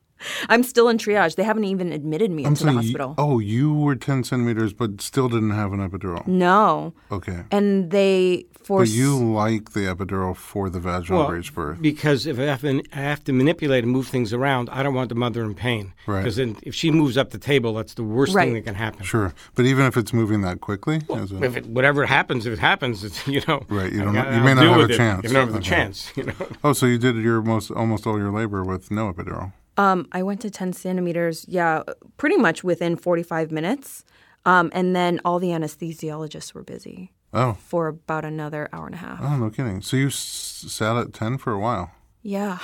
I'm 0.50 0.64
still 0.64 0.90
in 0.90 0.98
triage. 0.98 1.36
They 1.36 1.44
haven't 1.44 1.66
even 1.66 1.92
admitted 1.92 2.32
me 2.32 2.44
I'm 2.44 2.50
into 2.50 2.64
the 2.64 2.70
saying, 2.72 2.78
you- 2.82 2.84
hospital. 2.90 3.16
oh, 3.18 3.40
you 3.40 3.74
were 3.74 3.96
ten 3.96 4.24
centimeters, 4.24 4.74
but 4.74 5.02
still 5.02 5.30
didn't 5.30 5.52
have 5.52 5.74
an 5.74 5.80
epidural. 5.88 6.26
No, 6.28 6.94
Okay, 7.12 7.44
and 7.52 7.92
they 7.92 8.46
but 8.68 8.88
you 8.88 9.18
like 9.18 9.72
the 9.74 9.82
epidural 9.82 10.36
for 10.36 10.70
the 10.70 10.80
vaginal 10.80 11.20
Well, 11.20 11.28
breech 11.30 11.54
birth. 11.54 11.82
Because 11.82 12.26
if 12.26 12.40
I 12.40 12.44
have, 12.44 12.62
to, 12.62 12.82
I 12.94 13.00
have 13.00 13.22
to 13.26 13.34
manipulate 13.34 13.84
and 13.84 13.92
move 13.92 14.08
things 14.08 14.32
around, 14.32 14.70
I 14.70 14.84
don't 14.84 14.94
want 14.94 15.10
the 15.10 15.16
mother 15.16 15.44
in 15.44 15.54
pain. 15.54 15.94
Right. 16.08 16.22
Because 16.22 16.40
if 16.40 16.74
she 16.74 16.90
moves 16.90 17.18
up 17.18 17.32
the 17.32 17.38
table, 17.38 17.74
that's 17.74 17.94
the 17.96 18.04
worst 18.04 18.34
Right. 18.34 18.46
thing 18.46 18.54
that 18.54 18.62
can 18.64 18.76
happen. 18.76 19.04
Sure, 19.04 19.34
but 19.56 19.66
even 19.66 19.86
if 19.86 19.98
it's 19.98 20.14
moving 20.14 20.42
that 20.44 20.62
quickly, 20.62 21.02
as 21.14 21.34
a- 21.34 21.44
If 21.44 21.58
it, 21.58 21.66
whatever 21.66 22.06
happens, 22.06 22.46
if 22.46 22.54
it 22.54 22.60
happens, 22.60 23.04
it's, 23.04 23.28
you 23.28 23.42
know. 23.50 23.64
Right, 23.68 23.92
you 23.92 24.02
don't- 24.02 24.14
gotta- 24.14 24.34
you 24.38 24.42
may 24.42 24.52
I'll 24.52 24.56
not 24.56 24.80
have 24.80 24.90
a 24.90 24.94
it. 24.94 24.98
chance. 24.98 25.24
You 25.24 25.30
don't 25.34 25.44
have 25.46 25.52
the 25.52 25.60
Okay. 25.60 25.68
chance, 25.70 26.12
you 26.16 26.24
know. 26.24 26.34
oh, 26.64 26.72
so 26.74 26.86
you 26.86 26.98
did 26.98 27.18
your 27.18 27.42
most 27.42 27.70
almost 27.72 28.08
all 28.08 28.18
your 28.18 28.32
labor 28.32 28.64
with 28.64 28.92
no 28.92 29.12
epidural. 29.12 29.52
Um, 29.78 30.08
I 30.12 30.22
went 30.24 30.42
to 30.42 30.50
10 30.50 30.74
centimeters, 30.74 31.46
yeah, 31.48 31.84
pretty 32.18 32.38
much 32.38 32.64
within 32.64 32.96
45 32.96 33.52
minutes. 33.52 34.04
Um, 34.46 34.70
and 34.74 34.96
then 34.96 35.20
all 35.26 35.40
the 35.40 35.48
anesthesiologists 35.50 36.54
were 36.54 36.64
busy 36.64 37.12
Oh, 37.34 37.54
for 37.54 37.88
about 37.88 38.26
another 38.26 38.70
hour 38.74 38.86
and 38.86 38.94
a 38.96 39.00
half. 39.00 39.20
oh, 39.22 39.38
no 39.38 39.50
kidding. 39.50 39.82
So 39.82 39.98
you 39.98 40.08
s- 40.08 40.66
sat 40.68 40.96
at 40.98 41.14
ten 41.14 41.38
for 41.38 41.54
a 41.54 41.60
while 41.60 41.92
Yeah, 42.22 42.60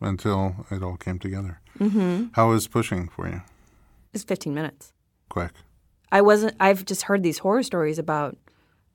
until 0.00 0.64
it 0.70 0.82
all 0.82 0.96
came 0.96 1.18
together. 1.18 1.60
Mm-hmm. 1.78 2.26
How 2.32 2.50
was 2.50 2.68
pushing 2.68 3.08
for 3.08 3.28
you? 3.28 3.42
it's 4.14 4.22
15 4.24 4.54
minutes. 4.54 4.92
Quick. 5.28 5.50
I 6.12 6.20
wasn't. 6.22 6.54
I've 6.60 6.84
just 6.84 7.02
heard 7.02 7.24
these 7.24 7.38
horror 7.38 7.64
stories 7.64 7.98
about, 7.98 8.36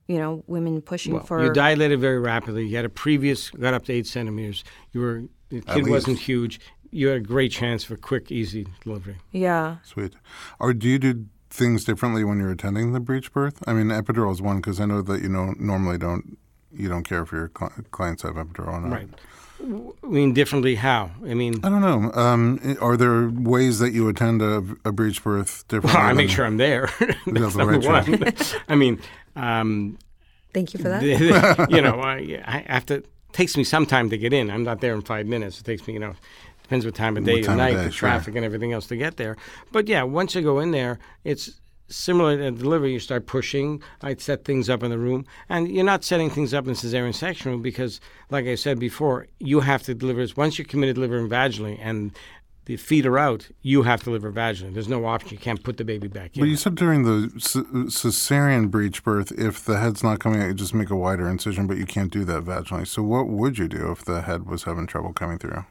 you 0.08 0.18
know, 0.18 0.44
women 0.48 0.82
pushing 0.82 1.14
Well, 1.14 1.24
for. 1.26 1.44
you 1.44 1.52
dilated 1.52 2.00
very 2.00 2.20
rapidly. 2.20 2.66
You 2.68 2.78
had 2.78 2.86
a 2.86 2.90
previous 2.90 3.50
got 3.50 3.74
up 3.74 3.84
to 3.86 3.94
eight 3.94 4.08
centimeters. 4.08 4.64
You 4.94 5.02
were 5.02 5.24
the 5.50 5.60
kid 5.62 5.90
wasn't 5.90 6.20
huge. 6.20 6.62
You 6.92 7.08
had 7.10 7.18
a 7.18 7.22
great 7.22 7.52
chance 7.52 7.84
for 7.84 7.96
quick, 7.96 8.32
easy 8.32 8.68
delivery. 8.84 9.18
yeah. 9.32 9.78
Sweet. 9.84 10.14
Or 10.60 10.74
do 10.74 10.88
you 10.88 11.00
do 11.00 11.26
things 11.50 11.84
differently 11.84 12.24
when 12.24 12.40
you're 12.40 12.52
attending 12.52 12.94
the 12.94 13.00
breech 13.00 13.32
birth? 13.34 13.64
I 13.68 13.74
mean, 13.74 13.88
epidural 13.88 14.32
is 14.32 14.42
one 14.42 14.58
because 14.58 14.80
I 14.80 14.86
know 14.86 15.02
that 15.02 15.22
you 15.22 15.30
know 15.30 15.54
normally 15.60 15.98
don't 15.98 16.38
you 16.72 16.88
don't 16.88 17.04
care 17.04 17.22
if 17.24 17.32
your 17.32 17.48
cli- 17.50 17.84
clients 17.92 18.24
have 18.24 18.36
epidural 18.36 18.74
or 18.74 18.82
not. 18.82 18.92
Right. 18.92 19.10
W- 19.60 19.94
I 20.04 20.08
mean, 20.08 20.34
differently 20.34 20.76
how? 20.76 21.12
I 21.26 21.34
mean, 21.34 21.56
I 21.64 21.70
don't 21.70 21.82
know. 21.82 22.12
Um, 22.14 22.78
are 22.80 22.96
there 22.96 23.30
ways 23.30 23.80
that 23.80 23.92
you 23.92 24.08
attend 24.08 24.42
a, 24.42 24.64
a 24.86 24.92
breech 24.92 25.24
birth 25.24 25.66
well, 25.72 25.82
differently? 25.82 26.02
I 26.10 26.14
make 26.14 26.30
sure 26.30 26.46
I'm 26.46 26.58
there. 26.58 26.90
That's 27.00 27.54
the 27.56 27.64
number 27.66 27.80
right 27.80 28.08
one. 28.08 28.34
I 28.70 28.76
mean, 28.76 29.02
um, 29.36 29.98
Thank 30.54 30.74
you 30.74 30.80
for 30.80 30.90
that. 30.90 31.04
you 31.70 31.82
know, 31.82 32.00
I, 32.00 32.42
I 32.46 32.66
have 32.74 32.86
to. 32.88 33.04
Takes 33.32 33.56
me 33.56 33.64
some 33.64 33.86
time 33.86 34.10
to 34.10 34.18
get 34.18 34.34
in. 34.34 34.50
I'm 34.50 34.64
not 34.64 34.82
there 34.82 34.96
in 34.96 35.02
five 35.04 35.28
minutes. 35.28 35.60
It 35.60 35.64
takes 35.64 35.86
me, 35.88 35.94
you 35.94 36.00
know, 36.00 36.16
depends 36.70 36.86
what 36.86 36.94
time 36.94 37.18
of 37.18 37.24
day, 37.24 37.42
and 37.42 37.58
night, 37.58 37.72
day, 37.74 37.86
the 37.86 37.92
sure. 37.92 38.08
traffic, 38.08 38.36
and 38.36 38.46
everything 38.46 38.74
else 38.74 38.86
to 38.86 38.96
get 38.96 39.18
there. 39.18 39.36
But 39.72 39.88
yeah, 39.88 40.04
once 40.04 40.36
you 40.36 40.44
go 40.44 40.60
in 40.60 40.70
there, 40.70 41.00
it's 41.24 41.60
similar 41.88 42.38
to 42.38 42.52
delivery. 42.52 42.94
You 42.94 43.00
start 43.00 43.26
pushing. 43.26 43.82
I'd 44.04 44.22
set 44.22 44.46
things 44.46 44.70
up 44.70 44.84
in 44.84 44.92
the 44.92 45.00
room, 45.00 45.26
and 45.50 45.68
you're 45.68 45.84
not 45.84 46.04
setting 46.04 46.30
things 46.30 46.54
up 46.54 46.68
in 46.68 46.74
the 46.74 46.78
cesarean 46.78 47.16
section 47.16 47.50
room 47.50 47.64
because, 47.64 48.00
like 48.30 48.46
I 48.46 48.54
said 48.54 48.78
before, 48.78 49.26
you 49.40 49.62
have 49.62 49.82
to 49.84 49.96
deliver. 49.96 50.28
Once 50.38 50.60
you're 50.60 50.66
committed 50.66 50.96
to 50.96 51.02
delivering 51.02 51.28
vaginally, 51.28 51.80
and 51.82 52.12
the 52.66 52.78
feet 52.78 53.08
are 53.08 53.18
out, 53.18 53.50
you 53.64 53.82
have 53.82 54.02
to 54.02 54.06
deliver 54.06 54.32
vaginally. 54.32 54.72
There's 54.72 54.88
no 54.88 55.04
option. 55.08 55.32
You 55.32 55.40
can't 55.40 55.64
put 55.64 55.78
the 55.78 55.84
baby 55.84 56.08
back 56.08 56.38
in. 56.38 56.42
But 56.42 56.50
you 56.50 56.56
said 56.56 56.76
during 56.76 57.02
the 57.02 57.32
c- 57.40 57.62
cesarean 57.62 58.70
breech 58.70 59.04
birth, 59.04 59.32
if 59.32 59.66
the 59.66 59.80
head's 59.80 60.04
not 60.04 60.20
coming 60.20 60.40
out, 60.40 60.50
you 60.50 60.54
just 60.54 60.76
make 60.76 60.92
a 60.92 60.96
wider 60.96 61.28
incision, 61.28 61.66
but 61.66 61.78
you 61.78 61.88
can't 61.88 62.12
do 62.12 62.24
that 62.26 62.44
vaginally. 62.44 62.86
So 62.86 63.02
what 63.02 63.28
would 63.28 63.58
you 63.58 63.68
do 63.68 63.92
if 63.92 64.06
the 64.06 64.22
head 64.22 64.46
was 64.46 64.66
having 64.66 64.86
trouble 64.86 65.14
coming 65.14 65.40
through? 65.40 65.66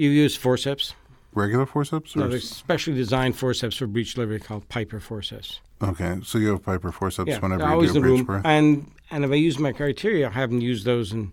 You 0.00 0.10
use 0.10 0.34
forceps. 0.36 0.94
Regular 1.34 1.66
forceps? 1.66 2.16
No, 2.16 2.24
Or 2.24 2.28
there's 2.28 2.48
specially 2.48 2.96
designed 2.96 3.36
forceps 3.36 3.76
for 3.76 3.86
breech 3.86 4.14
delivery 4.14 4.40
called 4.40 4.68
Piper 4.68 4.98
forceps. 4.98 5.60
okay, 5.82 6.18
so 6.24 6.38
you 6.38 6.48
have 6.48 6.62
Piper 6.64 6.90
forceps 6.90 7.28
Yeah, 7.28 7.38
whenever 7.38 7.62
you 7.82 7.92
do 7.92 7.98
a 7.98 8.00
breech 8.00 8.18
room. 8.18 8.24
birth. 8.24 8.42
And 8.44 8.90
and 9.12 9.24
if 9.24 9.30
I 9.30 9.34
use 9.34 9.58
my 9.58 9.72
criteria, 9.72 10.28
I 10.28 10.32
haven't 10.32 10.60
used 10.62 10.84
those 10.84 11.12
in 11.12 11.32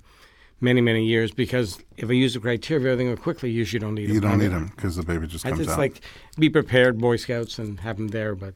many 0.59 0.81
many 0.81 1.05
years 1.05 1.31
because 1.31 1.79
if 1.97 2.09
I 2.09 2.13
use 2.13 2.33
the 2.33 2.39
criteria, 2.39 2.91
everything 2.91 3.13
go 3.15 3.19
quickly. 3.21 3.49
You 3.51 3.59
usually 3.59 3.79
don't 3.79 3.95
need 3.95 4.07
them. 4.07 4.15
You 4.15 4.21
don't 4.21 4.37
need 4.39 4.47
them 4.51 4.71
because 4.75 4.95
the 4.97 5.03
baby 5.03 5.25
just 5.27 5.45
I 5.45 5.49
comes 5.49 5.61
just 5.65 5.71
out. 5.71 5.79
like 5.79 6.01
be 6.37 6.49
prepared, 6.49 6.97
Boy 6.99 7.15
Scouts, 7.15 7.57
and 7.57 7.79
have 7.79 7.97
them 7.97 8.09
there. 8.09 8.35
But 8.35 8.53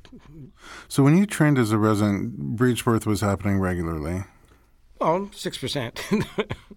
so 0.87 1.03
when 1.03 1.17
you 1.17 1.25
trained 1.25 1.57
as 1.57 1.71
a 1.71 1.77
resident, 1.77 2.37
breech 2.57 2.83
birth 2.85 3.05
was 3.07 3.21
happening 3.21 3.57
regularly. 3.59 4.25
Well, 5.01 5.29
six 5.33 5.57
percent. 5.57 6.01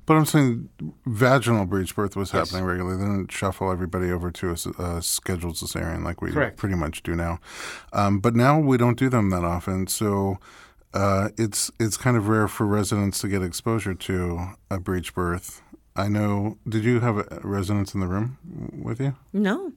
But 0.07 0.19
I'm 0.19 0.27
saying 0.27 0.69
vaginal 1.07 1.65
breech 1.65 1.97
birth 1.97 2.15
was 2.15 2.31
happening 2.31 2.65
regularly. 2.65 2.99
They 2.99 3.05
didn't 3.05 3.33
shuffle 3.33 3.71
everybody 3.73 4.11
over 4.11 4.31
to 4.33 4.51
a 4.79 5.01
scheduled 5.01 5.55
cesarean 5.55 6.05
like 6.05 6.21
we 6.21 6.31
Correct. 6.31 6.59
pretty 6.59 6.75
much 6.75 7.03
do 7.03 7.17
now. 7.17 7.39
Um, 7.95 8.21
but 8.21 8.37
now 8.37 8.59
we 8.61 8.77
don't 8.77 8.99
do 8.99 9.09
them 9.09 9.31
that 9.31 9.45
often, 9.45 9.87
so 9.87 10.37
uh, 10.93 11.31
it's 11.39 11.71
it's 11.81 11.97
kind 11.97 12.19
of 12.19 12.29
rare 12.29 12.49
for 12.49 12.67
residents 12.67 13.19
to 13.21 13.29
get 13.29 13.43
exposure 13.43 13.95
to 13.95 14.49
a 14.71 14.79
breech 14.79 15.15
birth. 15.15 15.63
I 15.97 16.09
know. 16.09 16.59
Did 16.69 16.85
you 16.85 17.01
have 17.01 17.17
a 17.17 17.41
residents 17.43 17.95
in 17.95 18.01
the 18.01 18.07
room 18.07 18.37
with 18.83 19.01
you? 19.01 19.17
No. 19.33 19.73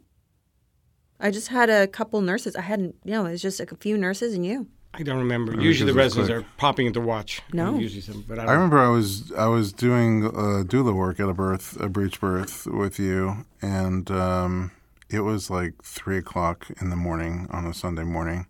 I 1.21 1.31
just 1.31 1.47
had 1.47 1.69
a 1.69 1.87
couple 1.87 2.21
nurses. 2.21 2.55
I 2.55 2.61
hadn't, 2.61 2.95
you 3.05 3.11
know, 3.11 3.25
it 3.25 3.31
was 3.31 3.41
just 3.41 3.59
a 3.59 3.65
few 3.77 3.97
nurses 3.97 4.33
and 4.33 4.45
you. 4.45 4.67
I 4.93 5.03
don't 5.03 5.19
remember. 5.19 5.59
Usually 5.59 5.91
the 5.91 5.97
residents 5.97 6.29
quick. 6.29 6.43
are 6.43 6.47
popping 6.57 6.87
into 6.87 7.01
watch. 7.01 7.41
No. 7.53 7.77
Usually 7.77 8.01
some, 8.01 8.25
but 8.27 8.39
I, 8.39 8.43
I 8.43 8.45
don't, 8.45 8.55
remember 8.55 8.79
I 8.79 8.89
was 8.89 9.31
I 9.33 9.45
was 9.47 9.71
doing 9.71 10.25
uh, 10.25 10.63
doula 10.65 10.95
work 10.95 11.19
at 11.19 11.29
a 11.29 11.33
birth 11.33 11.79
a 11.79 11.87
breech 11.87 12.19
birth 12.19 12.65
with 12.65 12.97
you, 12.97 13.45
and 13.61 14.09
um, 14.09 14.71
it 15.09 15.21
was 15.21 15.49
like 15.49 15.83
three 15.83 16.17
o'clock 16.17 16.67
in 16.81 16.89
the 16.89 16.95
morning 16.95 17.47
on 17.51 17.65
a 17.65 17.73
Sunday 17.73 18.03
morning, 18.03 18.47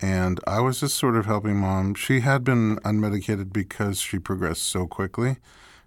and 0.00 0.40
I 0.46 0.60
was 0.60 0.80
just 0.80 0.96
sort 0.96 1.16
of 1.16 1.26
helping 1.26 1.56
mom. 1.56 1.94
She 1.94 2.20
had 2.20 2.44
been 2.44 2.76
unmedicated 2.78 3.52
because 3.52 4.00
she 4.00 4.18
progressed 4.18 4.64
so 4.64 4.86
quickly, 4.86 5.38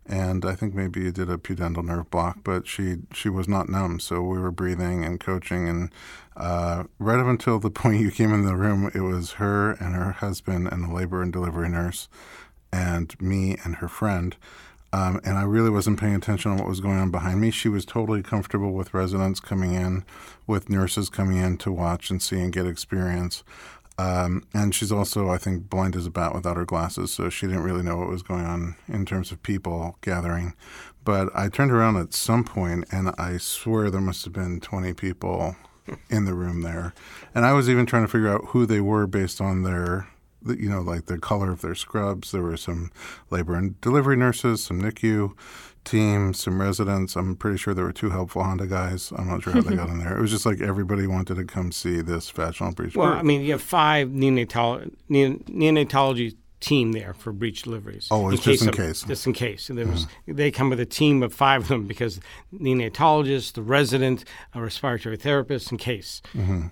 and 0.05 0.45
I 0.45 0.55
think 0.55 0.73
maybe 0.73 1.01
you 1.01 1.11
did 1.11 1.29
a 1.29 1.37
pudendal 1.37 1.83
nerve 1.85 2.09
block, 2.09 2.39
but 2.43 2.67
she 2.67 2.97
she 3.13 3.29
was 3.29 3.47
not 3.47 3.69
numb, 3.69 3.99
so 3.99 4.21
we 4.21 4.39
were 4.39 4.51
breathing 4.51 5.05
and 5.05 5.19
coaching, 5.19 5.69
and 5.69 5.91
uh, 6.35 6.83
right 6.99 7.19
up 7.19 7.27
until 7.27 7.59
the 7.59 7.69
point 7.71 8.01
you 8.01 8.11
came 8.11 8.33
in 8.33 8.45
the 8.45 8.55
room, 8.55 8.91
it 8.93 9.01
was 9.01 9.33
her 9.33 9.71
and 9.71 9.95
her 9.95 10.11
husband 10.11 10.67
and 10.71 10.85
a 10.85 10.93
labor 10.93 11.21
and 11.21 11.31
delivery 11.31 11.69
nurse 11.69 12.07
and 12.71 13.19
me 13.21 13.57
and 13.63 13.77
her 13.77 13.87
friend. 13.87 14.35
Um, 14.93 15.19
and 15.25 15.37
I 15.37 15.43
really 15.43 15.69
wasn't 15.69 15.99
paying 15.99 16.15
attention 16.15 16.51
on 16.51 16.57
what 16.57 16.69
was 16.69 16.79
going 16.79 16.97
on 16.97 17.11
behind 17.11 17.41
me. 17.41 17.51
She 17.51 17.67
was 17.67 17.85
totally 17.85 18.23
comfortable 18.23 18.71
with 18.71 18.93
residents 18.93 19.41
coming 19.41 19.73
in, 19.73 20.05
with 20.47 20.69
nurses 20.69 21.09
coming 21.09 21.37
in 21.37 21.57
to 21.57 21.71
watch 21.71 22.09
and 22.09 22.21
see 22.21 22.39
and 22.39 22.53
get 22.53 22.65
experience. 22.65 23.43
Um, 23.97 24.43
and 24.53 24.75
she's 24.75 24.91
also, 24.91 25.29
I 25.29 25.37
think, 25.37 25.69
blind 25.69 25.95
as 25.95 26.05
a 26.05 26.11
bat 26.11 26.33
without 26.33 26.57
her 26.57 26.65
glasses, 26.65 27.11
so 27.11 27.29
she 27.29 27.45
didn't 27.45 27.63
really 27.63 27.83
know 27.83 27.97
what 27.97 28.09
was 28.09 28.23
going 28.23 28.45
on 28.45 28.75
in 28.87 29.05
terms 29.05 29.31
of 29.31 29.43
people 29.43 29.97
gathering. 30.01 30.53
But 31.03 31.29
I 31.35 31.49
turned 31.49 31.71
around 31.71 31.97
at 31.97 32.13
some 32.13 32.43
point, 32.43 32.85
and 32.91 33.09
I 33.17 33.37
swear 33.37 33.89
there 33.89 34.01
must 34.01 34.23
have 34.25 34.33
been 34.33 34.59
20 34.59 34.93
people 34.93 35.55
in 36.09 36.25
the 36.25 36.33
room 36.33 36.61
there. 36.61 36.93
And 37.33 37.45
I 37.45 37.53
was 37.53 37.69
even 37.69 37.85
trying 37.85 38.03
to 38.03 38.11
figure 38.11 38.29
out 38.29 38.45
who 38.47 38.65
they 38.65 38.81
were 38.81 39.07
based 39.07 39.39
on 39.41 39.63
their, 39.63 40.07
you 40.45 40.69
know, 40.69 40.81
like 40.81 41.05
the 41.05 41.17
color 41.17 41.51
of 41.51 41.61
their 41.61 41.75
scrubs. 41.75 42.31
There 42.31 42.41
were 42.41 42.57
some 42.57 42.91
labor 43.29 43.55
and 43.55 43.79
delivery 43.81 44.15
nurses, 44.15 44.63
some 44.63 44.81
NICU 44.81 45.33
team, 45.83 46.33
some 46.33 46.59
residents. 46.59 47.15
I'm 47.15 47.35
pretty 47.35 47.57
sure 47.57 47.73
there 47.73 47.85
were 47.85 47.93
two 47.93 48.09
helpful 48.09 48.43
Honda 48.43 48.65
guys. 48.65 49.13
I'm 49.15 49.27
not 49.27 49.43
sure 49.43 49.53
how 49.53 49.61
they 49.61 49.75
got 49.75 49.89
in 49.89 49.99
there. 49.99 50.17
It 50.17 50.21
was 50.21 50.31
just 50.31 50.45
like 50.45 50.59
everybody 50.59 51.05
wanted 51.07 51.35
to 51.35 51.45
come 51.45 51.71
see 51.71 52.01
this 52.01 52.29
vaginal 52.31 52.73
breech. 52.73 52.95
well, 52.95 53.11
birth. 53.11 53.19
I 53.19 53.23
mean, 53.23 53.41
you 53.41 53.51
have 53.51 53.61
five 53.61 54.09
neonatal, 54.09 54.91
neon- 55.09 55.43
neonatology 55.47 56.35
team 56.59 56.91
there 56.93 57.13
for 57.13 57.31
breech 57.31 57.63
deliveries. 57.63 58.07
Oh, 58.11 58.29
it's 58.29 58.43
just 58.43 58.63
in 58.63 58.73
some- 58.73 58.85
case. 58.85 59.03
Just 59.03 59.27
in 59.27 59.33
case. 59.33 59.69
And 59.69 59.77
there 59.77 59.87
was, 59.87 60.05
mm-hmm. 60.05 60.35
They 60.35 60.51
come 60.51 60.69
with 60.69 60.79
a 60.79 60.85
team 60.85 61.21
of 61.23 61.33
five 61.33 61.63
of 61.63 61.67
them 61.67 61.87
because 61.87 62.19
the 62.51 62.59
neonatologist, 62.59 63.53
the 63.53 63.61
resident, 63.61 64.25
a 64.53 64.61
respiratory 64.61 65.17
therapist, 65.17 65.71
in 65.71 65.77
case. 65.77 66.21
Mm-hmm. 66.33 66.67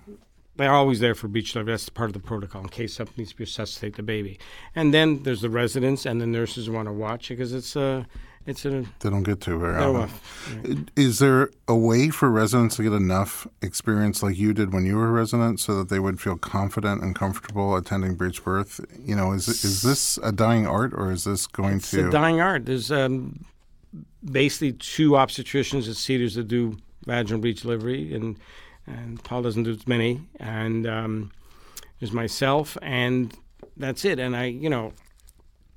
They're 0.55 0.71
always 0.71 0.99
there 0.99 1.15
for 1.15 1.27
breech 1.27 1.53
delivery. 1.53 1.73
That's 1.73 1.89
part 1.89 2.09
of 2.09 2.13
the 2.13 2.19
protocol 2.19 2.61
in 2.61 2.69
case 2.69 2.93
something 2.93 3.15
needs 3.17 3.31
to 3.31 3.37
resuscitate 3.39 3.95
the 3.95 4.03
baby. 4.03 4.39
And 4.75 4.93
then 4.93 5.23
there's 5.23 5.41
the 5.41 5.49
residents 5.49 6.05
and 6.05 6.21
the 6.21 6.27
nurses 6.27 6.69
want 6.69 6.87
to 6.87 6.93
watch 6.93 7.31
it 7.31 7.35
because 7.35 7.53
it's 7.53 7.75
a, 7.75 8.05
it's 8.45 8.65
a, 8.65 8.85
they 8.99 9.09
don't 9.09 9.23
get 9.23 9.39
to 9.41 9.57
very 9.57 9.77
often. 9.77 10.89
Is 10.95 11.19
there 11.19 11.49
a 11.67 11.75
way 11.75 12.09
for 12.09 12.29
residents 12.29 12.75
to 12.75 12.83
get 12.83 12.91
enough 12.91 13.47
experience 13.61 14.21
like 14.21 14.37
you 14.37 14.53
did 14.53 14.73
when 14.73 14.85
you 14.85 14.97
were 14.97 15.07
a 15.07 15.11
resident 15.11 15.59
so 15.59 15.77
that 15.77 15.89
they 15.89 15.99
would 15.99 16.19
feel 16.19 16.37
confident 16.37 17.01
and 17.01 17.15
comfortable 17.15 17.75
attending 17.75 18.15
breech 18.15 18.43
birth? 18.43 18.81
You 18.99 19.15
know, 19.15 19.31
is 19.31 19.47
is 19.47 19.81
this 19.81 20.17
a 20.23 20.31
dying 20.31 20.67
art 20.67 20.93
or 20.93 21.11
is 21.11 21.23
this 21.23 21.47
going 21.47 21.73
to. 21.73 21.77
It's 21.77 21.91
to 21.91 22.07
a 22.07 22.11
dying 22.11 22.41
art. 22.41 22.65
There's 22.65 22.91
um, 22.91 23.45
basically 24.23 24.73
two 24.73 25.11
obstetricians 25.11 25.89
at 25.89 25.95
Cedars 25.95 26.35
that 26.35 26.47
do 26.47 26.77
vaginal 27.05 27.39
breech 27.39 27.61
delivery, 27.61 28.13
and 28.13 28.37
and 28.85 29.23
Paul 29.23 29.41
doesn't 29.41 29.63
do 29.63 29.71
as 29.71 29.87
many. 29.87 30.21
And 30.39 30.85
um, 30.85 31.31
there's 31.99 32.11
myself, 32.11 32.77
and 32.81 33.33
that's 33.77 34.03
it. 34.03 34.19
And 34.19 34.35
I, 34.35 34.45
you 34.45 34.69
know, 34.69 34.93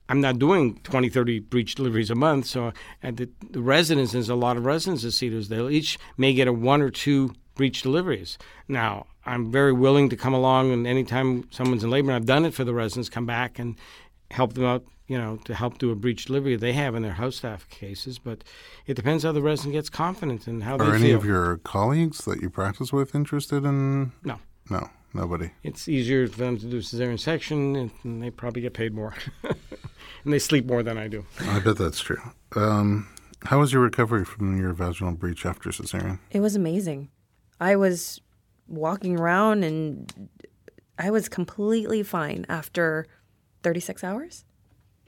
I'm 0.08 0.20
not 0.20 0.38
doing 0.38 0.78
20, 0.84 1.08
30 1.08 1.40
breech 1.40 1.74
deliveries 1.74 2.10
a 2.10 2.14
month. 2.14 2.46
So 2.46 2.72
at 3.02 3.16
the, 3.16 3.28
the 3.50 3.60
residents, 3.60 4.12
there's 4.12 4.28
a 4.28 4.34
lot 4.36 4.56
of 4.56 4.64
residents 4.64 5.04
at 5.04 5.12
Cedars. 5.12 5.48
They'll 5.48 5.70
each 5.70 5.98
may 6.16 6.32
get 6.32 6.46
a 6.48 6.52
one 6.52 6.80
or 6.82 6.90
two 6.90 7.34
breech 7.56 7.82
deliveries. 7.82 8.38
Now, 8.68 9.06
I'm 9.24 9.50
very 9.50 9.72
willing 9.72 10.08
to 10.10 10.16
come 10.16 10.34
along, 10.34 10.70
and 10.72 10.86
anytime 10.86 11.48
someone's 11.50 11.82
in 11.82 11.90
labor, 11.90 12.10
and 12.10 12.16
I've 12.16 12.26
done 12.26 12.44
it 12.44 12.54
for 12.54 12.62
the 12.64 12.74
residents, 12.74 13.08
come 13.08 13.26
back 13.26 13.58
and 13.58 13.74
help 14.30 14.52
them 14.54 14.64
out, 14.64 14.84
you 15.08 15.18
know, 15.18 15.38
to 15.46 15.54
help 15.54 15.78
do 15.78 15.90
a 15.90 15.96
breech 15.96 16.26
delivery 16.26 16.54
they 16.54 16.74
have 16.74 16.94
in 16.94 17.02
their 17.02 17.14
house 17.14 17.36
staff 17.36 17.68
cases. 17.68 18.18
But 18.20 18.44
it 18.86 18.94
depends 18.94 19.24
how 19.24 19.32
the 19.32 19.42
resident 19.42 19.72
gets 19.72 19.88
confident 19.88 20.46
and 20.46 20.62
how 20.62 20.76
Are 20.76 20.90
they 20.90 20.96
any 20.98 21.08
feel. 21.08 21.16
of 21.16 21.24
your 21.24 21.56
colleagues 21.58 22.24
that 22.26 22.40
you 22.40 22.50
practice 22.50 22.92
with 22.92 23.14
interested 23.14 23.64
in? 23.64 24.12
No. 24.22 24.38
No, 24.70 24.88
nobody. 25.14 25.50
It's 25.62 25.88
easier 25.88 26.26
for 26.28 26.38
them 26.38 26.58
to 26.58 26.66
do 26.66 26.78
cesarean 26.80 27.18
section, 27.18 27.90
and 28.04 28.22
they 28.22 28.30
probably 28.30 28.62
get 28.62 28.74
paid 28.74 28.94
more. 28.94 29.14
and 30.26 30.32
they 30.34 30.38
sleep 30.38 30.66
more 30.66 30.82
than 30.82 30.98
I 30.98 31.08
do. 31.08 31.24
I 31.40 31.60
bet 31.60 31.78
that's 31.78 32.00
true. 32.00 32.20
Um, 32.54 33.08
how 33.44 33.60
was 33.60 33.72
your 33.72 33.80
recovery 33.82 34.24
from 34.24 34.58
your 34.58 34.72
vaginal 34.72 35.12
breech 35.12 35.46
after 35.46 35.70
cesarean? 35.70 36.18
It 36.32 36.40
was 36.40 36.56
amazing. 36.56 37.08
I 37.60 37.76
was 37.76 38.20
walking 38.68 39.18
around 39.18 39.62
and 39.62 40.12
I 40.98 41.10
was 41.10 41.28
completely 41.28 42.02
fine 42.02 42.44
after 42.48 43.06
36 43.62 44.02
hours. 44.02 44.44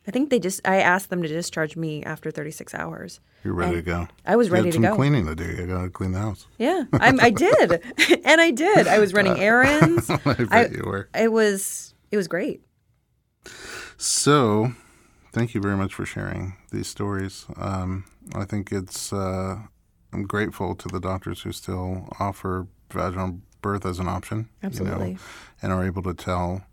I 0.06 0.10
think 0.10 0.30
they 0.30 0.38
just. 0.38 0.66
I 0.66 0.76
asked 0.76 1.10
them 1.10 1.20
to 1.22 1.28
discharge 1.28 1.76
me 1.76 2.02
after 2.04 2.30
36 2.30 2.74
hours. 2.74 3.20
You're 3.44 3.52
ready 3.54 3.76
to 3.76 3.82
go. 3.82 4.08
I 4.24 4.36
was 4.36 4.46
You 4.48 4.54
ready 4.54 4.66
had 4.68 4.72
to 4.72 4.76
some 4.76 4.82
go. 4.82 4.94
cleaning 4.96 5.26
to 5.26 5.34
do. 5.34 5.44
You 5.44 5.66
got 5.66 5.82
to 5.82 5.90
clean 5.90 6.12
the 6.12 6.18
house. 6.18 6.46
Yeah, 6.58 6.84
I'm, 6.94 7.20
I 7.20 7.28
did, 7.30 7.82
and 8.24 8.40
I 8.40 8.50
did. 8.50 8.86
I 8.88 9.00
was 9.00 9.12
running 9.12 9.38
errands. 9.40 10.08
I 10.08 10.16
bet 10.16 10.46
I- 10.52 10.66
you 10.68 10.82
were. 10.86 11.08
It 11.14 11.30
was. 11.30 11.92
It 12.10 12.16
was 12.16 12.26
great. 12.26 12.62
So, 13.98 14.72
thank 15.38 15.54
you 15.54 15.60
very 15.60 15.76
much 15.76 15.94
for 15.94 16.04
sharing 16.04 16.56
these 16.72 16.88
stories. 16.88 17.46
Um, 17.56 18.04
I 18.34 18.44
think 18.44 18.72
it's. 18.72 19.12
Uh, 19.12 19.58
I'm 20.12 20.24
grateful 20.24 20.74
to 20.74 20.88
the 20.88 21.00
doctors 21.00 21.42
who 21.42 21.52
still 21.52 22.08
offer 22.18 22.66
vaginal 22.90 23.40
birth 23.62 23.86
as 23.86 23.98
an 23.98 24.08
option. 24.08 24.48
You 24.62 24.66
Absolutely. 24.66 25.12
know, 25.12 25.18
and 25.62 25.72
are 25.72 25.84
able 25.84 26.02
to 26.02 26.14
tell 26.14 26.64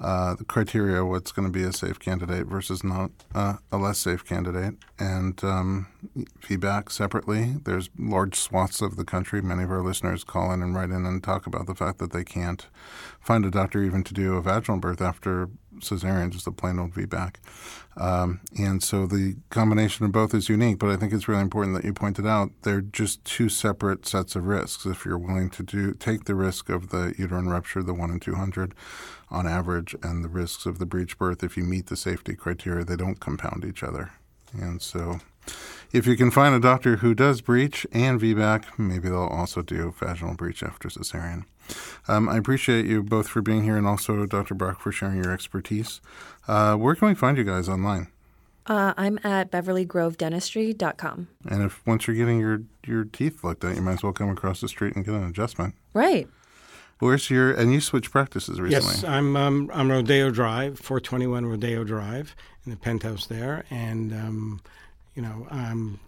uh, 0.00 0.34
the 0.34 0.44
criteria 0.44 1.04
what's 1.04 1.30
going 1.30 1.46
to 1.46 1.52
be 1.52 1.64
a 1.64 1.72
safe 1.72 1.98
candidate 1.98 2.46
versus 2.46 2.82
not 2.82 3.10
uh, 3.34 3.54
a 3.70 3.78
less 3.78 3.98
safe 3.98 4.24
candidate, 4.24 4.74
and 4.98 5.42
um, 5.44 5.86
feedback 6.40 6.90
separately. 6.90 7.54
There's 7.64 7.88
large 7.98 8.34
swaths 8.34 8.82
of 8.82 8.96
the 8.96 9.04
country. 9.04 9.40
Many 9.40 9.62
of 9.62 9.70
our 9.70 9.82
listeners 9.82 10.24
call 10.24 10.52
in 10.52 10.62
and 10.62 10.74
write 10.74 10.90
in 10.90 11.06
and 11.06 11.22
talk 11.22 11.46
about 11.46 11.66
the 11.66 11.74
fact 11.74 11.98
that 12.00 12.12
they 12.12 12.24
can't 12.24 12.66
find 13.20 13.46
a 13.46 13.50
doctor 13.50 13.82
even 13.82 14.02
to 14.04 14.12
do 14.12 14.34
a 14.34 14.42
vaginal 14.42 14.80
birth 14.80 15.00
after 15.00 15.48
cesarean, 15.80 16.30
just 16.30 16.46
a 16.46 16.52
plain 16.52 16.78
old 16.78 16.92
VBAC. 16.92 17.36
Um, 17.96 18.40
and 18.58 18.82
so 18.82 19.06
the 19.06 19.36
combination 19.50 20.04
of 20.04 20.12
both 20.12 20.34
is 20.34 20.48
unique, 20.48 20.78
but 20.78 20.90
I 20.90 20.96
think 20.96 21.12
it's 21.12 21.28
really 21.28 21.42
important 21.42 21.76
that 21.76 21.84
you 21.84 21.92
pointed 21.92 22.26
out 22.26 22.50
they're 22.62 22.80
just 22.80 23.24
two 23.24 23.48
separate 23.48 24.06
sets 24.06 24.34
of 24.34 24.46
risks. 24.46 24.84
If 24.84 25.04
you're 25.04 25.18
willing 25.18 25.50
to 25.50 25.62
do 25.62 25.94
take 25.94 26.24
the 26.24 26.34
risk 26.34 26.68
of 26.68 26.90
the 26.90 27.14
uterine 27.16 27.48
rupture, 27.48 27.82
the 27.82 27.94
one 27.94 28.10
in 28.10 28.20
200 28.20 28.74
on 29.30 29.46
average, 29.46 29.94
and 30.02 30.24
the 30.24 30.28
risks 30.28 30.66
of 30.66 30.78
the 30.78 30.86
breech 30.86 31.18
birth, 31.18 31.44
if 31.44 31.56
you 31.56 31.64
meet 31.64 31.86
the 31.86 31.96
safety 31.96 32.34
criteria, 32.34 32.84
they 32.84 32.96
don't 32.96 33.20
compound 33.20 33.64
each 33.64 33.82
other. 33.82 34.10
And 34.52 34.80
so 34.82 35.20
if 35.92 36.06
you 36.06 36.16
can 36.16 36.30
find 36.30 36.54
a 36.54 36.60
doctor 36.60 36.96
who 36.96 37.14
does 37.14 37.40
breech 37.40 37.86
and 37.92 38.20
VBAC, 38.20 38.78
maybe 38.78 39.08
they'll 39.08 39.22
also 39.24 39.62
do 39.62 39.94
vaginal 39.98 40.34
breech 40.34 40.62
after 40.62 40.88
cesarean. 40.88 41.44
Um, 42.08 42.28
I 42.28 42.36
appreciate 42.36 42.86
you 42.86 43.02
both 43.02 43.28
for 43.28 43.42
being 43.42 43.64
here 43.64 43.76
and 43.76 43.86
also 43.86 44.26
Dr. 44.26 44.54
Brock 44.54 44.80
for 44.80 44.92
sharing 44.92 45.22
your 45.22 45.32
expertise. 45.32 46.00
Uh, 46.46 46.76
where 46.76 46.94
can 46.94 47.08
we 47.08 47.14
find 47.14 47.38
you 47.38 47.44
guys 47.44 47.68
online? 47.68 48.08
Uh, 48.66 48.94
I'm 48.96 49.18
at 49.24 49.50
BeverlyGroveDentistry.com. 49.50 51.28
And 51.48 51.62
if 51.62 51.86
once 51.86 52.06
you're 52.06 52.16
getting 52.16 52.40
your, 52.40 52.62
your 52.86 53.04
teeth 53.04 53.44
looked 53.44 53.62
at, 53.64 53.76
you 53.76 53.82
might 53.82 53.94
as 53.94 54.02
well 54.02 54.12
come 54.12 54.30
across 54.30 54.60
the 54.60 54.68
street 54.68 54.96
and 54.96 55.04
get 55.04 55.14
an 55.14 55.24
adjustment. 55.24 55.74
Right. 55.92 56.28
Where's 57.00 57.28
your 57.28 57.52
and 57.52 57.72
you 57.72 57.80
switched 57.80 58.10
practices 58.10 58.60
recently? 58.60 58.94
Yes, 58.94 59.04
I'm 59.04 59.36
um, 59.36 59.70
on 59.74 59.90
Rodeo 59.90 60.30
Drive, 60.30 60.78
421 60.78 61.44
Rodeo 61.44 61.84
Drive, 61.84 62.36
in 62.64 62.70
the 62.70 62.76
penthouse 62.76 63.26
there, 63.26 63.64
and 63.68 64.12
um, 64.12 64.60
you 65.14 65.22
know 65.22 65.46
I'm 65.50 65.98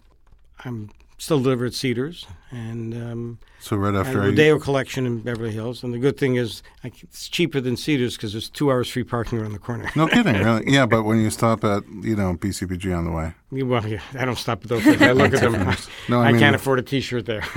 I'm 0.65 0.91
still 1.19 1.41
deliver 1.41 1.65
at 1.67 1.73
Cedars 1.75 2.27
and 2.51 2.93
um, 2.95 3.39
So 3.59 3.77
right 3.77 3.95
after 3.95 4.21
I, 4.23 4.27
Rodeo 4.27 4.59
Collection 4.59 5.07
in 5.07 5.21
Beverly 5.21 5.51
Hills. 5.53 5.83
And 5.83 5.93
the 5.95 5.99
good 5.99 6.17
thing 6.19 6.37
is 6.37 6.63
I 6.85 6.93
it's 7.03 7.29
cheaper 7.29 7.61
than 7.61 7.77
Cedars 7.77 8.17
because 8.17 8.33
there's 8.33 8.51
two 8.51 8.71
hours 8.71 8.91
free 8.91 9.03
parking 9.05 9.39
around 9.41 9.53
the 9.53 9.59
corner. 9.59 9.91
no 9.97 10.07
kidding, 10.09 10.35
really? 10.37 10.65
Yeah, 10.73 10.85
but 10.87 11.05
when 11.05 11.21
you 11.21 11.31
stop 11.31 11.65
at 11.65 11.83
you 12.03 12.15
know 12.17 12.35
BCBG 12.37 12.97
on 12.97 13.05
the 13.05 13.11
way, 13.13 13.33
well, 13.51 13.87
yeah, 13.87 14.03
I 14.19 14.25
don't 14.27 14.37
stop 14.39 14.63
at 14.63 14.69
those 14.69 14.83
things. 14.85 15.01
I 15.01 15.13
look 15.13 15.33
at 15.33 15.41
them. 15.41 15.75
No, 16.09 16.21
I 16.21 16.27
I, 16.27 16.33
mean- 16.33 16.41
can't 16.41 16.55
afford 16.55 16.79
a 16.79 16.83
T-shirt 16.83 17.27
there. 17.27 17.43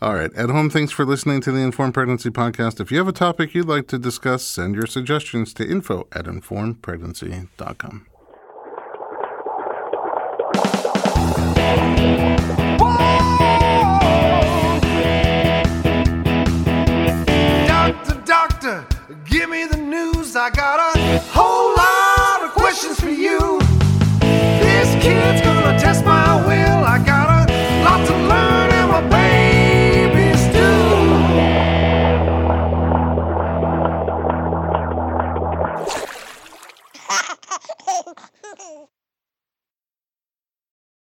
All 0.00 0.14
right. 0.14 0.32
At 0.34 0.48
home, 0.48 0.70
thanks 0.70 0.90
for 0.92 1.04
listening 1.04 1.42
to 1.42 1.52
the 1.52 1.58
Informed 1.60 1.92
Pregnancy 1.92 2.30
Podcast. 2.30 2.80
If 2.80 2.90
you 2.90 2.96
have 2.96 3.08
a 3.08 3.12
topic 3.12 3.52
you'd 3.54 3.68
like 3.68 3.88
to 3.88 3.98
discuss, 3.98 4.42
send 4.44 4.74
your 4.74 4.86
suggestions 4.86 5.52
to 5.54 5.68
info 5.68 6.06
at 6.12 6.24
informedpregnancy.com. 6.24 8.06
I 20.42 20.48
got 20.48 20.79